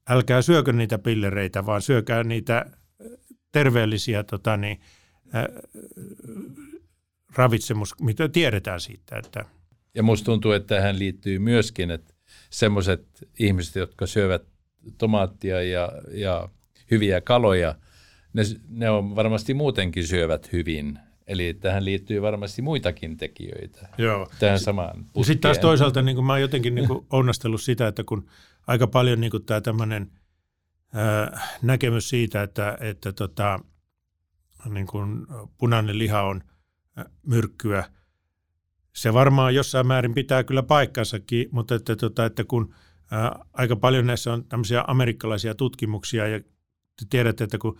älkää 0.08 0.42
syökö 0.42 0.72
niitä 0.72 0.98
pillereitä, 0.98 1.66
vaan 1.66 1.82
syökää 1.82 2.24
niitä 2.24 2.66
terveellisiä 3.52 4.24
tota, 4.24 4.56
niin, 4.56 4.80
äh, 5.34 5.44
ravitsemus, 7.36 8.00
mitä 8.00 8.28
tiedetään 8.28 8.80
siitä, 8.80 9.18
että– 9.18 9.44
ja 9.96 10.02
musta 10.02 10.24
tuntuu, 10.24 10.52
että 10.52 10.74
tähän 10.74 10.98
liittyy 10.98 11.38
myöskin, 11.38 11.90
että 11.90 12.14
semmoiset 12.50 13.06
ihmiset, 13.38 13.74
jotka 13.74 14.06
syövät 14.06 14.42
tomaattia 14.98 15.62
ja, 15.62 15.92
ja 16.10 16.48
hyviä 16.90 17.20
kaloja, 17.20 17.74
ne, 18.32 18.42
ne 18.68 18.90
on 18.90 19.16
varmasti 19.16 19.54
muutenkin 19.54 20.06
syövät 20.06 20.52
hyvin. 20.52 20.98
Eli 21.26 21.54
tähän 21.54 21.84
liittyy 21.84 22.22
varmasti 22.22 22.62
muitakin 22.62 23.16
tekijöitä 23.16 23.88
Joo. 23.98 24.28
tähän 24.38 24.60
samaan 24.60 25.04
putkeen. 25.04 25.24
Sitten 25.24 25.40
taas 25.40 25.58
toisaalta 25.58 26.02
niin 26.02 26.16
kuin 26.16 26.24
mä 26.24 26.32
oon 26.32 26.40
jotenkin 26.40 26.74
niin 26.74 26.86
kuin 26.86 27.06
onnastellut 27.10 27.62
sitä, 27.62 27.88
että 27.88 28.04
kun 28.04 28.28
aika 28.66 28.86
paljon 28.86 29.20
niin 29.20 29.30
kuin 29.30 29.44
tämä 29.44 29.60
tämmöinen 29.60 30.10
näkemys 31.62 32.08
siitä, 32.08 32.42
että, 32.42 32.78
että 32.80 33.12
tota, 33.12 33.60
niin 34.70 34.86
kuin 34.86 35.26
punainen 35.58 35.98
liha 35.98 36.22
on 36.22 36.42
myrkkyä– 37.26 37.84
se 38.96 39.12
varmaan 39.12 39.54
jossain 39.54 39.86
määrin 39.86 40.14
pitää 40.14 40.44
kyllä 40.44 40.62
paikkansakin, 40.62 41.48
mutta 41.50 41.74
että, 41.74 41.96
tota, 41.96 42.24
että 42.24 42.44
kun 42.44 42.74
ää, 43.10 43.44
aika 43.52 43.76
paljon 43.76 44.06
näissä 44.06 44.32
on 44.32 44.44
tämmöisiä 44.44 44.84
amerikkalaisia 44.86 45.54
tutkimuksia 45.54 46.28
ja 46.28 46.40
tiedätte, 47.10 47.44
että 47.44 47.58
kun 47.58 47.78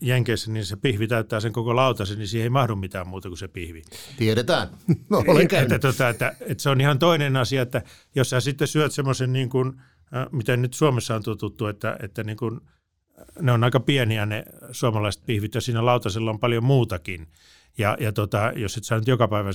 Jenkeissä, 0.00 0.50
niin 0.50 0.64
se 0.64 0.76
pihvi 0.76 1.06
täyttää 1.06 1.40
sen 1.40 1.52
koko 1.52 1.76
lautasen, 1.76 2.18
niin 2.18 2.28
siihen 2.28 2.44
ei 2.44 2.50
mahdu 2.50 2.76
mitään 2.76 3.08
muuta 3.08 3.28
kuin 3.28 3.38
se 3.38 3.48
pihvi. 3.48 3.82
Tiedetään. 4.16 4.68
No, 5.10 5.24
olen 5.26 5.48
että, 5.54 5.78
tota, 5.78 6.08
että, 6.08 6.34
että, 6.40 6.62
se 6.62 6.70
on 6.70 6.80
ihan 6.80 6.98
toinen 6.98 7.36
asia, 7.36 7.62
että 7.62 7.82
jos 8.14 8.30
sä 8.30 8.40
sitten 8.40 8.68
syöt 8.68 8.92
semmoisen, 8.92 9.32
niin 9.32 9.48
kuin, 9.48 9.80
miten 10.32 10.62
nyt 10.62 10.74
Suomessa 10.74 11.14
on 11.14 11.22
tututtu, 11.22 11.66
että, 11.66 11.96
että 12.02 12.24
niin 12.24 12.36
kuin, 12.36 12.60
ne 13.40 13.52
on 13.52 13.64
aika 13.64 13.80
pieniä 13.80 14.26
ne 14.26 14.44
suomalaiset 14.72 15.26
pihvit 15.26 15.54
ja 15.54 15.60
siinä 15.60 15.84
lautasella 15.84 16.30
on 16.30 16.38
paljon 16.38 16.64
muutakin. 16.64 17.26
Ja, 17.78 17.96
ja 18.00 18.12
tota, 18.12 18.52
jos 18.56 18.76
et 18.76 18.84
sä 18.84 18.96
nyt 18.96 19.08
joka 19.08 19.28
päivä 19.28 19.50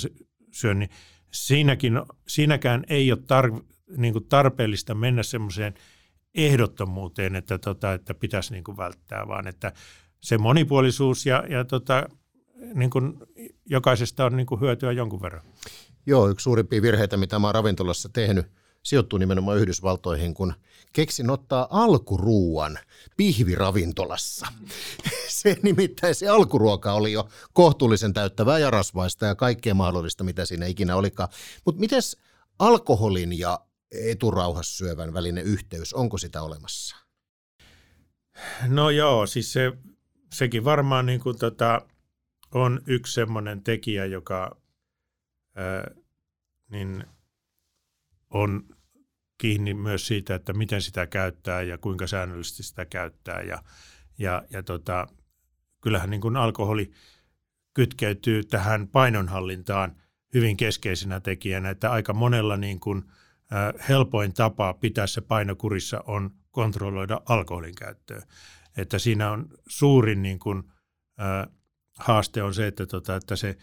syön, 0.52 0.80
niin 0.80 0.90
siinäkin, 1.32 2.02
siinäkään 2.28 2.84
ei 2.90 3.12
ole 3.12 3.20
tar, 3.28 3.52
niin 3.98 4.14
kuin 4.14 4.26
tarpeellista 4.26 4.96
mennä 4.96 5.24
semmoiseen 5.24 5.74
ehdottomuuteen, 6.36 7.36
että, 7.36 7.58
tota, 7.58 7.94
että 7.94 8.14
pitäisi 8.14 8.54
niin 8.54 8.64
kuin 8.64 8.78
välttää, 8.78 9.28
vaan 9.28 9.48
että 9.48 9.74
se 10.22 10.38
monipuolisuus 10.38 11.26
ja, 11.26 11.44
ja 11.50 11.66
tota, 11.66 12.10
niin 12.74 12.90
kuin 12.90 13.14
jokaisesta 13.66 14.26
on 14.26 14.38
niin 14.38 14.48
kuin 14.48 14.62
hyötyä 14.62 14.92
jonkun 14.92 15.22
verran. 15.22 15.42
Joo, 16.06 16.30
yksi 16.30 16.44
suurimpia 16.44 16.82
virheitä, 16.82 17.18
mitä 17.18 17.40
mä 17.40 17.48
oon 17.48 17.56
ravintolassa 17.56 18.10
tehnyt, 18.10 18.46
sijoittuu 18.90 19.20
nimenomaan 19.20 19.58
Yhdysvaltoihin, 19.58 20.34
kun 20.34 20.54
keksin 20.94 21.30
ottaa 21.30 21.68
alkuruuan 21.70 22.80
pihviravintolassa. 23.18 24.48
Se 25.28 25.58
nimittäin 25.64 26.16
se 26.16 26.28
alkuruoka 26.28 26.94
oli 26.94 27.12
jo 27.12 27.30
kohtuullisen 27.54 28.14
täyttävää 28.14 28.60
ja 28.60 28.72
rasvaista 28.72 29.26
ja 29.26 29.36
kaikkea 29.36 29.74
mahdollista, 29.74 30.24
mitä 30.24 30.46
siinä 30.46 30.66
ikinä 30.66 30.96
olikaan. 30.96 31.30
Mutta 31.66 31.80
miten 31.80 32.02
alkoholin 32.60 33.40
ja 33.40 33.60
eturauhassyövän 33.92 35.14
välinen 35.14 35.46
yhteys, 35.46 35.94
onko 35.94 36.18
sitä 36.18 36.42
olemassa? 36.42 36.96
No 38.68 38.90
joo, 38.90 39.28
siis 39.28 39.54
se 39.54 39.72
sekin 40.34 40.64
varmaan 40.64 41.06
niin 41.06 41.20
kuin 41.20 41.38
tota, 41.38 41.82
on 42.54 42.82
yksi 42.88 43.14
semmoinen 43.14 43.64
tekijä, 43.64 44.06
joka 44.06 44.62
ää, 45.56 45.92
niin 46.70 47.04
on 48.30 48.79
kiinni 49.40 49.74
myös 49.74 50.08
siitä, 50.08 50.36
että 50.36 50.54
miten 50.54 50.82
sitä 50.82 51.08
käyttää 51.08 51.62
ja 51.62 51.78
kuinka 51.78 52.08
säännöllisesti 52.08 52.64
sitä 52.64 52.86
käyttää. 52.86 53.42
Ja, 53.42 53.64
ja, 54.18 54.44
ja 54.50 54.64
tota, 54.64 55.08
kyllähän 55.82 56.10
niin 56.10 56.22
kuin 56.22 56.38
alkoholi 56.38 56.92
kytkeytyy 57.74 58.44
tähän 58.44 58.88
painonhallintaan 58.88 59.96
hyvin 60.34 60.58
keskeisenä 60.58 61.20
tekijänä, 61.20 61.70
että 61.70 61.92
aika 61.92 62.14
monella 62.14 62.58
niin 62.58 62.80
kuin, 62.80 63.04
ä, 63.54 63.84
helpoin 63.90 64.34
tapa 64.34 64.74
pitää 64.74 65.08
se 65.08 65.22
painokurissa 65.22 66.04
on 66.08 66.32
kontrolloida 66.52 67.22
alkoholin 67.26 67.76
käyttöä. 67.76 68.24
Että 68.78 69.00
siinä 69.00 69.32
on 69.32 69.50
suurin 69.68 70.22
niin 70.22 70.40
kuin, 70.40 70.64
ä, 71.20 71.48
haaste 71.98 72.44
on 72.44 72.54
se, 72.54 72.68
että, 72.68 72.86
tota, 72.86 73.16
että 73.16 73.36
se 73.36 73.58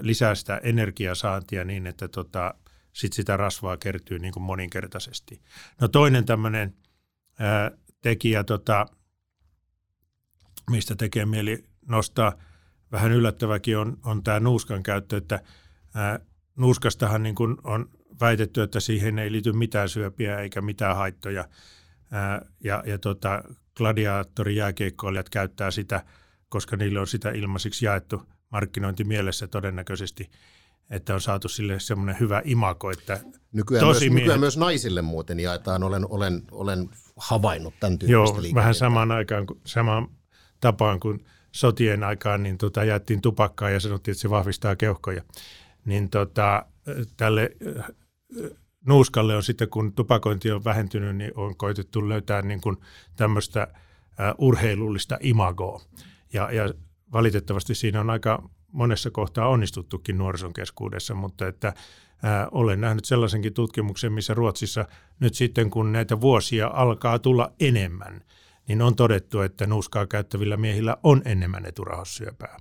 lisää 0.00 0.34
sitä 0.34 0.60
energiasaantia 0.62 1.64
niin, 1.64 1.86
että 1.86 2.08
tota, 2.08 2.54
sit 2.96 3.12
sitä 3.12 3.36
rasvaa 3.36 3.76
kertyy 3.76 4.18
niin 4.18 4.32
kuin 4.32 4.42
moninkertaisesti. 4.42 5.42
No 5.80 5.88
toinen 5.88 6.24
tämmöinen 6.24 6.74
tekijä, 8.02 8.44
tota, 8.44 8.86
mistä 10.70 10.96
tekee 10.96 11.26
mieli 11.26 11.64
nostaa 11.88 12.32
vähän 12.92 13.12
yllättäväkin, 13.12 13.78
on, 13.78 13.98
on 14.04 14.22
tämä 14.22 14.40
nuuskan 14.40 14.82
käyttö, 14.82 15.16
että 15.16 15.40
ää, 15.94 16.20
nuuskastahan 16.56 17.22
niin 17.22 17.34
kuin 17.34 17.56
on 17.64 17.90
väitetty, 18.20 18.62
että 18.62 18.80
siihen 18.80 19.18
ei 19.18 19.32
liity 19.32 19.52
mitään 19.52 19.88
syöpiä 19.88 20.38
eikä 20.38 20.60
mitään 20.60 20.96
haittoja. 20.96 21.48
Ää, 22.12 22.46
ja 22.64 22.82
ja 22.86 22.98
tota, 22.98 23.42
gladiaattorijääkiekkoilijat 23.76 25.28
käyttää 25.28 25.70
sitä, 25.70 26.04
koska 26.48 26.76
niille 26.76 27.00
on 27.00 27.06
sitä 27.06 27.30
ilmaisiksi 27.30 27.84
jaettu 27.84 28.22
markkinointimielessä 28.50 29.46
todennäköisesti– 29.46 30.30
että 30.90 31.14
on 31.14 31.20
saatu 31.20 31.48
sille 31.48 31.80
semmoinen 31.80 32.16
hyvä 32.20 32.42
imako, 32.44 32.90
että 32.90 33.20
nykyään 33.52 33.86
tosi 33.86 34.00
myös, 34.00 34.00
miehet... 34.00 34.14
nykyään 34.14 34.40
myös 34.40 34.56
naisille 34.56 35.02
muuten 35.02 35.40
jaetaan, 35.40 35.82
olen, 35.82 36.06
olen, 36.08 36.42
olen 36.50 36.88
havainnut 37.16 37.74
tämän 37.80 37.98
tyyppistä 37.98 38.46
Joo, 38.46 38.54
vähän 38.54 38.74
samaan 38.74 39.12
aikaan, 39.12 39.46
samaan 39.66 40.08
tapaan 40.60 41.00
kuin 41.00 41.24
sotien 41.52 42.04
aikaan, 42.04 42.42
niin 42.42 42.58
tota, 42.58 42.84
jättiin 42.84 43.20
tupakkaa 43.20 43.70
ja 43.70 43.80
sanottiin, 43.80 44.12
että 44.12 44.22
se 44.22 44.30
vahvistaa 44.30 44.76
keuhkoja. 44.76 45.22
Niin 45.84 46.10
tota, 46.10 46.66
tälle 47.16 47.50
äh, 47.78 47.86
nuuskalle 48.86 49.36
on 49.36 49.42
sitten, 49.42 49.68
kun 49.68 49.92
tupakointi 49.92 50.50
on 50.50 50.64
vähentynyt, 50.64 51.16
niin 51.16 51.32
on 51.34 51.56
koitettu 51.56 52.08
löytää 52.08 52.42
niin 52.42 52.60
kuin 52.60 52.76
tämmöistä 53.16 53.62
äh, 53.62 54.34
urheilullista 54.38 55.18
imagoa. 55.20 55.82
Ja, 56.32 56.52
ja 56.52 56.74
valitettavasti 57.12 57.74
siinä 57.74 58.00
on 58.00 58.10
aika 58.10 58.50
monessa 58.76 59.10
kohtaa 59.10 59.48
onnistuttukin 59.48 60.18
nuorison 60.18 60.52
keskuudessa, 60.52 61.14
mutta 61.14 61.46
että 61.46 61.72
ää, 62.22 62.48
olen 62.50 62.80
nähnyt 62.80 63.04
sellaisenkin 63.04 63.54
tutkimuksen, 63.54 64.12
missä 64.12 64.34
Ruotsissa 64.34 64.84
nyt 65.20 65.34
sitten 65.34 65.70
kun 65.70 65.92
näitä 65.92 66.20
vuosia 66.20 66.70
alkaa 66.74 67.18
tulla 67.18 67.52
enemmän, 67.60 68.20
niin 68.68 68.82
on 68.82 68.96
todettu, 68.96 69.40
että 69.40 69.66
nuuskaa 69.66 70.06
käyttävillä 70.06 70.56
miehillä 70.56 70.96
on 71.02 71.22
enemmän 71.24 71.66
eturahossyöpää. 71.66 72.56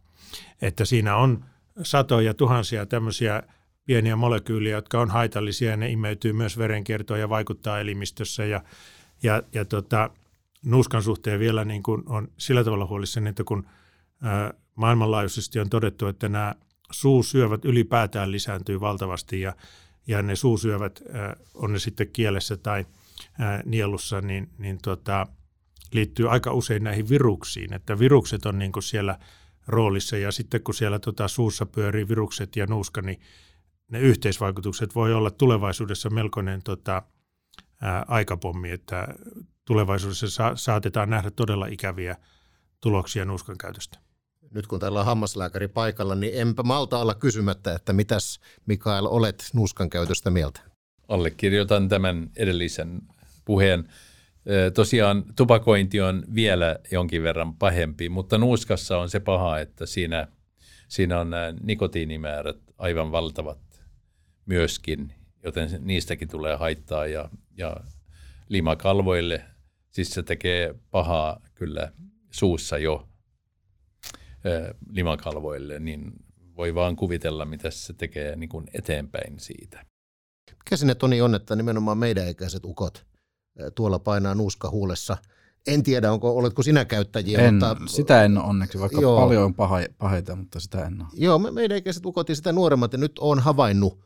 Että 0.61 0.85
siinä 0.85 1.15
on 1.15 1.45
satoja 1.81 2.33
tuhansia 2.33 2.85
tämmöisiä 2.85 3.43
pieniä 3.85 4.15
molekyyliä, 4.15 4.75
jotka 4.75 5.01
on 5.01 5.09
haitallisia 5.09 5.69
ja 5.69 5.77
ne 5.77 5.89
imeytyy 5.89 6.33
myös 6.33 6.57
verenkiertoon 6.57 7.19
ja 7.19 7.29
vaikuttaa 7.29 7.79
elimistössä 7.79 8.45
ja, 8.45 8.63
ja, 9.23 9.43
ja 9.53 9.65
tota, 9.65 10.09
nuuskan 10.65 11.03
suhteen 11.03 11.39
vielä 11.39 11.65
niin 11.65 11.83
kuin 11.83 12.03
on 12.05 12.27
sillä 12.37 12.63
tavalla 12.63 12.85
huolissani, 12.85 13.29
että 13.29 13.43
kun 13.43 13.67
ää, 14.21 14.53
maailmanlaajuisesti 14.75 15.59
on 15.59 15.69
todettu, 15.69 16.07
että 16.07 16.29
nämä 16.29 16.55
suusyövät 16.91 17.65
ylipäätään 17.65 18.31
lisääntyy 18.31 18.79
valtavasti 18.79 19.41
ja, 19.41 19.55
ja 20.07 20.21
ne 20.21 20.35
suusyövät, 20.35 21.03
on 21.53 21.73
ne 21.73 21.79
sitten 21.79 22.11
kielessä 22.11 22.57
tai 22.57 22.85
nielussa, 23.65 24.21
niin, 24.21 24.49
niin 24.57 24.77
tota, 24.81 25.27
liittyy 25.91 26.29
aika 26.29 26.53
usein 26.53 26.83
näihin 26.83 27.09
viruksiin, 27.09 27.73
että 27.73 27.99
virukset 27.99 28.45
on 28.45 28.59
niin 28.59 28.71
kuin 28.71 28.83
siellä 28.83 29.19
roolissa 29.67 30.17
ja 30.17 30.31
sitten 30.31 30.63
kun 30.63 30.73
siellä 30.73 30.99
tota 30.99 31.27
suussa 31.27 31.65
pyörii 31.65 32.07
virukset 32.07 32.55
ja 32.55 32.65
nuuska, 32.65 33.01
niin 33.01 33.19
ne 33.91 33.99
yhteisvaikutukset 33.99 34.95
voi 34.95 35.13
olla 35.13 35.31
tulevaisuudessa 35.31 36.09
melkoinen 36.09 36.63
tota, 36.63 37.01
ää, 37.81 38.05
aikapommi, 38.07 38.71
että 38.71 39.07
tulevaisuudessa 39.65 40.29
sa- 40.29 40.55
saatetaan 40.55 41.09
nähdä 41.09 41.31
todella 41.31 41.65
ikäviä 41.67 42.17
tuloksia 42.81 43.25
nuuskan 43.25 43.57
käytöstä 43.57 44.04
nyt 44.55 44.67
kun 44.67 44.79
täällä 44.79 44.99
on 44.99 45.05
hammaslääkäri 45.05 45.67
paikalla, 45.67 46.15
niin 46.15 46.33
enpä 46.35 46.63
malta 46.63 46.99
olla 46.99 47.15
kysymättä, 47.15 47.73
että 47.73 47.93
mitäs 47.93 48.39
Mikael 48.65 49.05
olet 49.05 49.49
nuuskan 49.53 49.89
käytöstä 49.89 50.31
mieltä? 50.31 50.61
Allekirjoitan 51.07 51.89
tämän 51.89 52.29
edellisen 52.35 53.01
puheen. 53.45 53.89
Tosiaan 54.73 55.23
tupakointi 55.35 56.01
on 56.01 56.23
vielä 56.35 56.79
jonkin 56.91 57.23
verran 57.23 57.55
pahempi, 57.55 58.09
mutta 58.09 58.37
nuuskassa 58.37 58.97
on 58.97 59.09
se 59.09 59.19
paha, 59.19 59.59
että 59.59 59.85
siinä, 59.85 60.27
siinä 60.87 61.19
on 61.19 61.29
nämä 61.29 61.53
nikotiinimäärät 61.63 62.57
aivan 62.77 63.11
valtavat 63.11 63.59
myöskin, 64.45 65.13
joten 65.43 65.69
niistäkin 65.79 66.27
tulee 66.27 66.55
haittaa 66.55 67.07
ja, 67.07 67.29
ja 67.57 67.77
limakalvoille, 68.49 69.41
siis 69.91 70.09
se 70.09 70.23
tekee 70.23 70.75
pahaa 70.91 71.41
kyllä 71.55 71.91
suussa 72.31 72.77
jo 72.77 73.07
limakalvoille, 74.89 75.79
niin 75.79 76.13
voi 76.57 76.75
vaan 76.75 76.95
kuvitella, 76.95 77.45
mitä 77.45 77.71
se 77.71 77.93
tekee 77.93 78.35
niin 78.35 78.49
kuin 78.49 78.65
eteenpäin 78.73 79.39
siitä. 79.39 79.85
Mikä 80.51 80.77
sinne 80.77 80.95
Toni 80.95 81.21
on, 81.21 81.35
että 81.35 81.55
nimenomaan 81.55 81.97
meidän 81.97 82.29
ikäiset 82.29 82.65
ukot 82.65 83.05
tuolla 83.75 83.99
painaa 83.99 84.35
nuuska 84.35 84.69
huulessa. 84.69 85.17
En 85.67 85.83
tiedä, 85.83 86.11
onko, 86.11 86.37
oletko 86.37 86.63
sinä 86.63 86.85
käyttäjiä, 86.85 87.39
en, 87.39 87.53
mutta... 87.53 87.77
Sitä 87.85 88.23
en 88.23 88.37
onneksi, 88.37 88.79
vaikka 88.79 89.01
joo, 89.01 89.21
paljon 89.21 89.43
on 89.43 89.53
paha, 89.53 89.77
paheita, 89.97 90.35
mutta 90.35 90.59
sitä 90.59 90.85
en 90.85 91.01
ole. 91.01 91.09
Joo, 91.13 91.39
me, 91.39 91.51
meidän 91.51 91.77
ikäiset 91.77 92.05
ukot 92.05 92.29
ja 92.29 92.35
sitä 92.35 92.51
nuoremmat, 92.51 92.93
ja 92.93 92.97
nyt 92.97 93.19
on 93.19 93.39
havainnut 93.39 94.05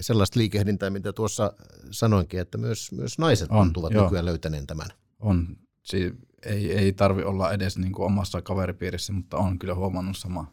sellaista 0.00 0.38
liikehdintää, 0.38 0.90
mitä 0.90 1.12
tuossa 1.12 1.52
sanoinkin, 1.90 2.40
että 2.40 2.58
myös, 2.58 2.92
myös 2.92 3.18
naiset 3.18 3.50
on, 3.50 3.66
tuntuvat 3.66 3.92
joo. 3.92 4.04
nykyään 4.04 4.24
löytäneen 4.24 4.66
tämän. 4.66 4.88
On. 5.20 5.56
Si- 5.82 6.14
ei, 6.42 6.72
ei 6.72 6.92
tarvi 6.92 7.22
olla 7.22 7.52
edes 7.52 7.78
niin 7.78 7.92
kuin 7.92 8.06
omassa 8.06 8.42
kaveripiirissä, 8.42 9.12
mutta 9.12 9.36
on 9.36 9.58
kyllä 9.58 9.74
huomannut 9.74 10.16
samaa. 10.16 10.52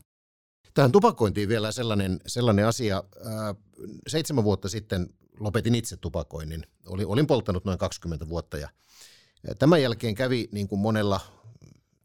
Tähän 0.73 0.91
tupakointiin 0.91 1.49
vielä 1.49 1.71
sellainen, 1.71 2.19
sellainen 2.27 2.67
asia. 2.67 3.03
seitsemän 4.07 4.43
vuotta 4.43 4.69
sitten 4.69 5.09
lopetin 5.39 5.75
itse 5.75 5.97
tupakoinnin. 5.97 6.67
Olin, 6.85 7.27
polttanut 7.27 7.65
noin 7.65 7.77
20 7.77 8.29
vuotta 8.29 8.57
ja 8.57 8.69
tämän 9.59 9.81
jälkeen 9.81 10.15
kävi 10.15 10.49
niin 10.51 10.67
kuin 10.67 10.79
monella 10.79 11.19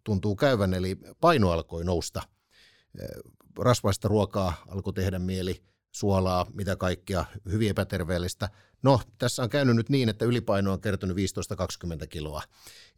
tuntuu 0.04 0.36
käyvän, 0.36 0.74
eli 0.74 0.98
paino 1.20 1.50
alkoi 1.50 1.84
nousta. 1.84 2.22
Rasvaista 3.58 4.08
ruokaa 4.08 4.64
alkoi 4.68 4.92
tehdä 4.92 5.18
mieli, 5.18 5.62
suolaa, 5.92 6.46
mitä 6.54 6.76
kaikkea, 6.76 7.24
hyvin 7.52 7.70
epäterveellistä. 7.70 8.48
No, 8.82 9.00
tässä 9.18 9.42
on 9.42 9.50
käynyt 9.50 9.76
nyt 9.76 9.88
niin, 9.88 10.08
että 10.08 10.24
ylipaino 10.24 10.72
on 10.72 10.80
kertynyt 10.80 11.16
15-20 11.16 12.06
kiloa. 12.08 12.42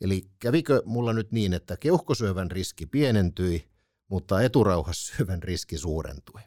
Eli 0.01 0.27
kävikö 0.39 0.83
mulla 0.85 1.13
nyt 1.13 1.33
niin, 1.33 1.53
että 1.53 1.77
keuhkosyövän 1.77 2.51
riski 2.51 2.87
pienentyi, 2.87 3.69
mutta 4.09 4.43
eturauhassyövän 4.43 5.43
riski 5.43 5.79
suurentui? 5.79 6.41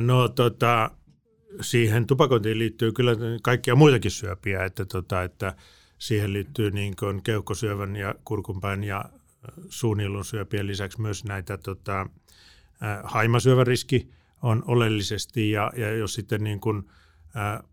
No 0.00 0.28
tota, 0.28 0.90
siihen 1.60 2.06
tupakointiin 2.06 2.58
liittyy 2.58 2.92
kyllä 2.92 3.12
kaikkia 3.42 3.74
muitakin 3.74 4.10
syöpiä, 4.10 4.64
että, 4.64 4.84
tota, 4.84 5.22
että 5.22 5.54
siihen 5.98 6.32
liittyy 6.32 6.70
niin 6.70 6.96
kuin 6.96 7.22
keuhkosyövän 7.22 7.96
ja 7.96 8.14
kurkunpäin 8.24 8.84
ja 8.84 9.04
suunnilun 9.68 10.24
syöpien 10.24 10.66
lisäksi 10.66 11.00
myös 11.00 11.24
näitä 11.24 11.58
tota, 11.58 12.06
haimasyövän 13.04 13.66
riski 13.66 14.10
on 14.42 14.62
oleellisesti 14.66 15.50
ja, 15.50 15.72
ja 15.76 15.96
jos 15.96 16.14
sitten 16.14 16.44
niin 16.44 16.60
kuin, 16.60 16.90
ää, 17.34 17.64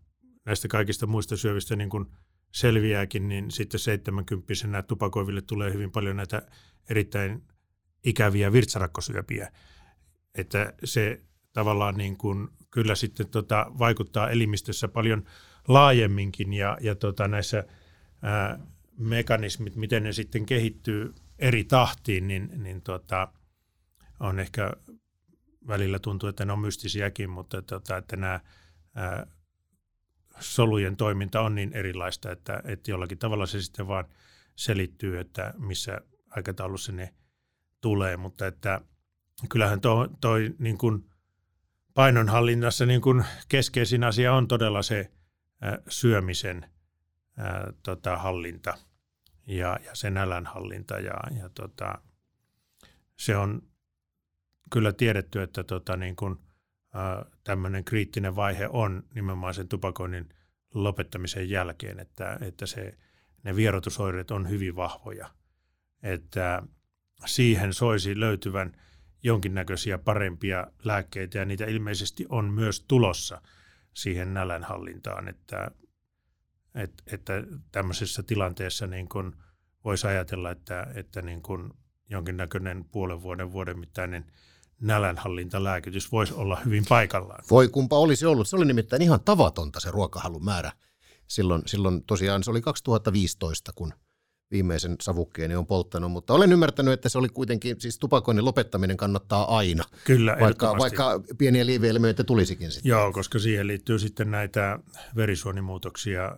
näistä 0.44 0.68
kaikista 0.68 1.06
muista 1.06 1.36
syövistä 1.36 1.76
niin 1.76 1.90
kuin 1.90 2.06
selviääkin, 2.52 3.28
niin 3.28 3.50
sitten 3.50 3.80
70 3.80 4.82
tupakoiville 4.82 5.42
tulee 5.42 5.72
hyvin 5.72 5.90
paljon 5.90 6.16
näitä 6.16 6.42
erittäin 6.90 7.42
ikäviä 8.04 8.52
virtsarakkosyöpiä. 8.52 9.52
Että 10.34 10.72
se 10.84 11.20
tavallaan 11.52 11.94
niin 11.94 12.16
kuin 12.16 12.48
kyllä 12.70 12.94
sitten 12.94 13.28
tota 13.28 13.66
vaikuttaa 13.78 14.30
elimistössä 14.30 14.88
paljon 14.88 15.24
laajemminkin 15.68 16.52
ja, 16.52 16.78
ja 16.80 16.94
tota 16.94 17.28
näissä 17.28 17.64
ää, 18.22 18.58
mekanismit, 18.98 19.76
miten 19.76 20.02
ne 20.02 20.12
sitten 20.12 20.46
kehittyy 20.46 21.14
eri 21.38 21.64
tahtiin, 21.64 22.28
niin, 22.28 22.50
niin 22.56 22.82
tota, 22.82 23.28
on 24.20 24.40
ehkä 24.40 24.72
välillä 25.66 25.98
tuntuu, 25.98 26.28
että 26.28 26.44
ne 26.44 26.52
on 26.52 26.58
mystisiäkin, 26.58 27.30
mutta 27.30 27.62
tota, 27.62 27.96
että 27.96 28.16
nämä 28.16 28.40
ää, 28.94 29.26
solujen 30.40 30.96
toiminta 30.96 31.40
on 31.40 31.54
niin 31.54 31.72
erilaista, 31.72 32.32
että, 32.32 32.62
että 32.64 32.90
jollakin 32.90 33.18
tavalla 33.18 33.46
se 33.46 33.62
sitten 33.62 33.88
vaan 33.88 34.04
selittyy, 34.56 35.18
että 35.18 35.54
missä 35.58 36.00
aikataulussa 36.30 36.92
ne 36.92 37.14
tulee, 37.80 38.16
mutta 38.16 38.46
että 38.46 38.80
kyllähän 39.48 39.80
toi, 39.80 40.08
toi 40.20 40.54
niin 40.58 40.78
kuin 40.78 41.10
painonhallinnassa 41.94 42.86
niin 42.86 43.00
kuin 43.00 43.24
keskeisin 43.48 44.04
asia 44.04 44.34
on 44.34 44.48
todella 44.48 44.82
se 44.82 45.10
ää, 45.60 45.78
syömisen 45.88 46.70
ää, 47.36 47.72
tota, 47.82 48.16
hallinta 48.16 48.78
ja, 49.46 49.78
ja 49.84 49.94
sen 49.94 50.14
nälän 50.14 50.46
hallinta 50.46 50.94
ja, 50.94 51.14
ja 51.42 51.48
tota, 51.48 51.98
se 53.16 53.36
on 53.36 53.69
kyllä 54.70 54.92
tiedetty, 54.92 55.42
että 55.42 55.64
tota, 55.64 55.96
niin 55.96 56.16
kuin, 56.16 56.36
tämmöinen 57.44 57.84
kriittinen 57.84 58.36
vaihe 58.36 58.68
on 58.68 59.02
nimenomaan 59.14 59.54
sen 59.54 59.68
tupakoinnin 59.68 60.28
lopettamisen 60.74 61.50
jälkeen, 61.50 62.00
että, 62.00 62.38
että 62.40 62.66
se, 62.66 62.98
ne 63.42 63.56
vierotusoireet 63.56 64.30
on 64.30 64.50
hyvin 64.50 64.76
vahvoja. 64.76 65.30
Että 66.02 66.62
siihen 67.26 67.74
soisi 67.74 68.20
löytyvän 68.20 68.76
jonkinnäköisiä 69.22 69.98
parempia 69.98 70.66
lääkkeitä 70.84 71.38
ja 71.38 71.44
niitä 71.44 71.64
ilmeisesti 71.64 72.26
on 72.28 72.44
myös 72.44 72.84
tulossa 72.88 73.42
siihen 73.94 74.34
nälänhallintaan, 74.34 75.28
että, 75.28 75.70
että, 76.74 77.02
että 77.06 77.32
tämmöisessä 77.72 78.22
tilanteessa 78.22 78.86
niin 78.86 79.08
kuin 79.08 79.32
voisi 79.84 80.06
ajatella, 80.06 80.50
että, 80.50 80.86
että 80.94 81.22
niin 81.22 81.42
kuin 81.42 81.72
jonkinnäköinen 82.10 82.84
puolen 82.84 83.22
vuoden, 83.22 83.52
vuoden 83.52 83.78
mittainen 83.78 84.32
nälänhallintalääkitys 84.80 86.12
voisi 86.12 86.34
olla 86.34 86.60
hyvin 86.64 86.84
paikallaan. 86.88 87.44
Voi 87.50 87.68
kumpa 87.68 87.98
olisi 87.98 88.26
ollut. 88.26 88.48
Se 88.48 88.56
oli 88.56 88.64
nimittäin 88.64 89.02
ihan 89.02 89.20
tavatonta 89.24 89.80
se 89.80 89.90
ruokahalun 89.90 90.44
määrä. 90.44 90.72
Silloin, 91.26 91.62
silloin 91.66 92.04
tosiaan 92.04 92.44
se 92.44 92.50
oli 92.50 92.60
2015, 92.60 93.72
kun 93.74 93.92
viimeisen 94.50 94.96
savukkeeni 95.00 95.56
on 95.56 95.66
polttanut, 95.66 96.12
mutta 96.12 96.34
olen 96.34 96.52
ymmärtänyt, 96.52 96.94
että 96.94 97.08
se 97.08 97.18
oli 97.18 97.28
kuitenkin, 97.28 97.80
siis 97.80 97.98
tupakoinnin 97.98 98.44
lopettaminen 98.44 98.96
kannattaa 98.96 99.56
aina. 99.56 99.84
Kyllä, 100.04 100.36
vaikka, 100.40 100.78
vaikka 100.78 101.20
pieniä 101.38 101.66
lieveilmiöitä 101.66 102.24
tulisikin 102.24 102.70
sitten. 102.70 102.90
Joo, 102.90 103.12
koska 103.12 103.38
siihen 103.38 103.66
liittyy 103.66 103.98
sitten 103.98 104.30
näitä 104.30 104.78
verisuonimuutoksia 105.16 106.36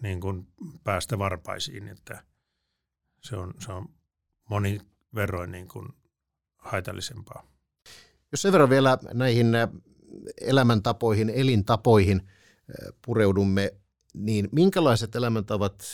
niin 0.00 0.20
kuin 0.20 0.46
päästä 0.84 1.18
varpaisiin, 1.18 1.88
että 1.88 2.22
se 3.20 3.36
on, 3.36 3.54
se 3.58 3.72
on 3.72 3.88
moni 4.50 4.80
verroin 5.14 5.52
niin 5.52 5.68
kuin 5.68 5.88
haitallisempaa. 6.58 7.51
Jos 8.32 8.42
sen 8.42 8.52
verran 8.52 8.70
vielä 8.70 8.98
näihin 9.14 9.54
äh, 9.54 9.68
elämäntapoihin, 10.40 11.30
elintapoihin 11.30 12.22
äh, 12.22 12.94
pureudumme, 13.06 13.74
niin 14.14 14.48
minkälaiset 14.52 15.16
elämäntavat 15.16 15.84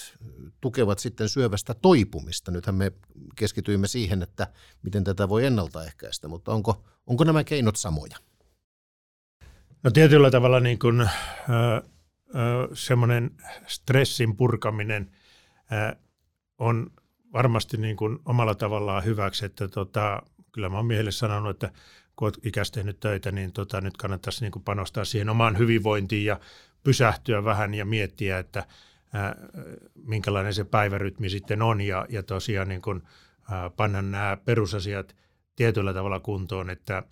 tukevat 0.61 0.99
sitten 0.99 1.29
syövästä 1.29 1.75
toipumista? 1.75 2.51
Nythän 2.51 2.75
me 2.75 2.93
keskityimme 3.37 3.89
siihen, 3.89 4.23
että 4.23 4.47
miten 4.83 5.05
tätä 5.05 5.29
voi 5.29 5.47
ennaltaehkäistä, 5.47 6.29
mutta 6.29 6.53
onko, 6.53 6.85
onko 7.07 7.25
nämä 7.25 7.45
keinot 7.45 7.77
samoja? 7.77 8.17
No 9.83 9.91
tietyllä 9.91 10.31
tavalla 10.31 10.61
niin 10.61 10.79
kuin, 10.79 11.01
äh, 11.01 11.11
äh, 11.51 11.83
semmoinen 12.73 13.31
stressin 13.67 14.37
purkaminen 14.37 15.11
äh, 15.73 15.97
on 16.59 16.91
varmasti 17.33 17.77
niin 17.77 17.97
kuin 17.97 18.19
omalla 18.25 18.55
tavallaan 18.55 19.05
hyväksi, 19.05 19.47
että 19.47 19.69
tota, 19.69 20.23
kyllä 20.53 20.69
mä 20.69 20.77
oon 20.77 20.87
miehelle 20.87 21.11
sanonut, 21.11 21.51
että 21.51 21.71
kun 22.19 22.27
olet 22.27 22.47
ikäistä 22.47 22.75
tehnyt 22.75 23.01
töitä, 23.01 23.33
niin 23.33 23.53
tota, 23.53 23.81
nyt 23.81 23.97
kannattaisi 23.97 24.45
niin 24.45 24.53
kuin 24.53 24.63
panostaa 24.63 25.05
siihen 25.05 25.29
omaan 25.29 25.59
hyvinvointiin 25.59 26.25
ja 26.25 26.41
pysähtyä 26.85 27.45
vähän 27.45 27.75
ja 27.75 27.85
miettiä, 27.85 28.39
että 28.39 28.67
ää, 29.13 29.37
minkälainen 29.95 30.55
se 30.55 30.65
päivärytmi 30.65 31.31
sitten 31.31 31.63
on 31.63 31.81
ja, 31.81 32.07
ja 32.09 32.23
tosiaan 32.23 32.69
niin 32.69 32.83
kuin, 32.83 33.03
ää, 33.51 33.71
panna 33.71 34.03
nämä 34.03 34.39
perusasiat 34.45 35.17
tietyllä 35.57 35.95
tavalla 35.95 36.21
kuntoon, 36.21 36.71
että, 36.71 37.03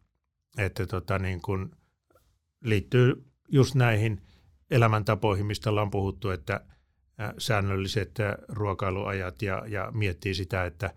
että 0.58 0.86
tota, 0.86 1.18
niin 1.18 1.42
kuin 1.42 1.70
liittyy 2.64 3.24
just 3.48 3.74
näihin 3.74 4.22
elämäntapoihin, 4.70 5.46
mistä 5.46 5.70
ollaan 5.70 5.90
puhuttu, 5.90 6.30
että– 6.30 6.60
säännölliset 7.38 8.18
ruokailuajat 8.48 9.42
ja, 9.42 9.62
ja 9.66 9.90
miettii 9.94 10.34
sitä, 10.34 10.64
että 10.64 10.94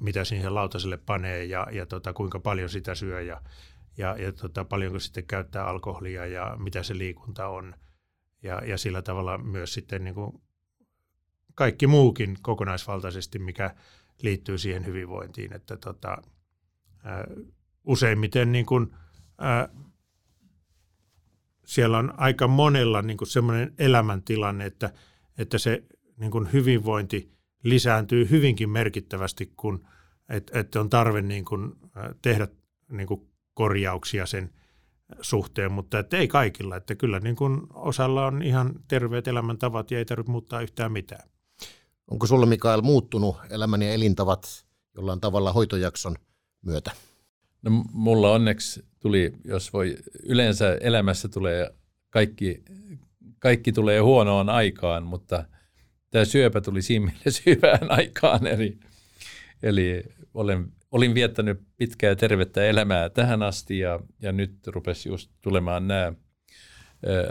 mitä 0.00 0.24
siihen 0.24 0.54
lautaselle 0.54 0.96
panee 0.96 1.44
ja, 1.44 1.66
ja 1.72 1.86
tota, 1.86 2.12
kuinka 2.12 2.40
paljon 2.40 2.68
sitä 2.68 2.94
syö 2.94 3.20
ja, 3.20 3.42
ja, 3.96 4.16
ja 4.18 4.32
tota, 4.32 4.64
paljonko 4.64 4.98
sitten 4.98 5.26
käyttää 5.26 5.66
alkoholia 5.66 6.26
ja 6.26 6.56
mitä 6.58 6.82
se 6.82 6.98
liikunta 6.98 7.48
on. 7.48 7.74
Ja, 8.42 8.62
ja 8.66 8.78
sillä 8.78 9.02
tavalla 9.02 9.38
myös 9.38 9.74
sitten 9.74 10.04
niin 10.04 10.14
kuin 10.14 10.42
kaikki 11.54 11.86
muukin 11.86 12.36
kokonaisvaltaisesti, 12.42 13.38
mikä 13.38 13.74
liittyy 14.22 14.58
siihen 14.58 14.86
hyvinvointiin. 14.86 15.52
Että 15.52 15.76
tota, 15.76 16.18
ää, 17.04 17.24
useimmiten 17.84 18.52
niin 18.52 18.66
kuin, 18.66 18.94
ää, 19.38 19.68
siellä 21.64 21.98
on 21.98 22.14
aika 22.16 22.48
monella 22.48 23.02
niin 23.02 23.16
kuin 23.16 23.28
semmoinen 23.28 23.74
elämäntilanne, 23.78 24.66
että– 24.66 24.92
että 25.38 25.58
se 25.58 25.84
niin 26.16 26.30
kuin 26.30 26.52
hyvinvointi 26.52 27.33
lisääntyy 27.64 28.30
hyvinkin 28.30 28.70
merkittävästi, 28.70 29.52
kun 29.56 29.86
että 30.28 30.58
et 30.58 30.76
on 30.76 30.90
tarve 30.90 31.22
niin 31.22 31.44
kuin 31.44 31.72
tehdä 32.22 32.48
niin 32.88 33.06
kuin 33.06 33.28
korjauksia 33.54 34.26
sen 34.26 34.50
suhteen, 35.20 35.72
mutta 35.72 35.98
että 35.98 36.16
ei 36.16 36.28
kaikilla. 36.28 36.76
Että 36.76 36.94
kyllä 36.94 37.20
niin 37.20 37.36
kuin 37.36 37.60
osalla 37.70 38.26
on 38.26 38.42
ihan 38.42 38.74
terveet 38.88 39.28
elämäntavat 39.28 39.90
ja 39.90 39.98
ei 39.98 40.04
tarvitse 40.04 40.32
muuttaa 40.32 40.60
yhtään 40.60 40.92
mitään. 40.92 41.28
Onko 42.10 42.26
sulla 42.26 42.46
Mikael 42.46 42.82
muuttunut 42.82 43.36
elämän 43.50 43.82
ja 43.82 43.92
elintavat 43.92 44.64
jollain 44.96 45.20
tavalla 45.20 45.52
hoitojakson 45.52 46.16
myötä? 46.62 46.90
No, 47.62 47.70
mulla 47.92 48.30
onneksi 48.30 48.84
tuli, 49.00 49.32
jos 49.44 49.72
voi, 49.72 49.96
yleensä 50.22 50.78
elämässä 50.80 51.28
tulee 51.28 51.74
kaikki 52.10 52.62
kaikki 53.38 53.72
tulee 53.72 54.00
huonoon 54.00 54.48
aikaan, 54.48 55.02
mutta 55.02 55.44
tämä 56.14 56.24
syöpä 56.24 56.60
tuli 56.60 56.82
siinä 56.82 57.06
mielessä 57.06 57.42
hyvään 57.50 57.90
aikaan. 57.90 58.46
Eli, 58.46 58.78
eli 59.62 60.04
olen, 60.34 60.72
olin 60.90 61.14
viettänyt 61.14 61.60
pitkää 61.76 62.14
tervettä 62.14 62.64
elämää 62.64 63.10
tähän 63.10 63.42
asti 63.42 63.78
ja, 63.78 64.00
ja 64.22 64.32
nyt 64.32 64.66
rupesi 64.66 65.08
just 65.08 65.30
tulemaan 65.42 65.88
nämä 65.88 66.12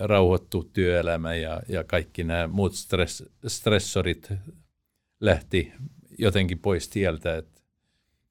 rauhoittu 0.01 0.63
työelämä 0.73 1.35
ja, 1.35 1.61
ja 1.69 1.83
kaikki 1.83 2.23
nämä 2.23 2.47
muut 2.47 2.75
stress, 2.75 3.23
stressorit 3.47 4.33
lähti 5.19 5.73
jotenkin 6.17 6.59
pois 6.59 6.89
tieltä. 6.89 7.37
Et, 7.37 7.63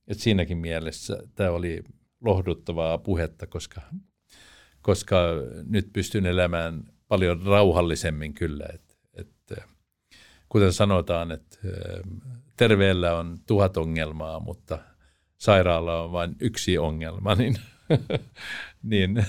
et 0.09 0.19
siinäkin 0.19 0.59
mielessä 0.59 1.19
tämä 1.35 1.51
oli 1.51 1.83
lohduttavaa 2.21 2.99
puhetta, 2.99 3.47
koska, 3.47 3.81
koska 4.83 5.17
nyt 5.69 5.93
pystyn 5.93 6.27
elämään 6.27 6.85
paljon 7.09 7.43
rauhallisemmin 7.43 8.35
kyllä. 8.35 8.67
Et, 8.75 8.92
kuten 10.53 10.73
sanotaan, 10.73 11.31
että 11.31 11.59
terveellä 12.57 13.19
on 13.19 13.39
tuhat 13.47 13.77
ongelmaa, 13.77 14.41
mutta 14.41 14.79
sairaalla 15.39 16.03
on 16.03 16.13
vain 16.13 16.37
yksi 16.41 16.79
ongelma, 16.79 17.35
niin, 17.35 17.57
niin, 18.83 19.27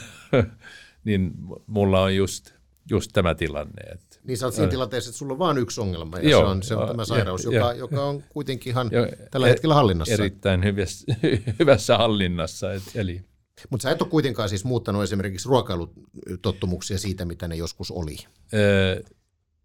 niin 1.04 1.32
mulla 1.68 2.02
on 2.02 2.16
just, 2.16 2.54
just 2.90 3.12
tämä 3.14 3.36
tilanne. 3.36 3.82
Että, 3.92 4.18
niin 4.24 4.38
sä 4.38 4.46
oot 4.46 4.54
siinä 4.56 4.70
tilanteessa, 4.70 5.10
että 5.10 5.18
sulla 5.18 5.34
on 5.34 5.40
vain 5.40 5.58
yksi 5.58 5.82
ongelma, 5.82 6.18
ja 6.18 6.30
joo, 6.30 6.42
se 6.42 6.48
on, 6.48 6.64
se 6.64 6.76
on 6.76 6.88
tämä 6.88 7.06
sairaus, 7.06 7.44
jo, 7.44 7.52
joka, 7.52 7.74
jo, 7.74 7.78
joka 7.78 8.06
on 8.06 8.24
kuitenkin 8.30 8.72
ihan 8.72 8.90
jo, 8.92 9.08
tällä 9.32 9.48
hetkellä 9.48 9.76
hallinnassa. 9.76 10.14
Erittäin 10.14 10.64
hyvässä, 10.64 11.16
hyvässä 11.60 11.98
hallinnassa. 11.98 12.74
Et, 12.74 12.84
eli 12.96 13.22
mutta 13.70 13.84
sä 13.84 13.92
et 13.92 14.02
ole 14.02 14.10
kuitenkaan 14.10 14.50
siis 14.50 14.66
muuttanut 14.66 15.04
esimerkiksi 15.04 15.50
ruokailutottumuksia 15.50 17.00
siitä, 17.00 17.26
mitä 17.26 17.48
ne 17.48 17.56
joskus 17.56 17.92
oli. 17.92 18.18
Öö, 18.54 19.02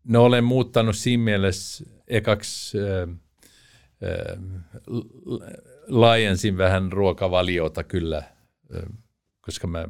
no 0.04 0.24
olen 0.24 0.44
muuttanut 0.44 0.96
siinä 0.96 1.24
mielessä 1.24 1.84
ekaksi 2.08 2.78
öö, 2.78 3.06
öö, 4.02 4.36
laajensin 5.88 6.58
vähän 6.58 6.92
ruokavaliota 6.92 7.84
kyllä, 7.84 8.22
öö, 8.74 8.82
koska 9.40 9.66
mä 9.66 9.88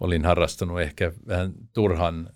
olin 0.00 0.24
harrastanut 0.24 0.80
ehkä 0.80 1.12
vähän 1.26 1.52
turhan, 1.72 2.30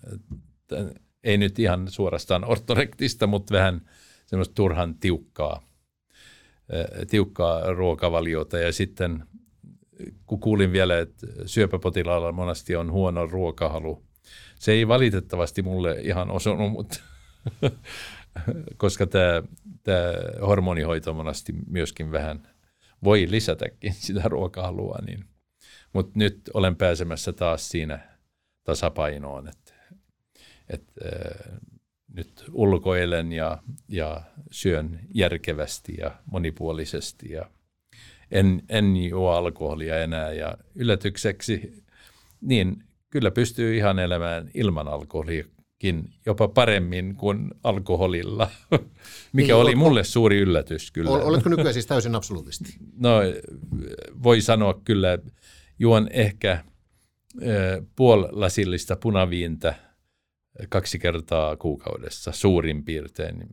ei 1.23 1.37
nyt 1.37 1.59
ihan 1.59 1.91
suorastaan 1.91 2.45
ortorektista, 2.45 3.27
mutta 3.27 3.53
vähän 3.53 3.81
semmoista 4.25 4.55
turhan 4.55 4.95
tiukkaa, 4.95 5.61
tiukkaa 7.09 7.73
ruokavaliota 7.73 8.57
ja 8.57 8.71
sitten 8.71 9.23
kun 10.25 10.39
kuulin 10.39 10.71
vielä, 10.71 10.99
että 10.99 11.27
syöpäpotilaalla 11.45 12.31
monesti 12.31 12.75
on 12.75 12.91
huono 12.91 13.25
ruokahalu. 13.25 14.06
Se 14.59 14.71
ei 14.71 14.87
valitettavasti 14.87 15.61
mulle 15.61 15.95
ihan 16.01 16.31
osunut, 16.31 16.71
mutta 16.71 16.99
koska 18.77 19.07
tämä, 19.07 19.43
tämä 19.83 20.13
hormonihoito 20.41 21.13
monesti 21.13 21.53
myöskin 21.67 22.11
vähän 22.11 22.47
voi 23.03 23.27
lisätäkin 23.29 23.93
sitä 23.93 24.21
ruokahalua. 24.25 24.97
Niin. 25.05 25.25
Mutta 25.93 26.11
nyt 26.15 26.41
olen 26.53 26.75
pääsemässä 26.75 27.33
taas 27.33 27.69
siinä 27.69 27.99
tasapainoon, 28.63 29.47
että, 29.47 29.73
että 30.69 30.93
äh, 31.05 31.59
nyt 32.13 32.45
ulkoilen 32.51 33.31
ja, 33.31 33.63
ja 33.87 34.21
syön 34.51 34.99
järkevästi 35.13 35.95
ja 35.99 36.19
monipuolisesti 36.25 37.31
ja 37.31 37.49
en, 38.31 38.63
en 38.69 38.97
juo 38.97 39.31
alkoholia 39.31 40.03
enää 40.03 40.33
ja 40.33 40.57
yllätykseksi 40.75 41.83
niin 42.41 42.83
kyllä 43.17 43.31
pystyy 43.31 43.75
ihan 43.75 43.99
elämään 43.99 44.51
ilman 44.53 44.87
alkoholiakin 44.87 46.09
jopa 46.25 46.47
paremmin 46.47 47.15
kuin 47.15 47.51
alkoholilla, 47.63 48.49
mikä 49.33 49.47
niin, 49.47 49.55
oli 49.55 49.61
oletko, 49.61 49.79
mulle 49.79 50.03
suuri 50.03 50.39
yllätys 50.39 50.91
kyllä. 50.91 51.11
Oletko 51.11 51.49
nykyään 51.49 51.73
siis 51.73 51.85
täysin 51.85 52.15
absolutisti? 52.15 52.75
No 52.99 53.19
voi 54.23 54.41
sanoa 54.41 54.81
kyllä, 54.85 55.17
juon 55.79 56.07
ehkä 56.11 56.63
puolilasillista 57.95 58.95
punaviintä 58.95 59.75
kaksi 60.69 60.99
kertaa 60.99 61.55
kuukaudessa 61.55 62.31
suurin 62.31 62.85
piirtein, 62.85 63.43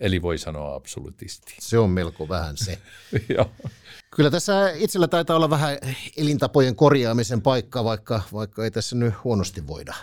eli 0.00 0.22
voi 0.22 0.38
sanoa 0.38 0.74
absolutisti. 0.74 1.54
Se 1.60 1.78
on 1.78 1.90
melko 1.90 2.28
vähän 2.28 2.56
se. 2.56 2.78
Kyllä 4.16 4.30
tässä 4.30 4.70
itsellä 4.70 5.08
taitaa 5.08 5.36
olla 5.36 5.50
vähän 5.50 5.78
elintapojen 6.16 6.76
korjaamisen 6.76 7.42
paikka, 7.42 7.84
vaikka, 7.84 8.22
vaikka 8.32 8.64
ei 8.64 8.70
tässä 8.70 8.96
nyt 8.96 9.14
huonosti 9.24 9.66
voida. 9.66 9.94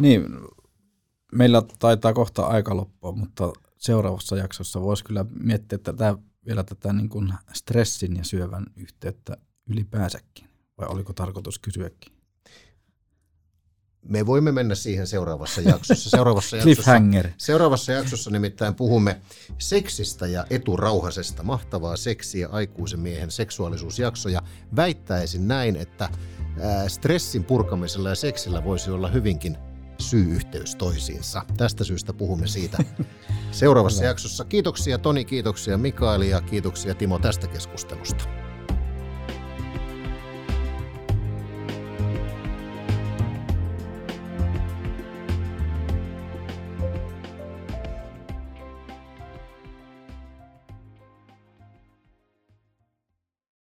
Niin, 0.00 0.26
meillä 1.32 1.62
taitaa 1.78 2.12
kohta 2.12 2.46
aika 2.46 2.76
loppua, 2.76 3.12
mutta 3.12 3.52
seuraavassa 3.78 4.36
jaksossa 4.36 4.80
voisi 4.80 5.04
kyllä 5.04 5.24
miettiä 5.40 5.78
tätä, 5.78 6.18
vielä 6.46 6.64
tätä 6.64 6.92
niin 6.92 7.08
kuin 7.08 7.34
stressin 7.52 8.16
ja 8.16 8.24
syövän 8.24 8.66
yhteyttä 8.76 9.36
ylipäänsäkin. 9.70 10.48
Vai 10.78 10.88
oliko 10.88 11.12
tarkoitus 11.12 11.58
kysyäkin? 11.58 12.15
Me 14.08 14.26
voimme 14.26 14.52
mennä 14.52 14.74
siihen 14.74 15.06
seuraavassa 15.06 15.60
jaksossa. 15.60 16.10
Seuraavassa 16.10 16.56
jaksossa, 16.66 16.92
seuraavassa 17.36 17.92
jaksossa 17.92 18.30
nimittäin 18.30 18.74
puhumme 18.74 19.20
seksistä 19.58 20.26
ja 20.26 20.44
eturauhasesta. 20.50 21.42
Mahtavaa 21.42 21.96
seksiä 21.96 22.48
aikuisen 22.52 23.00
miehen 23.00 23.30
seksuaalisuusjakso. 23.30 24.28
Ja 24.28 24.42
väittäisin 24.76 25.48
näin, 25.48 25.76
että 25.76 26.08
stressin 26.88 27.44
purkamisella 27.44 28.08
ja 28.08 28.14
seksillä 28.14 28.64
voisi 28.64 28.90
olla 28.90 29.08
hyvinkin 29.08 29.58
syy-yhteys 29.98 30.74
toisiinsa. 30.74 31.42
Tästä 31.56 31.84
syystä 31.84 32.12
puhumme 32.12 32.46
siitä 32.46 32.78
seuraavassa 33.50 34.04
jaksossa. 34.04 34.44
Kiitoksia 34.44 34.98
Toni, 34.98 35.24
kiitoksia 35.24 35.78
Mikaeli 35.78 36.30
ja 36.30 36.40
kiitoksia 36.40 36.94
Timo 36.94 37.18
tästä 37.18 37.46
keskustelusta. 37.46 38.45